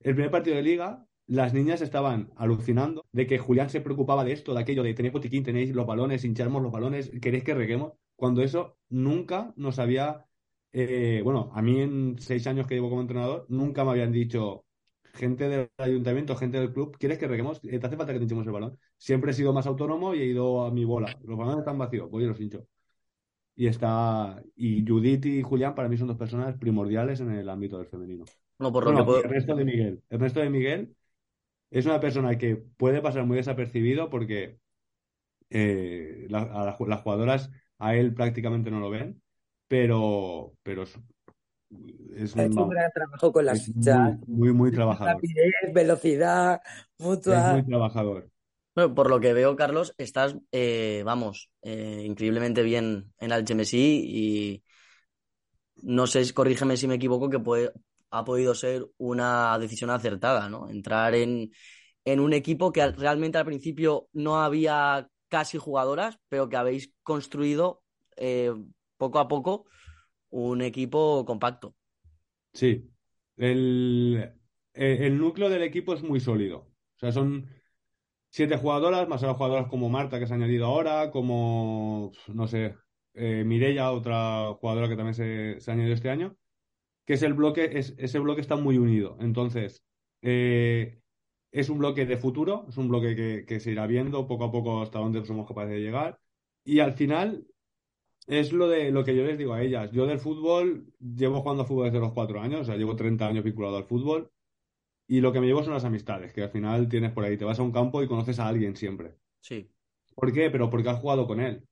El 0.00 0.14
primer 0.14 0.30
partido 0.30 0.56
de 0.56 0.62
liga 0.62 1.06
las 1.26 1.54
niñas 1.54 1.80
estaban 1.80 2.32
alucinando 2.36 3.06
de 3.12 3.26
que 3.26 3.38
Julián 3.38 3.70
se 3.70 3.80
preocupaba 3.80 4.24
de 4.24 4.32
esto, 4.32 4.54
de 4.54 4.60
aquello, 4.60 4.82
de 4.82 4.94
tener 4.94 5.12
botiquín, 5.12 5.44
tenéis 5.44 5.74
los 5.74 5.86
balones, 5.86 6.24
hinchamos 6.24 6.62
los 6.62 6.72
balones, 6.72 7.10
queréis 7.22 7.44
que 7.44 7.54
reguemos, 7.54 7.92
cuando 8.16 8.42
eso 8.42 8.78
nunca 8.88 9.52
nos 9.56 9.78
había, 9.78 10.26
eh, 10.72 11.20
bueno, 11.24 11.50
a 11.54 11.62
mí 11.62 11.80
en 11.80 12.16
seis 12.18 12.46
años 12.48 12.66
que 12.66 12.74
llevo 12.74 12.90
como 12.90 13.02
entrenador, 13.02 13.46
nunca 13.48 13.84
me 13.84 13.92
habían 13.92 14.12
dicho, 14.12 14.64
gente 15.14 15.48
del 15.48 15.70
ayuntamiento, 15.78 16.34
gente 16.36 16.58
del 16.58 16.72
club, 16.72 16.96
¿quieres 16.98 17.18
que 17.18 17.28
reguemos? 17.28 17.60
¿Te 17.60 17.76
hace 17.76 17.96
falta 17.96 18.12
que 18.12 18.18
te 18.18 18.24
hinchemos 18.24 18.46
el 18.46 18.52
balón? 18.52 18.78
Siempre 19.00 19.30
he 19.30 19.34
sido 19.34 19.54
más 19.54 19.66
autónomo 19.66 20.14
y 20.14 20.20
he 20.20 20.26
ido 20.26 20.62
a 20.62 20.70
mi 20.70 20.84
bola. 20.84 21.18
Los 21.24 21.38
balones 21.38 21.60
están 21.60 21.78
vacíos, 21.78 22.10
voy 22.10 22.24
y 22.24 22.26
los 22.26 22.38
hincho. 22.38 22.66
Y 23.56 23.66
está, 23.66 24.42
y 24.54 24.86
Judith 24.86 25.24
y 25.24 25.40
Julián 25.40 25.74
para 25.74 25.88
mí 25.88 25.96
son 25.96 26.08
dos 26.08 26.18
personas 26.18 26.54
primordiales 26.58 27.18
en 27.20 27.30
el 27.30 27.48
ámbito 27.48 27.78
del 27.78 27.86
femenino. 27.86 28.26
No, 28.58 28.70
por 28.70 28.84
lo 28.92 29.06
que 29.06 29.26
El 29.26 29.30
resto 29.30 29.56
de 29.56 29.64
Miguel. 29.64 30.02
El 30.10 30.20
resto 30.20 30.40
de 30.40 30.50
Miguel 30.50 30.94
es 31.70 31.86
una 31.86 31.98
persona 31.98 32.36
que 32.36 32.56
puede 32.56 33.00
pasar 33.00 33.24
muy 33.24 33.38
desapercibido 33.38 34.10
porque 34.10 34.58
eh, 35.48 36.28
a 36.30 36.76
las 36.86 37.00
jugadoras 37.00 37.50
a 37.78 37.94
él 37.94 38.12
prácticamente 38.12 38.70
no 38.70 38.80
lo 38.80 38.90
ven, 38.90 39.22
pero, 39.66 40.52
pero 40.62 40.82
es, 40.82 42.36
ha 42.36 42.44
hecho 42.44 42.64
un 42.64 42.68
gran 42.68 42.90
trabajo 42.92 43.32
con 43.32 43.46
las 43.46 43.64
fichas. 43.64 44.18
Muy, 44.26 44.52
muy, 44.52 44.70
trabajador. 44.70 45.14
Rapidez, 45.14 45.54
velocidad, 45.72 46.60
mutua. 46.98 47.48
Es 47.48 47.52
muy 47.54 47.64
trabajador. 47.64 48.30
Por 48.88 49.10
lo 49.10 49.20
que 49.20 49.32
veo, 49.32 49.56
Carlos, 49.56 49.94
estás, 49.98 50.36
eh, 50.52 51.02
vamos, 51.04 51.50
eh, 51.62 52.02
increíblemente 52.06 52.62
bien 52.62 53.12
en 53.18 53.32
HMSI 53.32 54.02
y 54.04 54.64
no 55.82 56.06
sé, 56.06 56.32
corrígeme 56.32 56.76
si 56.76 56.86
me 56.86 56.96
equivoco, 56.96 57.30
que 57.30 57.38
puede, 57.38 57.72
ha 58.10 58.24
podido 58.24 58.54
ser 58.54 58.86
una 58.98 59.58
decisión 59.58 59.90
acertada, 59.90 60.48
¿no? 60.48 60.68
Entrar 60.68 61.14
en, 61.14 61.52
en 62.04 62.20
un 62.20 62.32
equipo 62.32 62.72
que 62.72 62.90
realmente 62.92 63.38
al 63.38 63.44
principio 63.44 64.08
no 64.12 64.40
había 64.40 65.08
casi 65.28 65.58
jugadoras, 65.58 66.18
pero 66.28 66.48
que 66.48 66.56
habéis 66.56 66.92
construido 67.02 67.82
eh, 68.16 68.52
poco 68.96 69.18
a 69.18 69.28
poco 69.28 69.66
un 70.30 70.62
equipo 70.62 71.24
compacto. 71.24 71.74
Sí, 72.52 72.90
el, 73.36 74.32
el, 74.74 75.18
núcleo 75.18 75.48
del 75.48 75.62
equipo 75.62 75.94
es 75.94 76.02
muy 76.02 76.20
sólido. 76.20 76.58
O 76.58 76.98
sea, 76.98 77.12
son 77.12 77.48
siete 78.30 78.56
jugadoras, 78.56 79.08
más 79.08 79.22
las 79.22 79.36
jugadoras 79.36 79.68
como 79.68 79.88
Marta, 79.88 80.18
que 80.18 80.26
se 80.26 80.32
ha 80.32 80.36
añadido 80.36 80.66
ahora, 80.66 81.10
como, 81.10 82.12
no 82.28 82.46
sé, 82.46 82.76
eh, 83.14 83.44
Mirella, 83.44 83.92
otra 83.92 84.54
jugadora 84.54 84.88
que 84.88 84.96
también 84.96 85.14
se, 85.14 85.60
se, 85.60 85.70
ha 85.70 85.74
añadido 85.74 85.94
este 85.94 86.10
año, 86.10 86.36
que 87.06 87.14
es 87.14 87.22
el 87.22 87.34
bloque, 87.34 87.78
es, 87.78 87.94
ese 87.98 88.18
bloque 88.20 88.40
está 88.40 88.56
muy 88.56 88.78
unido. 88.78 89.16
Entonces, 89.20 89.84
eh, 90.22 91.00
es 91.52 91.68
un 91.68 91.78
bloque 91.78 92.06
de 92.06 92.16
futuro, 92.16 92.66
es 92.68 92.76
un 92.76 92.88
bloque 92.88 93.16
que, 93.16 93.44
que, 93.46 93.60
se 93.60 93.72
irá 93.72 93.86
viendo 93.86 94.26
poco 94.26 94.44
a 94.44 94.52
poco 94.52 94.82
hasta 94.82 95.00
dónde 95.00 95.24
somos 95.26 95.46
capaces 95.48 95.72
de 95.72 95.80
llegar. 95.80 96.20
Y 96.64 96.80
al 96.80 96.92
final, 96.94 97.46
es 98.30 98.52
lo 98.52 98.68
de 98.68 98.90
lo 98.92 99.04
que 99.04 99.16
yo 99.16 99.24
les 99.24 99.38
digo 99.38 99.54
a 99.54 99.62
ellas. 99.62 99.90
Yo 99.92 100.06
del 100.06 100.18
fútbol 100.18 100.86
llevo 101.00 101.42
jugando 101.42 101.64
fútbol 101.64 101.86
desde 101.86 102.00
los 102.00 102.12
cuatro 102.12 102.40
años, 102.40 102.60
o 102.62 102.64
sea, 102.64 102.76
llevo 102.76 102.96
30 102.96 103.26
años 103.26 103.44
vinculado 103.44 103.76
al 103.76 103.84
fútbol. 103.84 104.30
Y 105.10 105.20
lo 105.20 105.32
que 105.32 105.40
me 105.40 105.48
llevo 105.48 105.64
son 105.64 105.74
las 105.74 105.84
amistades, 105.84 106.32
que 106.32 106.44
al 106.44 106.50
final 106.50 106.88
tienes 106.88 107.10
por 107.10 107.24
ahí. 107.24 107.36
Te 107.36 107.44
vas 107.44 107.58
a 107.58 107.64
un 107.64 107.72
campo 107.72 108.00
y 108.00 108.06
conoces 108.06 108.38
a 108.38 108.46
alguien 108.46 108.76
siempre. 108.76 109.16
Sí. 109.40 109.68
¿Por 110.14 110.32
qué? 110.32 110.50
Pero 110.50 110.70
porque 110.70 110.88
has 110.88 111.00
jugado 111.00 111.26
con 111.26 111.40
él. 111.40 111.66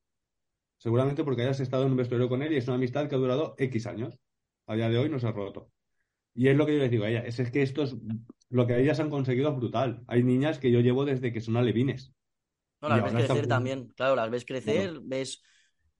Seguramente 0.77 1.23
porque 1.23 1.43
hayas 1.43 1.61
estado 1.61 1.85
en 1.85 1.93
un 1.93 1.99
vestuario 1.99 2.29
con 2.29 2.43
él 2.43 2.53
y 2.53 2.57
es 2.57 2.67
una 2.67 2.75
amistad 2.75 3.09
que 3.09 3.15
ha 3.15 3.19
durado 3.19 3.55
X 3.57 3.87
años. 3.87 4.19
A 4.67 4.75
día 4.75 4.89
de 4.89 4.99
hoy 4.99 5.09
no 5.09 5.21
se 5.21 5.29
ha 5.29 5.31
roto. 5.31 5.71
Y 6.35 6.49
es 6.49 6.57
lo 6.57 6.67
que 6.67 6.73
yo 6.73 6.81
les 6.81 6.91
digo 6.91 7.05
a 7.05 7.11
ellas. 7.11 7.39
Es, 7.39 7.53
que 7.53 7.63
esto 7.63 7.85
es 7.85 7.95
lo 8.51 8.67
que 8.67 8.77
ellas 8.77 8.99
han 8.99 9.09
conseguido 9.09 9.51
es 9.51 9.57
brutal. 9.57 10.03
Hay 10.09 10.25
niñas 10.25 10.59
que 10.59 10.73
yo 10.73 10.81
llevo 10.81 11.05
desde 11.05 11.33
que 11.33 11.41
son 11.41 11.57
alevines. 11.57 12.13
No, 12.83 12.89
las 12.89 13.05
ves 13.05 13.13
crecer 13.13 13.47
también. 13.47 13.87
Claro, 13.95 14.17
las 14.17 14.31
ves 14.31 14.45
crecer, 14.45 14.99
ves 15.01 15.45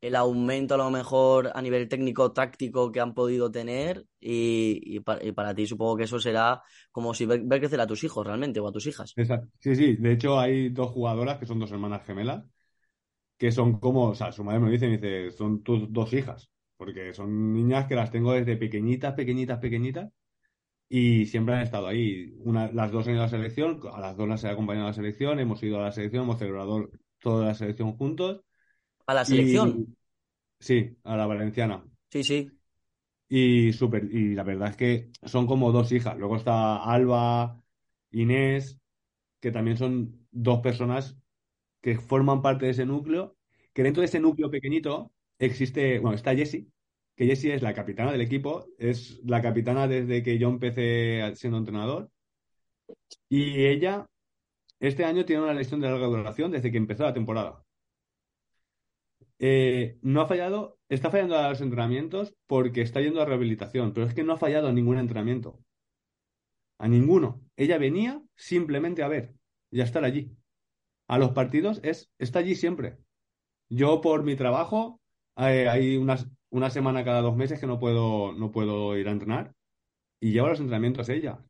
el 0.01 0.15
aumento 0.15 0.75
a 0.75 0.79
lo 0.79 0.91
mejor 0.91 1.51
a 1.55 1.61
nivel 1.61 1.89
técnico 1.89 2.33
táctico 2.33 2.93
que 2.93 3.01
han 3.01 3.15
podido 3.15 3.51
tener 3.51 4.07
y, 4.21 5.01
para, 5.01 5.55
ti 5.55 5.67
supongo 5.67 5.97
que 5.97 6.05
eso 6.05 6.21
será 6.21 6.63
como 6.93 7.15
si 7.15 7.27
ver, 7.27 7.47
crecer 7.47 7.81
a 7.81 7.87
tus 7.87 8.05
hijos 8.05 8.27
realmente 8.27 8.61
o 8.61 8.69
a 8.69 8.73
tus 8.73 8.87
hijas. 8.87 9.15
Sí, 9.59 9.75
sí, 9.75 9.97
de 9.97 10.13
hecho 10.13 10.39
hay 10.39 10.69
dos 10.71 10.91
jugadoras 10.91 11.39
que 11.39 11.47
son 11.47 11.59
dos 11.59 11.73
hermanas 11.73 12.07
gemelas 12.07 12.45
que 13.37 13.53
son 13.53 13.79
como, 13.79 14.09
o 14.09 14.15
sea, 14.15 14.33
su 14.33 14.43
madre 14.43 14.61
me 14.61 14.71
dice, 14.71 14.89
me 14.89 14.99
dice, 14.99 15.31
son 15.31 15.63
tus 15.63 15.93
dos 15.93 16.13
hijas, 16.13 16.51
porque 16.77 17.15
son 17.15 17.53
niñas 17.53 17.87
que 17.87 17.95
las 17.95 18.11
tengo 18.11 18.33
desde 18.33 18.57
pequeñitas, 18.57 19.15
pequeñitas, 19.15 19.61
pequeñitas 19.61 20.11
y 20.89 21.27
siempre 21.27 21.55
han 21.55 21.63
estado 21.63 21.87
ahí. 21.87 22.35
Una, 22.39 22.71
las 22.73 22.91
dos 22.91 23.07
en 23.07 23.17
la 23.17 23.29
selección, 23.29 23.81
a 23.93 24.01
las 24.01 24.17
dos 24.17 24.29
las 24.29 24.43
he 24.43 24.49
acompañado 24.49 24.87
a 24.87 24.91
la 24.91 24.95
selección, 24.95 25.39
hemos 25.39 25.63
ido 25.63 25.79
a 25.79 25.85
la 25.85 25.93
selección, 25.93 26.25
hemos 26.25 26.39
celebrado 26.39 26.91
toda 27.21 27.47
la 27.47 27.55
selección 27.55 27.97
juntos 27.97 28.43
¿A 29.09 29.15
la 29.15 29.25
selección? 29.25 29.97
sí, 30.61 30.97
a 31.03 31.17
la 31.17 31.27
valenciana. 31.27 31.83
Sí, 32.11 32.23
sí. 32.23 32.51
Y, 33.31 33.73
super, 33.73 34.05
y 34.05 34.35
la 34.35 34.43
verdad 34.43 34.69
es 34.69 34.77
que 34.77 35.11
son 35.23 35.47
como 35.47 35.73
dos 35.73 35.93
hijas. 35.93 36.17
Luego 36.19 36.37
está 36.37 36.77
Alba, 36.85 37.63
Inés, 38.11 38.79
que 39.41 39.51
también 39.51 39.79
son 39.79 40.27
dos 40.31 40.61
personas 40.61 41.17
que 41.81 41.99
forman 41.99 42.43
parte 42.43 42.67
de 42.67 42.73
ese 42.73 42.85
núcleo, 42.85 43.35
que 43.73 43.83
dentro 43.83 44.03
de 44.03 44.07
ese 44.07 44.21
núcleo 44.21 44.51
pequeñito 44.51 45.11
existe, 45.39 46.01
bueno, 46.01 46.15
está 46.15 46.35
Jessie, 46.35 46.69
que 47.17 47.25
Jessie 47.25 47.55
es 47.55 47.63
la 47.63 47.73
capitana 47.73 48.13
del 48.13 48.21
equipo, 48.21 48.67
es 48.79 49.21
la 49.25 49.41
capitana 49.41 49.89
desde 49.89 50.23
que 50.23 50.39
yo 50.39 50.49
empecé 50.51 51.33
siendo 51.35 51.57
entrenador. 51.59 52.11
Y 53.31 53.65
ella 53.65 54.07
este 54.81 55.05
año 55.05 55.25
tiene 55.25 55.43
una 55.43 55.55
lesión 55.55 55.81
de 55.81 55.89
larga 55.89 56.07
duración 56.07 56.51
desde 56.51 56.71
que 56.71 56.77
empezó 56.79 57.05
la 57.05 57.15
temporada. 57.15 57.65
Eh, 59.39 59.99
no 60.03 60.21
ha 60.21 60.27
fallado, 60.27 60.79
está 60.89 61.11
fallando 61.11 61.37
a 61.39 61.51
los 61.51 61.61
entrenamientos 61.61 62.35
porque 62.47 62.83
está 62.83 63.01
yendo 63.01 63.21
a 63.21 63.25
rehabilitación, 63.25 63.93
pero 63.93 64.07
es 64.07 64.15
que 64.15 64.25
no 64.25 64.33
ha 64.33 64.39
fallado 64.39 64.69
a 64.69 64.73
ningún 64.73 64.99
entrenamiento. 64.99 65.61
A 66.79 66.89
ninguno. 66.89 67.43
Ella 67.57 67.79
venía 67.79 68.23
simplemente 68.37 69.03
a 69.03 69.09
ver 69.09 69.35
y 69.71 69.81
a 69.81 69.85
estar 69.85 70.05
allí. 70.05 70.37
A 71.09 71.19
los 71.19 71.31
partidos 71.33 71.81
es, 71.83 72.11
está 72.19 72.41
allí 72.41 72.55
siempre. 72.55 72.99
Yo 73.69 74.01
por 74.01 74.23
mi 74.25 74.37
trabajo 74.37 75.01
eh, 75.37 75.69
hay 75.69 75.97
unas, 75.97 76.29
una 76.51 76.71
semana 76.71 77.05
cada 77.05 77.21
dos 77.21 77.37
meses 77.37 77.61
que 77.61 77.67
no 77.67 77.79
puedo, 77.79 78.33
no 78.33 78.51
puedo 78.51 78.97
ir 78.97 79.09
a 79.09 79.13
entrenar 79.13 79.55
y 80.21 80.33
llevo 80.33 80.49
los 80.49 80.61
entrenamientos 80.61 81.09
ella. 81.09 81.45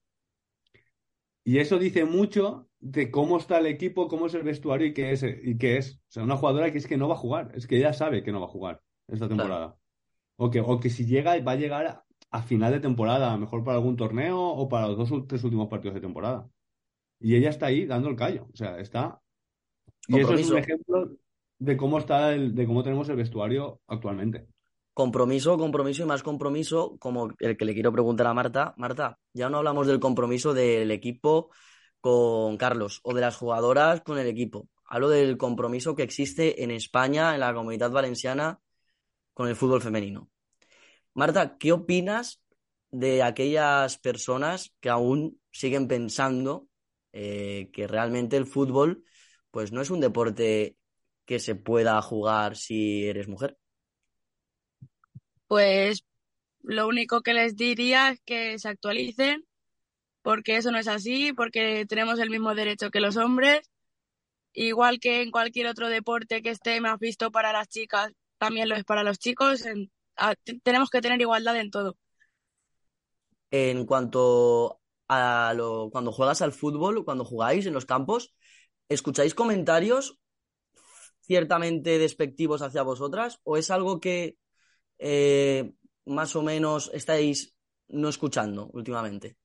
Y 1.48 1.60
eso 1.60 1.78
dice 1.78 2.04
mucho 2.04 2.68
de 2.78 3.10
cómo 3.10 3.38
está 3.38 3.56
el 3.58 3.64
equipo, 3.64 4.06
cómo 4.06 4.26
es 4.26 4.34
el 4.34 4.42
vestuario 4.42 4.86
y 4.86 4.92
qué 4.92 5.12
es. 5.12 5.22
Y 5.22 5.56
qué 5.56 5.78
es. 5.78 5.94
O 5.94 6.10
sea, 6.10 6.22
una 6.22 6.36
jugadora 6.36 6.70
que 6.70 6.76
es 6.76 6.86
que 6.86 6.98
no 6.98 7.08
va 7.08 7.14
a 7.14 7.16
jugar, 7.24 7.52
es 7.54 7.66
que 7.66 7.78
ella 7.78 7.94
sabe 7.94 8.22
que 8.22 8.32
no 8.32 8.40
va 8.40 8.48
a 8.48 8.50
jugar 8.50 8.82
esta 9.06 9.28
temporada. 9.28 9.78
O, 10.36 10.50
que, 10.50 10.60
o 10.60 10.78
que 10.78 10.90
si 10.90 11.06
llega, 11.06 11.40
va 11.40 11.52
a 11.52 11.56
llegar 11.56 12.04
a, 12.30 12.42
final 12.42 12.70
de 12.70 12.80
temporada, 12.80 13.32
a 13.32 13.38
mejor 13.38 13.64
para 13.64 13.78
algún 13.78 13.96
torneo 13.96 14.38
o 14.38 14.68
para 14.68 14.88
los 14.88 14.98
dos 14.98 15.10
o 15.10 15.24
tres 15.24 15.42
últimos 15.42 15.68
partidos 15.68 15.94
de 15.94 16.02
temporada. 16.02 16.46
Y 17.18 17.34
ella 17.34 17.48
está 17.48 17.64
ahí 17.64 17.86
dando 17.86 18.10
el 18.10 18.16
callo. 18.16 18.46
O 18.52 18.54
sea, 18.54 18.78
está. 18.78 19.22
Y 20.06 20.18
eso 20.18 20.34
es 20.34 20.50
un 20.50 20.58
ejemplo 20.58 21.16
de 21.58 21.76
cómo 21.78 21.96
está 21.98 22.34
el, 22.34 22.54
de 22.54 22.66
cómo 22.66 22.82
tenemos 22.82 23.08
el 23.08 23.16
vestuario 23.16 23.80
actualmente 23.86 24.48
compromiso, 24.98 25.56
compromiso 25.56 26.02
y 26.02 26.06
más 26.06 26.24
compromiso, 26.24 26.96
como 26.98 27.28
el 27.38 27.56
que 27.56 27.64
le 27.64 27.72
quiero 27.72 27.92
preguntar 27.92 28.26
a 28.26 28.34
Marta. 28.34 28.74
Marta, 28.78 29.20
ya 29.32 29.48
no 29.48 29.58
hablamos 29.58 29.86
del 29.86 30.00
compromiso 30.00 30.54
del 30.54 30.90
equipo 30.90 31.50
con 32.00 32.56
Carlos 32.56 32.98
o 33.04 33.14
de 33.14 33.20
las 33.20 33.36
jugadoras 33.36 34.00
con 34.00 34.18
el 34.18 34.26
equipo. 34.26 34.68
Hablo 34.86 35.08
del 35.08 35.36
compromiso 35.38 35.94
que 35.94 36.02
existe 36.02 36.64
en 36.64 36.72
España, 36.72 37.34
en 37.34 37.38
la 37.38 37.54
comunidad 37.54 37.92
valenciana, 37.92 38.60
con 39.34 39.46
el 39.46 39.54
fútbol 39.54 39.82
femenino. 39.82 40.30
Marta, 41.14 41.58
¿qué 41.58 41.70
opinas 41.70 42.42
de 42.90 43.22
aquellas 43.22 43.98
personas 43.98 44.74
que 44.80 44.90
aún 44.90 45.40
siguen 45.52 45.86
pensando 45.86 46.66
eh, 47.12 47.70
que 47.72 47.86
realmente 47.86 48.36
el 48.36 48.46
fútbol 48.46 49.04
pues 49.52 49.70
no 49.70 49.80
es 49.80 49.90
un 49.90 50.00
deporte 50.00 50.76
que 51.24 51.38
se 51.38 51.54
pueda 51.54 52.02
jugar 52.02 52.56
si 52.56 53.06
eres 53.06 53.28
mujer? 53.28 53.56
Pues 55.48 56.04
lo 56.62 56.86
único 56.86 57.22
que 57.22 57.34
les 57.34 57.56
diría 57.56 58.10
es 58.10 58.20
que 58.24 58.58
se 58.58 58.68
actualicen, 58.68 59.44
porque 60.22 60.56
eso 60.56 60.70
no 60.70 60.78
es 60.78 60.88
así, 60.88 61.32
porque 61.32 61.86
tenemos 61.88 62.18
el 62.18 62.30
mismo 62.30 62.54
derecho 62.54 62.90
que 62.90 63.00
los 63.00 63.16
hombres. 63.16 63.70
Igual 64.52 65.00
que 65.00 65.22
en 65.22 65.30
cualquier 65.30 65.66
otro 65.66 65.88
deporte 65.88 66.42
que 66.42 66.50
esté 66.50 66.80
más 66.80 66.98
visto 66.98 67.30
para 67.30 67.52
las 67.52 67.68
chicas, 67.68 68.12
también 68.38 68.68
lo 68.68 68.76
es 68.76 68.84
para 68.84 69.02
los 69.02 69.18
chicos. 69.18 69.64
tenemos 70.62 70.90
que 70.90 71.00
tener 71.00 71.20
igualdad 71.20 71.56
en 71.58 71.70
todo. 71.70 71.96
En 73.50 73.86
cuanto 73.86 74.80
a 75.08 75.54
lo, 75.56 75.88
cuando 75.90 76.12
juegas 76.12 76.42
al 76.42 76.52
fútbol, 76.52 77.04
cuando 77.04 77.24
jugáis 77.24 77.64
en 77.66 77.72
los 77.72 77.86
campos, 77.86 78.34
¿escucháis 78.88 79.34
comentarios 79.34 80.18
ciertamente 81.22 81.98
despectivos 81.98 82.60
hacia 82.62 82.82
vosotras? 82.82 83.40
¿O 83.44 83.56
es 83.56 83.70
algo 83.70 84.00
que 84.00 84.36
eh, 84.98 85.72
más 86.06 86.34
o 86.36 86.42
menos 86.42 86.90
estáis 86.92 87.54
no 87.88 88.08
escuchando 88.08 88.70
últimamente? 88.72 89.36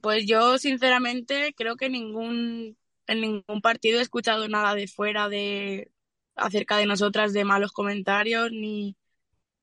Pues 0.00 0.26
yo, 0.26 0.58
sinceramente, 0.58 1.54
creo 1.54 1.76
que 1.76 1.88
ningún, 1.88 2.78
en 3.06 3.20
ningún 3.20 3.60
partido 3.60 3.98
he 3.98 4.02
escuchado 4.02 4.48
nada 4.48 4.74
de 4.74 4.88
fuera 4.88 5.28
de 5.28 5.90
acerca 6.34 6.76
de 6.76 6.86
nosotras 6.86 7.32
de 7.32 7.44
malos 7.44 7.72
comentarios, 7.72 8.50
ni, 8.52 8.96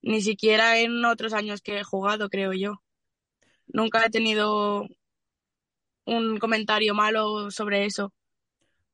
ni 0.02 0.22
siquiera 0.22 0.80
en 0.80 1.04
otros 1.06 1.34
años 1.34 1.62
que 1.62 1.80
he 1.80 1.84
jugado, 1.84 2.30
creo 2.30 2.54
yo. 2.54 2.82
Nunca 3.68 4.06
he 4.06 4.10
tenido 4.10 4.88
un 6.06 6.38
comentario 6.38 6.94
malo 6.94 7.50
sobre 7.52 7.86
eso. 7.86 8.14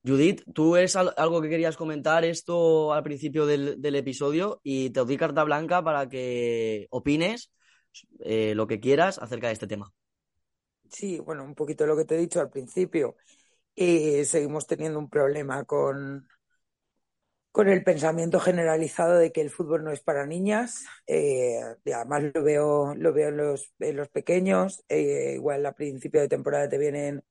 Judith, 0.05 0.43
tú 0.53 0.77
es 0.77 0.95
algo 0.95 1.41
que 1.41 1.49
querías 1.49 1.75
comentar 1.75 2.23
esto 2.23 2.93
al 2.93 3.03
principio 3.03 3.45
del, 3.45 3.95
episodio 3.95 4.61
y 4.63 4.91
te 4.91 5.01
doy 5.01 5.17
carta 5.17 5.43
blanca 5.43 5.83
para 5.83 6.07
que 6.07 6.87
opines 6.89 7.51
eh, 8.19 8.55
lo 8.55 8.65
que 8.65 8.79
quieras 8.79 9.19
acerca 9.19 9.47
de 9.47 9.53
este 9.53 9.67
tema. 9.67 9.91
Sí, 10.89 11.19
bueno, 11.19 11.43
un 11.43 11.53
poquito 11.53 11.85
lo 11.85 11.97
que 11.97 12.05
te 12.05 12.15
he 12.15 12.19
dicho 12.19 12.39
al 12.39 12.49
principio. 12.49 13.17
Eh, 13.75 14.23
seguimos 14.23 14.65
teniendo 14.67 14.99
un 14.99 15.09
problema 15.09 15.65
con, 15.65 16.27
con 17.51 17.67
el 17.67 17.83
pensamiento 17.83 18.39
generalizado 18.39 19.17
de 19.17 19.33
que 19.33 19.41
el 19.41 19.49
fútbol 19.49 19.83
no 19.83 19.91
es 19.91 19.99
para 19.99 20.25
niñas. 20.25 20.85
Eh, 21.07 21.59
además 21.93 22.23
lo 22.33 22.41
veo, 22.41 22.95
lo 22.95 23.11
veo 23.11 23.29
en 23.29 23.37
los, 23.37 24.09
pequeños. 24.09 24.81
igual 24.89 25.65
a 25.65 25.73
principio 25.73 26.21
de 26.21 26.29
temporada 26.29 26.69
te 26.69 26.77
vienen 26.77 27.21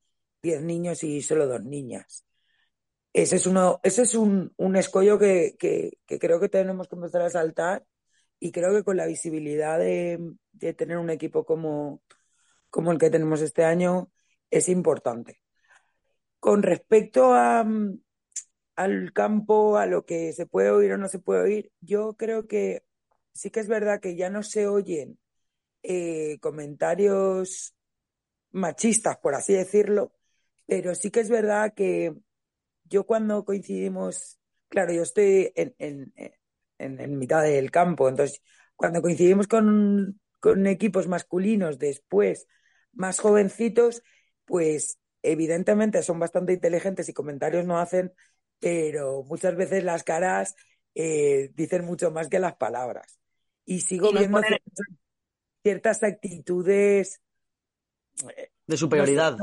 10 0.42 0.62
niños 0.62 1.02
y 1.02 1.22
solo 1.22 1.46
dos 1.46 1.64
niñas 1.64 2.26
ese 3.12 3.36
es, 3.36 3.46
uno, 3.46 3.80
ese 3.82 4.02
es 4.02 4.14
un, 4.14 4.52
un 4.56 4.76
escollo 4.76 5.18
que, 5.18 5.56
que, 5.58 5.98
creo 6.18 6.40
que 6.40 6.48
tenemos 6.48 6.88
que 6.88 6.96
empezar 6.96 7.22
a 7.22 7.30
saltar 7.30 7.84
y 8.38 8.52
creo 8.52 8.74
que 8.74 8.84
con 8.84 8.96
la 8.96 9.06
visibilidad 9.06 9.78
de, 9.78 10.18
tener 10.76 10.98
un 10.98 11.10
equipo 11.10 11.44
como, 11.44 12.02
como 12.70 12.92
el 12.92 12.98
que 12.98 13.10
tenemos 13.10 13.40
este 13.42 13.64
año 13.64 14.10
es 14.50 14.68
importante. 14.68 15.42
con 16.40 16.62
respecto 16.62 17.34
a, 17.34 17.64
mm, 17.64 18.00
al 18.76 19.12
campo, 19.12 19.76
a 19.78 19.86
lo 19.86 20.04
que 20.06 20.32
se 20.32 20.46
puede 20.46 20.70
oír 20.70 20.92
o 20.92 20.98
no 20.98 21.08
se 21.08 21.18
puede 21.18 21.42
oír, 21.42 21.72
yo 21.80 22.14
creo 22.16 22.46
que 22.46 22.84
sí 23.32 23.50
que 23.50 23.60
es 23.60 23.68
verdad 23.68 24.00
que 24.00 24.16
ya 24.16 24.30
no 24.30 24.42
se 24.42 24.68
oyen 24.68 25.18
eh, 25.82 26.38
comentarios 26.40 27.74
machistas, 28.52 29.18
por 29.18 29.34
así 29.34 29.54
decirlo, 29.54 30.12
pero 30.66 30.94
sí 30.94 31.10
que 31.10 31.20
es 31.20 31.30
verdad 31.30 31.74
que 31.74 32.14
yo 32.88 33.04
cuando 33.04 33.44
coincidimos, 33.44 34.38
claro, 34.68 34.92
yo 34.92 35.02
estoy 35.02 35.52
en, 35.54 35.74
en, 35.78 36.12
en, 36.78 37.18
mitad 37.18 37.42
del 37.42 37.70
campo, 37.70 38.08
entonces 38.08 38.42
cuando 38.76 39.02
coincidimos 39.02 39.46
con, 39.46 40.20
con 40.40 40.66
equipos 40.66 41.08
masculinos 41.08 41.78
después, 41.78 42.46
más 42.92 43.18
jovencitos, 43.20 44.02
pues 44.44 44.98
evidentemente 45.22 46.02
son 46.02 46.18
bastante 46.18 46.52
inteligentes 46.52 47.08
y 47.08 47.12
comentarios 47.12 47.66
no 47.66 47.78
hacen, 47.78 48.12
pero 48.60 49.22
muchas 49.24 49.56
veces 49.56 49.84
las 49.84 50.04
caras 50.04 50.56
eh, 50.94 51.50
dicen 51.54 51.84
mucho 51.84 52.10
más 52.10 52.28
que 52.28 52.38
las 52.38 52.56
palabras. 52.56 53.18
Y 53.64 53.80
sigo 53.80 54.12
viendo 54.12 54.40
ciertas, 55.62 56.02
actitudes. 56.02 57.20
Eh, 58.36 58.50
de 58.66 58.76
superioridad. 58.76 59.36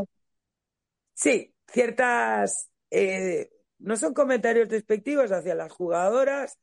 sí, 1.13 1.53
ciertas. 1.67 2.69
Eh, 2.97 3.49
no 3.79 3.97
son 3.97 4.13
comentarios 4.13 4.69
despectivos 4.69 5.31
hacia 5.31 5.55
las 5.55 5.71
jugadoras, 5.71 6.57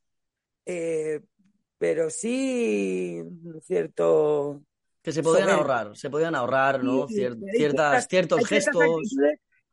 pero 1.78 2.08
sí 2.08 3.22
cierto 3.66 4.62
que 5.02 5.12
se 5.12 5.22
podían 5.22 5.50
ahorrar, 5.50 5.96
se 5.96 6.08
podían 6.08 6.36
ahorrar, 6.36 6.82
¿no? 6.82 7.08
ciertas, 7.08 8.06
ciertos 8.06 8.46
gestos. 8.46 9.16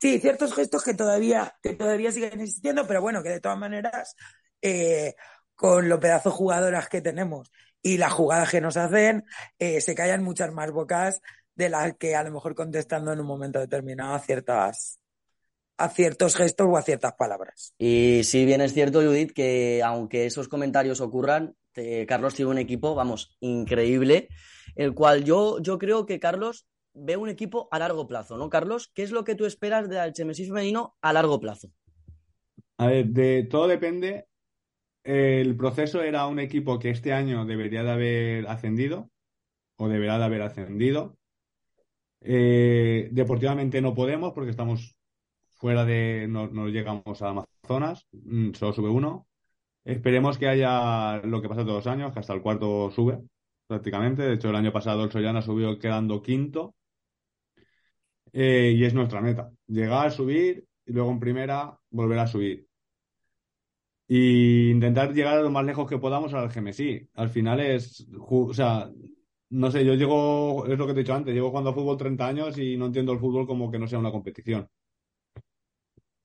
Sí, 0.01 0.19
ciertos 0.19 0.53
gestos 0.53 0.83
que 0.83 0.93
todavía, 0.93 1.55
que 1.61 1.73
todavía 1.73 2.11
siguen 2.11 2.39
existiendo, 2.39 2.87
pero 2.87 3.01
bueno, 3.01 3.21
que 3.21 3.29
de 3.29 3.41
todas 3.41 3.57
maneras, 3.57 4.15
eh, 4.61 5.15
con 5.53 5.89
los 5.89 5.99
pedazos 5.99 6.33
jugadoras 6.33 6.87
que 6.87 7.01
tenemos 7.01 7.51
y 7.81 7.97
las 7.97 8.13
jugadas 8.13 8.49
que 8.49 8.61
nos 8.61 8.77
hacen, 8.77 9.25
eh, 9.59 9.81
se 9.81 9.95
callan 9.95 10.23
muchas 10.23 10.53
más 10.53 10.71
bocas 10.71 11.21
de 11.53 11.69
las 11.69 11.95
que 11.97 12.15
a 12.15 12.23
lo 12.23 12.31
mejor 12.31 12.55
contestando 12.55 13.11
en 13.11 13.19
un 13.19 13.27
momento 13.27 13.59
determinado 13.59 14.15
a 14.15 14.19
ciertas 14.19 14.99
a 15.79 15.89
ciertos 15.89 16.35
gestos 16.35 16.67
o 16.69 16.77
a 16.77 16.81
ciertas 16.81 17.13
palabras. 17.13 17.73
Y 17.77 18.21
sí 18.23 18.45
bien 18.45 18.61
es 18.61 18.73
cierto, 18.73 19.01
Judith, 19.01 19.31
que 19.31 19.81
aunque 19.83 20.25
esos 20.25 20.47
comentarios 20.47 21.01
ocurran, 21.01 21.55
Carlos 22.07 22.35
tiene 22.35 22.51
un 22.51 22.57
equipo, 22.57 22.93
vamos, 22.93 23.37
increíble 23.39 24.27
el 24.75 24.93
cual 24.93 25.23
yo, 25.23 25.59
yo 25.59 25.77
creo 25.77 26.05
que 26.05 26.19
Carlos 26.19 26.67
ve 26.93 27.17
un 27.17 27.29
equipo 27.29 27.67
a 27.71 27.79
largo 27.79 28.07
plazo, 28.07 28.37
¿no, 28.37 28.49
Carlos? 28.49 28.91
¿Qué 28.93 29.03
es 29.03 29.11
lo 29.11 29.23
que 29.23 29.35
tú 29.35 29.45
esperas 29.45 29.89
del 29.89 30.13
Chemesí 30.13 30.45
femenino 30.45 30.95
a 31.01 31.13
largo 31.13 31.39
plazo? 31.39 31.69
A 32.77 32.87
ver, 32.87 33.07
de 33.07 33.43
todo 33.43 33.67
depende. 33.67 34.27
El 35.03 35.55
proceso 35.55 36.01
era 36.01 36.27
un 36.27 36.39
equipo 36.39 36.79
que 36.79 36.89
este 36.89 37.13
año 37.13 37.45
debería 37.45 37.83
de 37.83 37.91
haber 37.91 38.47
ascendido 38.47 39.09
o 39.77 39.87
deberá 39.87 40.17
de 40.17 40.25
haber 40.25 40.41
ascendido. 40.41 41.17
Eh, 42.21 43.09
deportivamente 43.11 43.81
no 43.81 43.93
podemos 43.93 44.33
porque 44.33 44.51
estamos 44.51 44.95
fuera 45.59 45.85
de, 45.85 46.27
no, 46.29 46.47
no 46.47 46.69
llegamos 46.69 47.21
a 47.21 47.29
Amazonas, 47.29 48.07
mm, 48.13 48.53
solo 48.53 48.73
sube 48.73 48.89
uno. 48.89 49.27
Esperemos 49.85 50.37
que 50.37 50.47
haya 50.47 51.17
lo 51.23 51.41
que 51.41 51.49
pasa 51.49 51.63
todos 51.63 51.85
los 51.85 51.87
años, 51.87 52.13
que 52.13 52.19
hasta 52.19 52.33
el 52.33 52.41
cuarto 52.41 52.91
sube 52.91 53.21
prácticamente. 53.67 54.23
De 54.23 54.35
hecho, 54.35 54.49
el 54.49 54.55
año 54.55 54.73
pasado 54.73 55.03
el 55.03 55.11
Sollana 55.11 55.41
subió 55.41 55.79
quedando 55.79 56.21
quinto. 56.21 56.75
Eh, 58.33 58.73
y 58.75 58.83
es 58.85 58.93
nuestra 58.93 59.21
meta. 59.21 59.51
Llegar, 59.67 60.11
subir 60.11 60.65
y 60.85 60.93
luego 60.93 61.11
en 61.11 61.19
primera 61.19 61.79
volver 61.89 62.19
a 62.19 62.27
subir. 62.27 62.67
Y 64.07 64.71
intentar 64.71 65.13
llegar 65.13 65.37
a 65.37 65.41
lo 65.41 65.51
más 65.51 65.65
lejos 65.65 65.87
que 65.87 65.99
podamos 65.99 66.33
al 66.33 66.49
GMSI. 66.49 67.09
Al 67.13 67.29
final 67.29 67.59
es, 67.59 68.07
o 68.17 68.53
sea, 68.53 68.89
no 69.49 69.71
sé, 69.71 69.85
yo 69.85 69.93
llego, 69.95 70.65
es 70.67 70.77
lo 70.77 70.87
que 70.87 70.93
te 70.93 70.99
he 71.01 71.03
dicho 71.03 71.13
antes, 71.13 71.33
llevo 71.33 71.49
jugando 71.49 71.71
a 71.71 71.73
fútbol 71.73 71.97
30 71.97 72.27
años 72.27 72.57
y 72.57 72.77
no 72.77 72.87
entiendo 72.87 73.13
el 73.13 73.19
fútbol 73.19 73.47
como 73.47 73.71
que 73.71 73.79
no 73.79 73.87
sea 73.87 73.99
una 73.99 74.11
competición. 74.11 74.67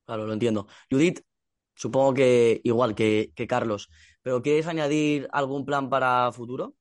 Claro, 0.04 0.26
lo 0.26 0.32
entiendo. 0.32 0.66
Judith, 0.90 1.20
supongo 1.74 2.14
que 2.14 2.60
igual 2.64 2.94
que, 2.94 3.32
que 3.34 3.46
Carlos, 3.46 3.90
pero 4.22 4.42
¿quieres 4.42 4.66
añadir 4.66 5.28
algún 5.32 5.64
plan 5.64 5.88
para 5.90 6.30
futuro? 6.32 6.74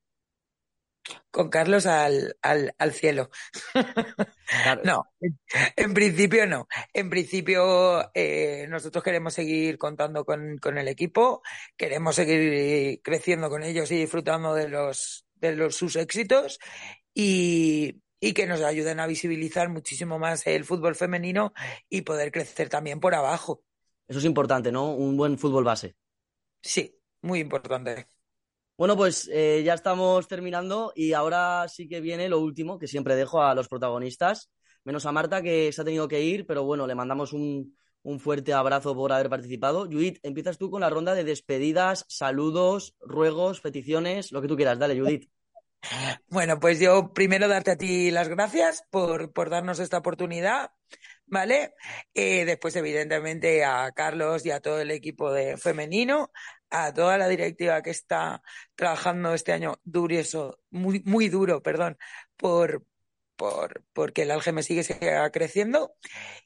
con 1.30 1.50
Carlos 1.50 1.86
al, 1.86 2.36
al, 2.42 2.74
al 2.78 2.92
cielo. 2.92 3.30
no, 4.84 5.10
en 5.76 5.94
principio 5.94 6.46
no. 6.46 6.68
En 6.92 7.10
principio 7.10 8.10
eh, 8.14 8.66
nosotros 8.68 9.02
queremos 9.04 9.34
seguir 9.34 9.78
contando 9.78 10.24
con, 10.24 10.58
con, 10.58 10.78
el 10.78 10.88
equipo, 10.88 11.42
queremos 11.76 12.16
seguir 12.16 13.00
creciendo 13.02 13.50
con 13.50 13.62
ellos 13.62 13.90
y 13.90 13.96
disfrutando 13.96 14.54
de 14.54 14.68
los 14.68 15.26
de 15.34 15.56
los, 15.56 15.76
sus 15.76 15.96
éxitos 15.96 16.58
y, 17.12 18.00
y 18.24 18.32
que 18.32 18.46
nos 18.46 18.62
ayuden 18.62 19.00
a 19.00 19.06
visibilizar 19.06 19.68
muchísimo 19.68 20.18
más 20.18 20.46
el 20.46 20.64
fútbol 20.64 20.94
femenino 20.94 21.52
y 21.90 22.00
poder 22.00 22.32
crecer 22.32 22.70
también 22.70 22.98
por 22.98 23.14
abajo. 23.14 23.62
Eso 24.08 24.18
es 24.18 24.24
importante, 24.24 24.72
¿no? 24.72 24.94
Un 24.94 25.14
buen 25.14 25.36
fútbol 25.36 25.62
base. 25.62 25.94
Sí, 26.62 26.98
muy 27.20 27.40
importante. 27.40 28.06
Bueno, 28.78 28.96
pues 28.96 29.28
eh, 29.30 29.62
ya 29.62 29.74
estamos 29.74 30.26
terminando 30.26 30.90
y 30.96 31.12
ahora 31.12 31.68
sí 31.68 31.86
que 31.86 32.00
viene 32.00 32.30
lo 32.30 32.40
último 32.40 32.78
que 32.78 32.88
siempre 32.88 33.14
dejo 33.14 33.42
a 33.42 33.54
los 33.54 33.68
protagonistas, 33.68 34.50
menos 34.84 35.04
a 35.04 35.12
Marta 35.12 35.42
que 35.42 35.70
se 35.70 35.82
ha 35.82 35.84
tenido 35.84 36.08
que 36.08 36.22
ir, 36.22 36.46
pero 36.46 36.64
bueno, 36.64 36.86
le 36.86 36.94
mandamos 36.94 37.34
un, 37.34 37.76
un 38.04 38.20
fuerte 38.20 38.54
abrazo 38.54 38.94
por 38.94 39.12
haber 39.12 39.28
participado. 39.28 39.84
Judith, 39.84 40.18
empiezas 40.22 40.56
tú 40.56 40.70
con 40.70 40.80
la 40.80 40.88
ronda 40.88 41.14
de 41.14 41.24
despedidas, 41.24 42.06
saludos, 42.08 42.96
ruegos, 43.00 43.60
peticiones, 43.60 44.32
lo 44.32 44.40
que 44.40 44.48
tú 44.48 44.56
quieras. 44.56 44.78
Dale, 44.78 44.98
Judith. 44.98 45.28
Bueno, 46.28 46.58
pues 46.60 46.80
yo 46.80 47.12
primero 47.12 47.48
darte 47.48 47.72
a 47.72 47.76
ti 47.76 48.10
las 48.10 48.28
gracias 48.28 48.84
por, 48.90 49.32
por 49.32 49.50
darnos 49.50 49.78
esta 49.78 49.98
oportunidad, 49.98 50.70
¿vale? 51.26 51.74
Eh, 52.14 52.44
después, 52.44 52.76
evidentemente, 52.76 53.64
a 53.64 53.90
Carlos 53.92 54.44
y 54.46 54.50
a 54.50 54.60
todo 54.60 54.80
el 54.80 54.90
equipo 54.90 55.32
de 55.32 55.56
femenino, 55.56 56.30
a 56.70 56.92
toda 56.92 57.18
la 57.18 57.28
directiva 57.28 57.82
que 57.82 57.90
está 57.90 58.42
trabajando 58.74 59.34
este 59.34 59.52
año 59.52 59.80
eso 60.20 60.60
muy, 60.70 61.02
muy 61.04 61.28
duro, 61.28 61.62
perdón, 61.62 61.98
por, 62.36 62.84
por, 63.36 63.84
porque 63.92 64.22
el 64.22 64.32
me 64.52 64.62
sigue, 64.62 64.82
sigue 64.82 65.16
creciendo. 65.32 65.94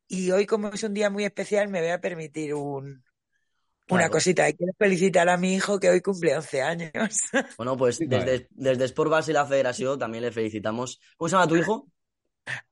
Y 0.07 0.31
hoy, 0.31 0.47
como 0.47 0.69
es 0.69 0.83
un 0.83 0.95
día 0.95 1.11
muy 1.11 1.25
especial, 1.25 1.69
me 1.69 1.81
voy 1.81 1.91
a 1.91 2.01
permitir 2.01 2.55
un, 2.55 3.05
una 3.91 4.11
cosita. 4.11 4.51
Quiero 4.53 4.73
felicitar 4.79 5.29
a 5.29 5.37
mi 5.37 5.55
hijo 5.55 5.79
que 5.79 5.89
hoy 5.89 6.01
cumple 6.01 6.37
11 6.37 6.63
años. 6.63 7.21
Bueno, 7.57 7.77
pues 7.77 7.99
desde, 7.99 8.49
desde 8.51 8.85
Sport 8.85 9.11
Base 9.11 9.31
y 9.31 9.35
la 9.35 9.47
Federación 9.47 9.99
también 9.99 10.25
le 10.25 10.33
felicitamos. 10.33 11.01
¿Cómo 11.17 11.29
se 11.29 11.37
llama 11.37 11.49
tu 11.49 11.57
hijo? 11.57 11.89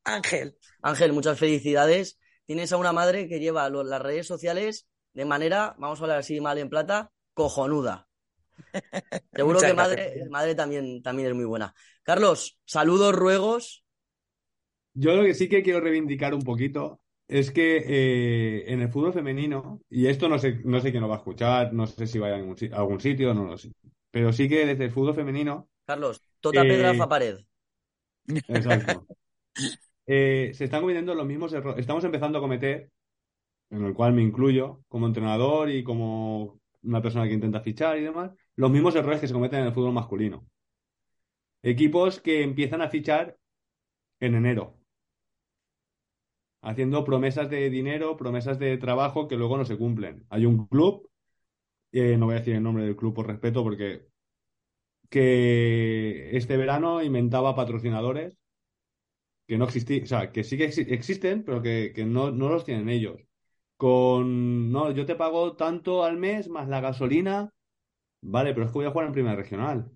Ángel. 0.04 0.56
Ángel, 0.82 1.12
muchas 1.12 1.38
felicidades. 1.38 2.18
Tienes 2.44 2.72
a 2.72 2.76
una 2.76 2.92
madre 2.92 3.28
que 3.28 3.40
lleva 3.40 3.68
las 3.68 4.02
redes 4.02 4.26
sociales 4.26 4.86
de 5.16 5.24
manera, 5.24 5.74
vamos 5.78 5.98
a 5.98 6.02
hablar 6.04 6.18
así 6.18 6.42
mal 6.42 6.58
en 6.58 6.68
plata, 6.68 7.10
cojonuda. 7.32 8.06
Seguro 9.34 9.60
que 9.60 9.72
madre, 9.72 10.26
madre 10.28 10.54
también, 10.54 11.02
también 11.02 11.28
es 11.28 11.34
muy 11.34 11.46
buena. 11.46 11.74
Carlos, 12.02 12.60
saludos, 12.66 13.14
ruegos. 13.14 13.82
Yo 14.92 15.14
lo 15.14 15.24
que 15.24 15.32
sí 15.32 15.48
que 15.48 15.62
quiero 15.62 15.80
reivindicar 15.80 16.34
un 16.34 16.42
poquito 16.42 17.00
es 17.28 17.50
que 17.50 17.84
eh, 17.86 18.72
en 18.72 18.80
el 18.82 18.88
fútbol 18.88 19.12
femenino, 19.12 19.80
y 19.88 20.06
esto 20.06 20.28
no 20.28 20.38
sé, 20.38 20.60
no 20.64 20.80
sé 20.80 20.90
quién 20.90 21.02
lo 21.02 21.08
va 21.08 21.16
a 21.16 21.18
escuchar, 21.18 21.72
no 21.72 21.86
sé 21.86 22.06
si 22.06 22.18
vaya 22.18 22.36
a 22.36 22.76
algún 22.78 23.00
sitio, 23.00 23.34
no 23.34 23.44
lo 23.44 23.58
sé. 23.58 23.72
Pero 24.10 24.32
sí 24.32 24.48
que 24.48 24.64
desde 24.64 24.84
el 24.84 24.90
fútbol 24.92 25.14
femenino. 25.14 25.68
Carlos, 25.84 26.22
toda 26.40 26.62
pedra 26.62 26.94
fa 26.94 27.08
pared. 27.08 27.38
Exacto. 28.26 29.06
Eh, 30.08 30.52
se 30.54 30.66
están 30.66 30.82
cometiendo 30.82 31.16
los 31.16 31.26
mismos 31.26 31.52
errores. 31.52 31.80
Estamos 31.80 32.04
empezando 32.04 32.38
a 32.38 32.40
cometer, 32.40 32.92
en 33.70 33.84
el 33.84 33.92
cual 33.92 34.12
me 34.12 34.22
incluyo, 34.22 34.84
como 34.86 35.08
entrenador 35.08 35.68
y 35.68 35.82
como 35.82 36.60
una 36.82 37.02
persona 37.02 37.26
que 37.26 37.34
intenta 37.34 37.60
fichar 37.60 37.98
y 37.98 38.02
demás, 38.02 38.30
los 38.54 38.70
mismos 38.70 38.94
errores 38.94 39.20
que 39.20 39.26
se 39.26 39.32
cometen 39.32 39.62
en 39.62 39.66
el 39.66 39.72
fútbol 39.72 39.92
masculino. 39.92 40.46
Equipos 41.60 42.20
que 42.20 42.44
empiezan 42.44 42.82
a 42.82 42.88
fichar 42.88 43.36
en 44.20 44.36
enero, 44.36 44.75
haciendo 46.66 47.04
promesas 47.04 47.48
de 47.48 47.70
dinero, 47.70 48.16
promesas 48.16 48.58
de 48.58 48.76
trabajo 48.76 49.28
que 49.28 49.36
luego 49.36 49.56
no 49.56 49.64
se 49.64 49.78
cumplen. 49.78 50.26
Hay 50.30 50.46
un 50.46 50.66
club, 50.66 51.08
eh, 51.92 52.16
no 52.18 52.26
voy 52.26 52.34
a 52.36 52.38
decir 52.38 52.56
el 52.56 52.62
nombre 52.62 52.84
del 52.84 52.96
club 52.96 53.14
por 53.14 53.28
respeto, 53.28 53.62
porque 53.62 54.06
que 55.08 56.36
este 56.36 56.56
verano 56.56 57.02
inventaba 57.02 57.54
patrocinadores 57.54 58.36
que 59.46 59.58
no 59.58 59.64
existían, 59.66 60.02
o 60.04 60.06
sea, 60.06 60.32
que 60.32 60.42
sí 60.44 60.56
que 60.58 60.64
existen, 60.64 61.44
pero 61.44 61.62
que, 61.62 61.92
no, 62.06 62.30
no 62.32 62.48
los 62.48 62.64
tienen 62.64 62.88
ellos 62.88 63.20
con, 63.76 64.72
no, 64.72 64.90
yo 64.92 65.06
te 65.06 65.16
pago 65.16 65.54
tanto 65.56 66.04
al 66.04 66.16
mes 66.16 66.48
más 66.48 66.68
la 66.68 66.80
gasolina, 66.80 67.52
vale, 68.22 68.54
pero 68.54 68.66
es 68.66 68.72
que 68.72 68.78
voy 68.78 68.86
a 68.86 68.90
jugar 68.90 69.08
en 69.08 69.12
primera 69.12 69.36
regional. 69.36 69.90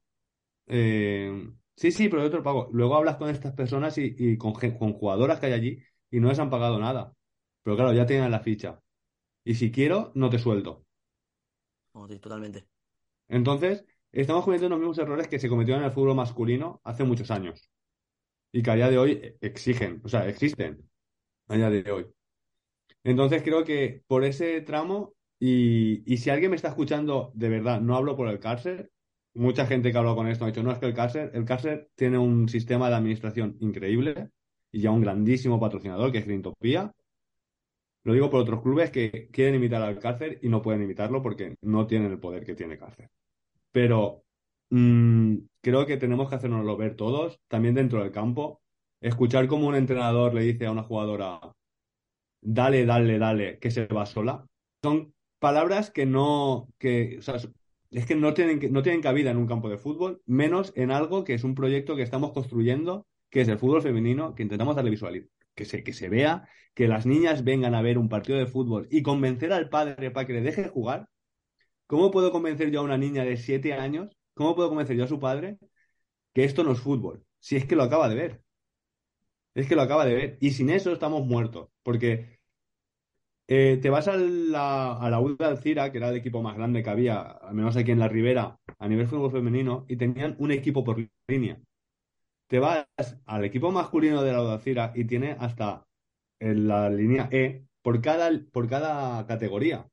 Eh, 0.66 1.50
sí, 1.76 1.92
sí, 1.92 2.08
pero 2.08 2.22
yo 2.22 2.30
te 2.30 2.38
lo 2.38 2.42
pago. 2.42 2.68
Luego 2.72 2.96
hablas 2.96 3.16
con 3.16 3.30
estas 3.30 3.54
personas 3.54 3.98
y, 3.98 4.36
con, 4.38 4.52
con, 4.54 4.94
jugadoras 4.94 5.40
que 5.40 5.46
hay 5.46 5.52
allí 5.54 5.78
y 6.10 6.20
no 6.20 6.28
les 6.28 6.38
han 6.38 6.50
pagado 6.50 6.78
nada. 6.78 7.14
Pero 7.62 7.76
claro, 7.76 7.92
ya 7.92 8.06
tienen 8.06 8.30
la 8.30 8.40
ficha. 8.40 8.80
Y 9.44 9.54
si 9.54 9.70
quiero, 9.70 10.12
no 10.14 10.30
te 10.30 10.38
suelto. 10.38 10.86
Sí, 12.08 12.18
totalmente. 12.18 12.66
Entonces, 13.28 13.84
estamos 14.12 14.44
cometiendo 14.44 14.76
los 14.76 14.80
mismos 14.80 14.98
errores 14.98 15.28
que 15.28 15.38
se 15.38 15.48
cometieron 15.48 15.82
en 15.82 15.88
el 15.88 15.94
fútbol 15.94 16.14
masculino 16.16 16.80
hace 16.84 17.04
muchos 17.04 17.30
años. 17.30 17.70
Y 18.52 18.62
que 18.62 18.70
a 18.70 18.74
día 18.74 18.90
de 18.90 18.98
hoy 18.98 19.36
exigen, 19.40 20.00
o 20.04 20.08
sea, 20.08 20.28
existen 20.28 20.90
a 21.48 21.56
día 21.56 21.70
de 21.70 21.90
hoy. 21.92 22.06
Entonces 23.04 23.42
creo 23.42 23.64
que 23.64 24.02
por 24.06 24.24
ese 24.24 24.60
tramo, 24.62 25.14
y, 25.38 26.02
y 26.12 26.18
si 26.18 26.30
alguien 26.30 26.50
me 26.50 26.56
está 26.56 26.68
escuchando, 26.68 27.32
de 27.34 27.48
verdad, 27.48 27.80
no 27.80 27.96
hablo 27.96 28.16
por 28.16 28.28
el 28.28 28.40
cárcel, 28.40 28.90
mucha 29.34 29.66
gente 29.66 29.90
que 29.90 29.96
ha 29.96 30.00
hablado 30.00 30.16
con 30.16 30.28
esto 30.28 30.44
ha 30.44 30.48
dicho, 30.48 30.62
no, 30.62 30.72
es 30.72 30.78
que 30.78 30.86
el 30.86 30.94
cárcel, 30.94 31.30
el 31.34 31.44
cárcel 31.44 31.88
tiene 31.94 32.18
un 32.18 32.48
sistema 32.48 32.88
de 32.90 32.96
administración 32.96 33.56
increíble 33.60 34.30
y 34.72 34.80
ya 34.80 34.90
un 34.90 35.00
grandísimo 35.00 35.58
patrocinador 35.60 36.12
que 36.12 36.18
es 36.18 36.26
Grintopía. 36.26 36.92
Lo 38.04 38.14
digo 38.14 38.30
por 38.30 38.40
otros 38.40 38.62
clubes 38.62 38.90
que 38.90 39.28
quieren 39.30 39.56
imitar 39.56 39.82
al 39.82 39.98
cárcel 39.98 40.38
y 40.42 40.48
no 40.48 40.62
pueden 40.62 40.82
imitarlo 40.82 41.22
porque 41.22 41.56
no 41.62 41.86
tienen 41.86 42.10
el 42.10 42.18
poder 42.18 42.44
que 42.44 42.54
tiene 42.54 42.78
cárcel. 42.78 43.08
Pero 43.72 44.24
mm, 44.70 45.36
creo 45.60 45.86
que 45.86 45.96
tenemos 45.96 46.28
que 46.28 46.36
hacernoslo 46.36 46.76
ver 46.76 46.96
todos, 46.96 47.40
también 47.48 47.74
dentro 47.74 48.02
del 48.02 48.12
campo. 48.12 48.60
Escuchar 49.00 49.48
como 49.48 49.68
un 49.68 49.74
entrenador 49.74 50.34
le 50.34 50.42
dice 50.42 50.66
a 50.66 50.72
una 50.72 50.82
jugadora, 50.82 51.40
dale, 52.40 52.86
dale, 52.86 53.18
dale, 53.18 53.58
que 53.58 53.70
se 53.70 53.86
va 53.86 54.06
sola. 54.06 54.46
Son 54.82 55.14
palabras 55.38 55.90
que 55.90 56.06
no, 56.06 56.68
que, 56.78 57.16
o 57.18 57.22
sea, 57.22 57.36
es 57.90 58.06
que 58.06 58.14
no 58.14 58.34
tienen, 58.34 58.60
no 58.72 58.82
tienen 58.82 59.02
cabida 59.02 59.30
en 59.30 59.36
un 59.36 59.46
campo 59.46 59.68
de 59.68 59.78
fútbol, 59.78 60.22
menos 60.26 60.72
en 60.76 60.90
algo 60.90 61.24
que 61.24 61.34
es 61.34 61.44
un 61.44 61.54
proyecto 61.54 61.96
que 61.96 62.02
estamos 62.02 62.32
construyendo, 62.32 63.06
que 63.30 63.42
es 63.42 63.48
el 63.48 63.58
fútbol 63.58 63.82
femenino, 63.82 64.34
que 64.34 64.42
intentamos 64.42 64.76
darle 64.76 64.90
visualidad, 64.90 65.26
que 65.54 65.64
se, 65.64 65.82
que 65.84 65.92
se 65.92 66.08
vea, 66.08 66.48
que 66.74 66.88
las 66.88 67.06
niñas 67.06 67.44
vengan 67.44 67.74
a 67.74 67.82
ver 67.82 67.98
un 67.98 68.08
partido 68.08 68.38
de 68.38 68.46
fútbol 68.46 68.88
y 68.90 69.02
convencer 69.02 69.52
al 69.52 69.68
padre 69.68 70.10
para 70.10 70.26
que 70.26 70.34
le 70.34 70.42
deje 70.42 70.68
jugar. 70.68 71.08
¿Cómo 71.86 72.10
puedo 72.10 72.32
convencer 72.32 72.70
yo 72.70 72.80
a 72.80 72.84
una 72.84 72.98
niña 72.98 73.24
de 73.24 73.36
siete 73.36 73.72
años? 73.74 74.16
¿Cómo 74.34 74.54
puedo 74.54 74.68
convencer 74.68 74.96
yo 74.96 75.04
a 75.04 75.08
su 75.08 75.20
padre 75.20 75.58
que 76.34 76.44
esto 76.44 76.64
no 76.64 76.72
es 76.72 76.80
fútbol? 76.80 77.24
Si 77.40 77.56
es 77.56 77.66
que 77.66 77.76
lo 77.76 77.82
acaba 77.84 78.08
de 78.08 78.14
ver. 78.16 78.42
Es 79.54 79.68
que 79.68 79.76
lo 79.76 79.82
acaba 79.82 80.04
de 80.04 80.14
ver. 80.14 80.38
Y 80.40 80.50
sin 80.52 80.70
eso 80.70 80.92
estamos 80.92 81.26
muertos. 81.26 81.68
Porque 81.82 82.40
eh, 83.48 83.78
te 83.82 83.90
vas 83.90 84.06
a 84.08 84.16
la, 84.16 84.92
a 84.96 85.10
la 85.10 85.18
Alcira, 85.40 85.90
que 85.90 85.98
era 85.98 86.10
el 86.10 86.16
equipo 86.16 86.42
más 86.42 86.56
grande 86.56 86.82
que 86.82 86.90
había, 86.90 87.20
al 87.20 87.54
menos 87.54 87.76
aquí 87.76 87.90
en 87.90 87.98
la 87.98 88.08
Ribera, 88.08 88.58
a 88.78 88.88
nivel 88.88 89.08
fútbol 89.08 89.32
femenino, 89.32 89.86
y 89.88 89.96
tenían 89.96 90.36
un 90.38 90.52
equipo 90.52 90.84
por 90.84 91.04
línea. 91.28 91.60
Te 92.50 92.58
vas 92.58 92.86
al 93.26 93.44
equipo 93.44 93.70
masculino 93.70 94.22
de 94.22 94.32
la 94.32 94.42
UDA 94.42 94.54
Alcira 94.54 94.92
y 94.94 95.04
tiene 95.06 95.36
hasta 95.38 95.86
en 96.38 96.68
la 96.68 96.90
línea 96.90 97.28
E 97.30 97.64
por 97.80 98.02
cada, 98.02 98.28
por 98.52 98.68
cada 98.68 99.26
categoría. 99.26 99.88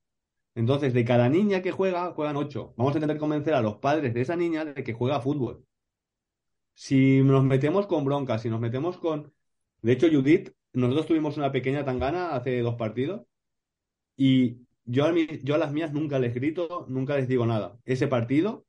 Entonces, 0.55 0.93
de 0.93 1.05
cada 1.05 1.29
niña 1.29 1.61
que 1.61 1.71
juega, 1.71 2.11
juegan 2.13 2.35
ocho. 2.35 2.73
Vamos 2.75 2.95
a 2.95 2.97
intentar 2.97 3.19
convencer 3.19 3.53
a 3.53 3.61
los 3.61 3.77
padres 3.77 4.13
de 4.13 4.21
esa 4.21 4.35
niña 4.35 4.65
de 4.65 4.83
que 4.83 4.93
juega 4.93 5.21
fútbol. 5.21 5.65
Si 6.73 7.21
nos 7.23 7.43
metemos 7.43 7.87
con 7.87 8.03
bronca, 8.05 8.39
si 8.39 8.49
nos 8.49 8.59
metemos 8.59 8.97
con 8.97 9.31
de 9.81 9.91
hecho, 9.93 10.07
Judith, 10.11 10.51
nosotros 10.73 11.07
tuvimos 11.07 11.37
una 11.37 11.51
pequeña 11.51 11.85
tangana 11.85 12.35
hace 12.35 12.59
dos 12.61 12.75
partidos 12.75 13.21
y 14.17 14.67
yo 14.85 15.05
a, 15.05 15.13
yo 15.43 15.55
a 15.55 15.57
las 15.57 15.71
mías 15.71 15.93
nunca 15.93 16.19
les 16.19 16.33
grito, 16.33 16.85
nunca 16.89 17.15
les 17.15 17.27
digo 17.27 17.45
nada. 17.45 17.79
Ese 17.85 18.07
partido, 18.07 18.65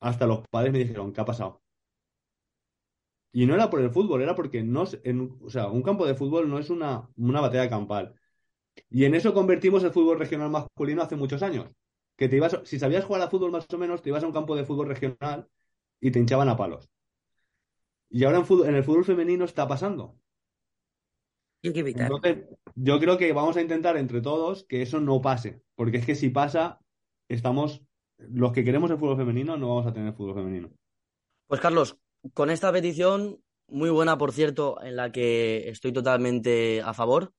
hasta 0.00 0.26
los 0.26 0.46
padres 0.48 0.72
me 0.72 0.80
dijeron, 0.80 1.12
¿qué 1.12 1.20
ha 1.20 1.24
pasado? 1.24 1.61
Y 3.32 3.46
no 3.46 3.54
era 3.54 3.70
por 3.70 3.80
el 3.80 3.90
fútbol, 3.90 4.22
era 4.22 4.34
porque 4.34 4.62
no, 4.62 4.84
en, 5.04 5.38
o 5.42 5.48
sea, 5.48 5.68
un 5.68 5.82
campo 5.82 6.06
de 6.06 6.14
fútbol 6.14 6.50
no 6.50 6.58
es 6.58 6.68
una, 6.68 7.08
una 7.16 7.40
batalla 7.40 7.68
campal. 7.70 8.14
Y 8.90 9.04
en 9.04 9.14
eso 9.14 9.32
convertimos 9.32 9.82
el 9.84 9.90
fútbol 9.92 10.18
regional 10.18 10.50
masculino 10.50 11.02
hace 11.02 11.16
muchos 11.16 11.42
años. 11.42 11.74
Que 12.16 12.28
te 12.28 12.36
ibas, 12.36 12.60
si 12.64 12.78
sabías 12.78 13.04
jugar 13.04 13.22
a 13.22 13.30
fútbol 13.30 13.50
más 13.50 13.66
o 13.72 13.78
menos, 13.78 14.02
te 14.02 14.10
ibas 14.10 14.22
a 14.22 14.26
un 14.26 14.32
campo 14.32 14.54
de 14.54 14.64
fútbol 14.64 14.88
regional 14.88 15.48
y 16.00 16.10
te 16.10 16.18
hinchaban 16.18 16.48
a 16.48 16.56
palos. 16.56 16.90
Y 18.10 18.24
ahora 18.24 18.44
en, 18.66 18.74
el 18.74 18.84
fútbol 18.84 19.04
femenino 19.06 19.46
está 19.46 19.66
pasando. 19.66 20.18
hay 21.62 21.72
que 21.72 21.80
evitar. 21.80 22.02
Entonces, 22.12 22.46
yo 22.74 23.00
creo 23.00 23.16
que 23.16 23.32
vamos 23.32 23.56
a 23.56 23.62
intentar 23.62 23.96
entre 23.96 24.20
todos 24.20 24.64
que 24.64 24.82
eso 24.82 25.00
no 25.00 25.22
pase. 25.22 25.62
Porque 25.74 25.96
es 25.96 26.06
que 26.06 26.14
si 26.14 26.28
pasa, 26.28 26.80
estamos. 27.28 27.82
Los 28.18 28.52
que 28.52 28.64
queremos 28.64 28.90
el 28.90 28.98
fútbol 28.98 29.16
femenino 29.16 29.56
no 29.56 29.68
vamos 29.68 29.86
a 29.86 29.94
tener 29.94 30.12
fútbol 30.12 30.34
femenino. 30.34 30.70
Pues 31.46 31.60
Carlos, 31.60 31.98
con 32.34 32.50
esta 32.50 32.72
petición, 32.72 33.38
muy 33.68 33.90
buena 33.90 34.18
por 34.18 34.32
cierto, 34.32 34.82
en 34.82 34.96
la 34.96 35.12
que 35.12 35.68
estoy 35.68 35.92
totalmente 35.92 36.82
a 36.82 36.94
favor, 36.94 37.32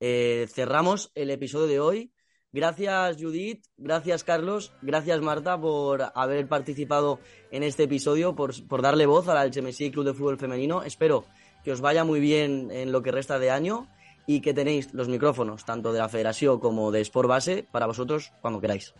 eh, 0.00 0.46
cerramos 0.50 1.10
el 1.14 1.30
episodio 1.30 1.66
de 1.66 1.80
hoy. 1.80 2.12
Gracias 2.52 3.16
Judith, 3.20 3.64
gracias 3.76 4.22
Carlos, 4.22 4.72
gracias 4.80 5.20
Marta 5.20 5.60
por 5.60 6.04
haber 6.14 6.46
participado 6.46 7.18
en 7.50 7.64
este 7.64 7.84
episodio, 7.84 8.36
por, 8.36 8.80
darle 8.80 9.06
voz 9.06 9.26
al 9.26 9.50
HMSI 9.50 9.90
Club 9.90 10.04
de 10.04 10.14
Fútbol 10.14 10.38
Femenino. 10.38 10.84
Espero 10.84 11.24
que 11.64 11.72
os 11.72 11.80
vaya 11.80 12.04
muy 12.04 12.20
bien 12.20 12.70
en 12.70 12.92
lo 12.92 13.02
que 13.02 13.10
resta 13.10 13.40
de 13.40 13.50
año 13.50 13.88
y 14.26 14.40
que 14.40 14.54
tenéis 14.54 14.94
los 14.94 15.08
micrófonos 15.08 15.64
tanto 15.64 15.92
de 15.92 15.98
la 15.98 16.08
Federación 16.08 16.60
como 16.60 16.92
de 16.92 17.00
Sport 17.00 17.28
Base 17.28 17.66
para 17.72 17.86
vosotros 17.86 18.32
cuando 18.40 18.60
queráis. 18.60 18.94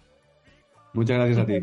Muchas 0.92 1.18
gracias 1.18 1.38
a 1.38 1.46
ti. 1.46 1.60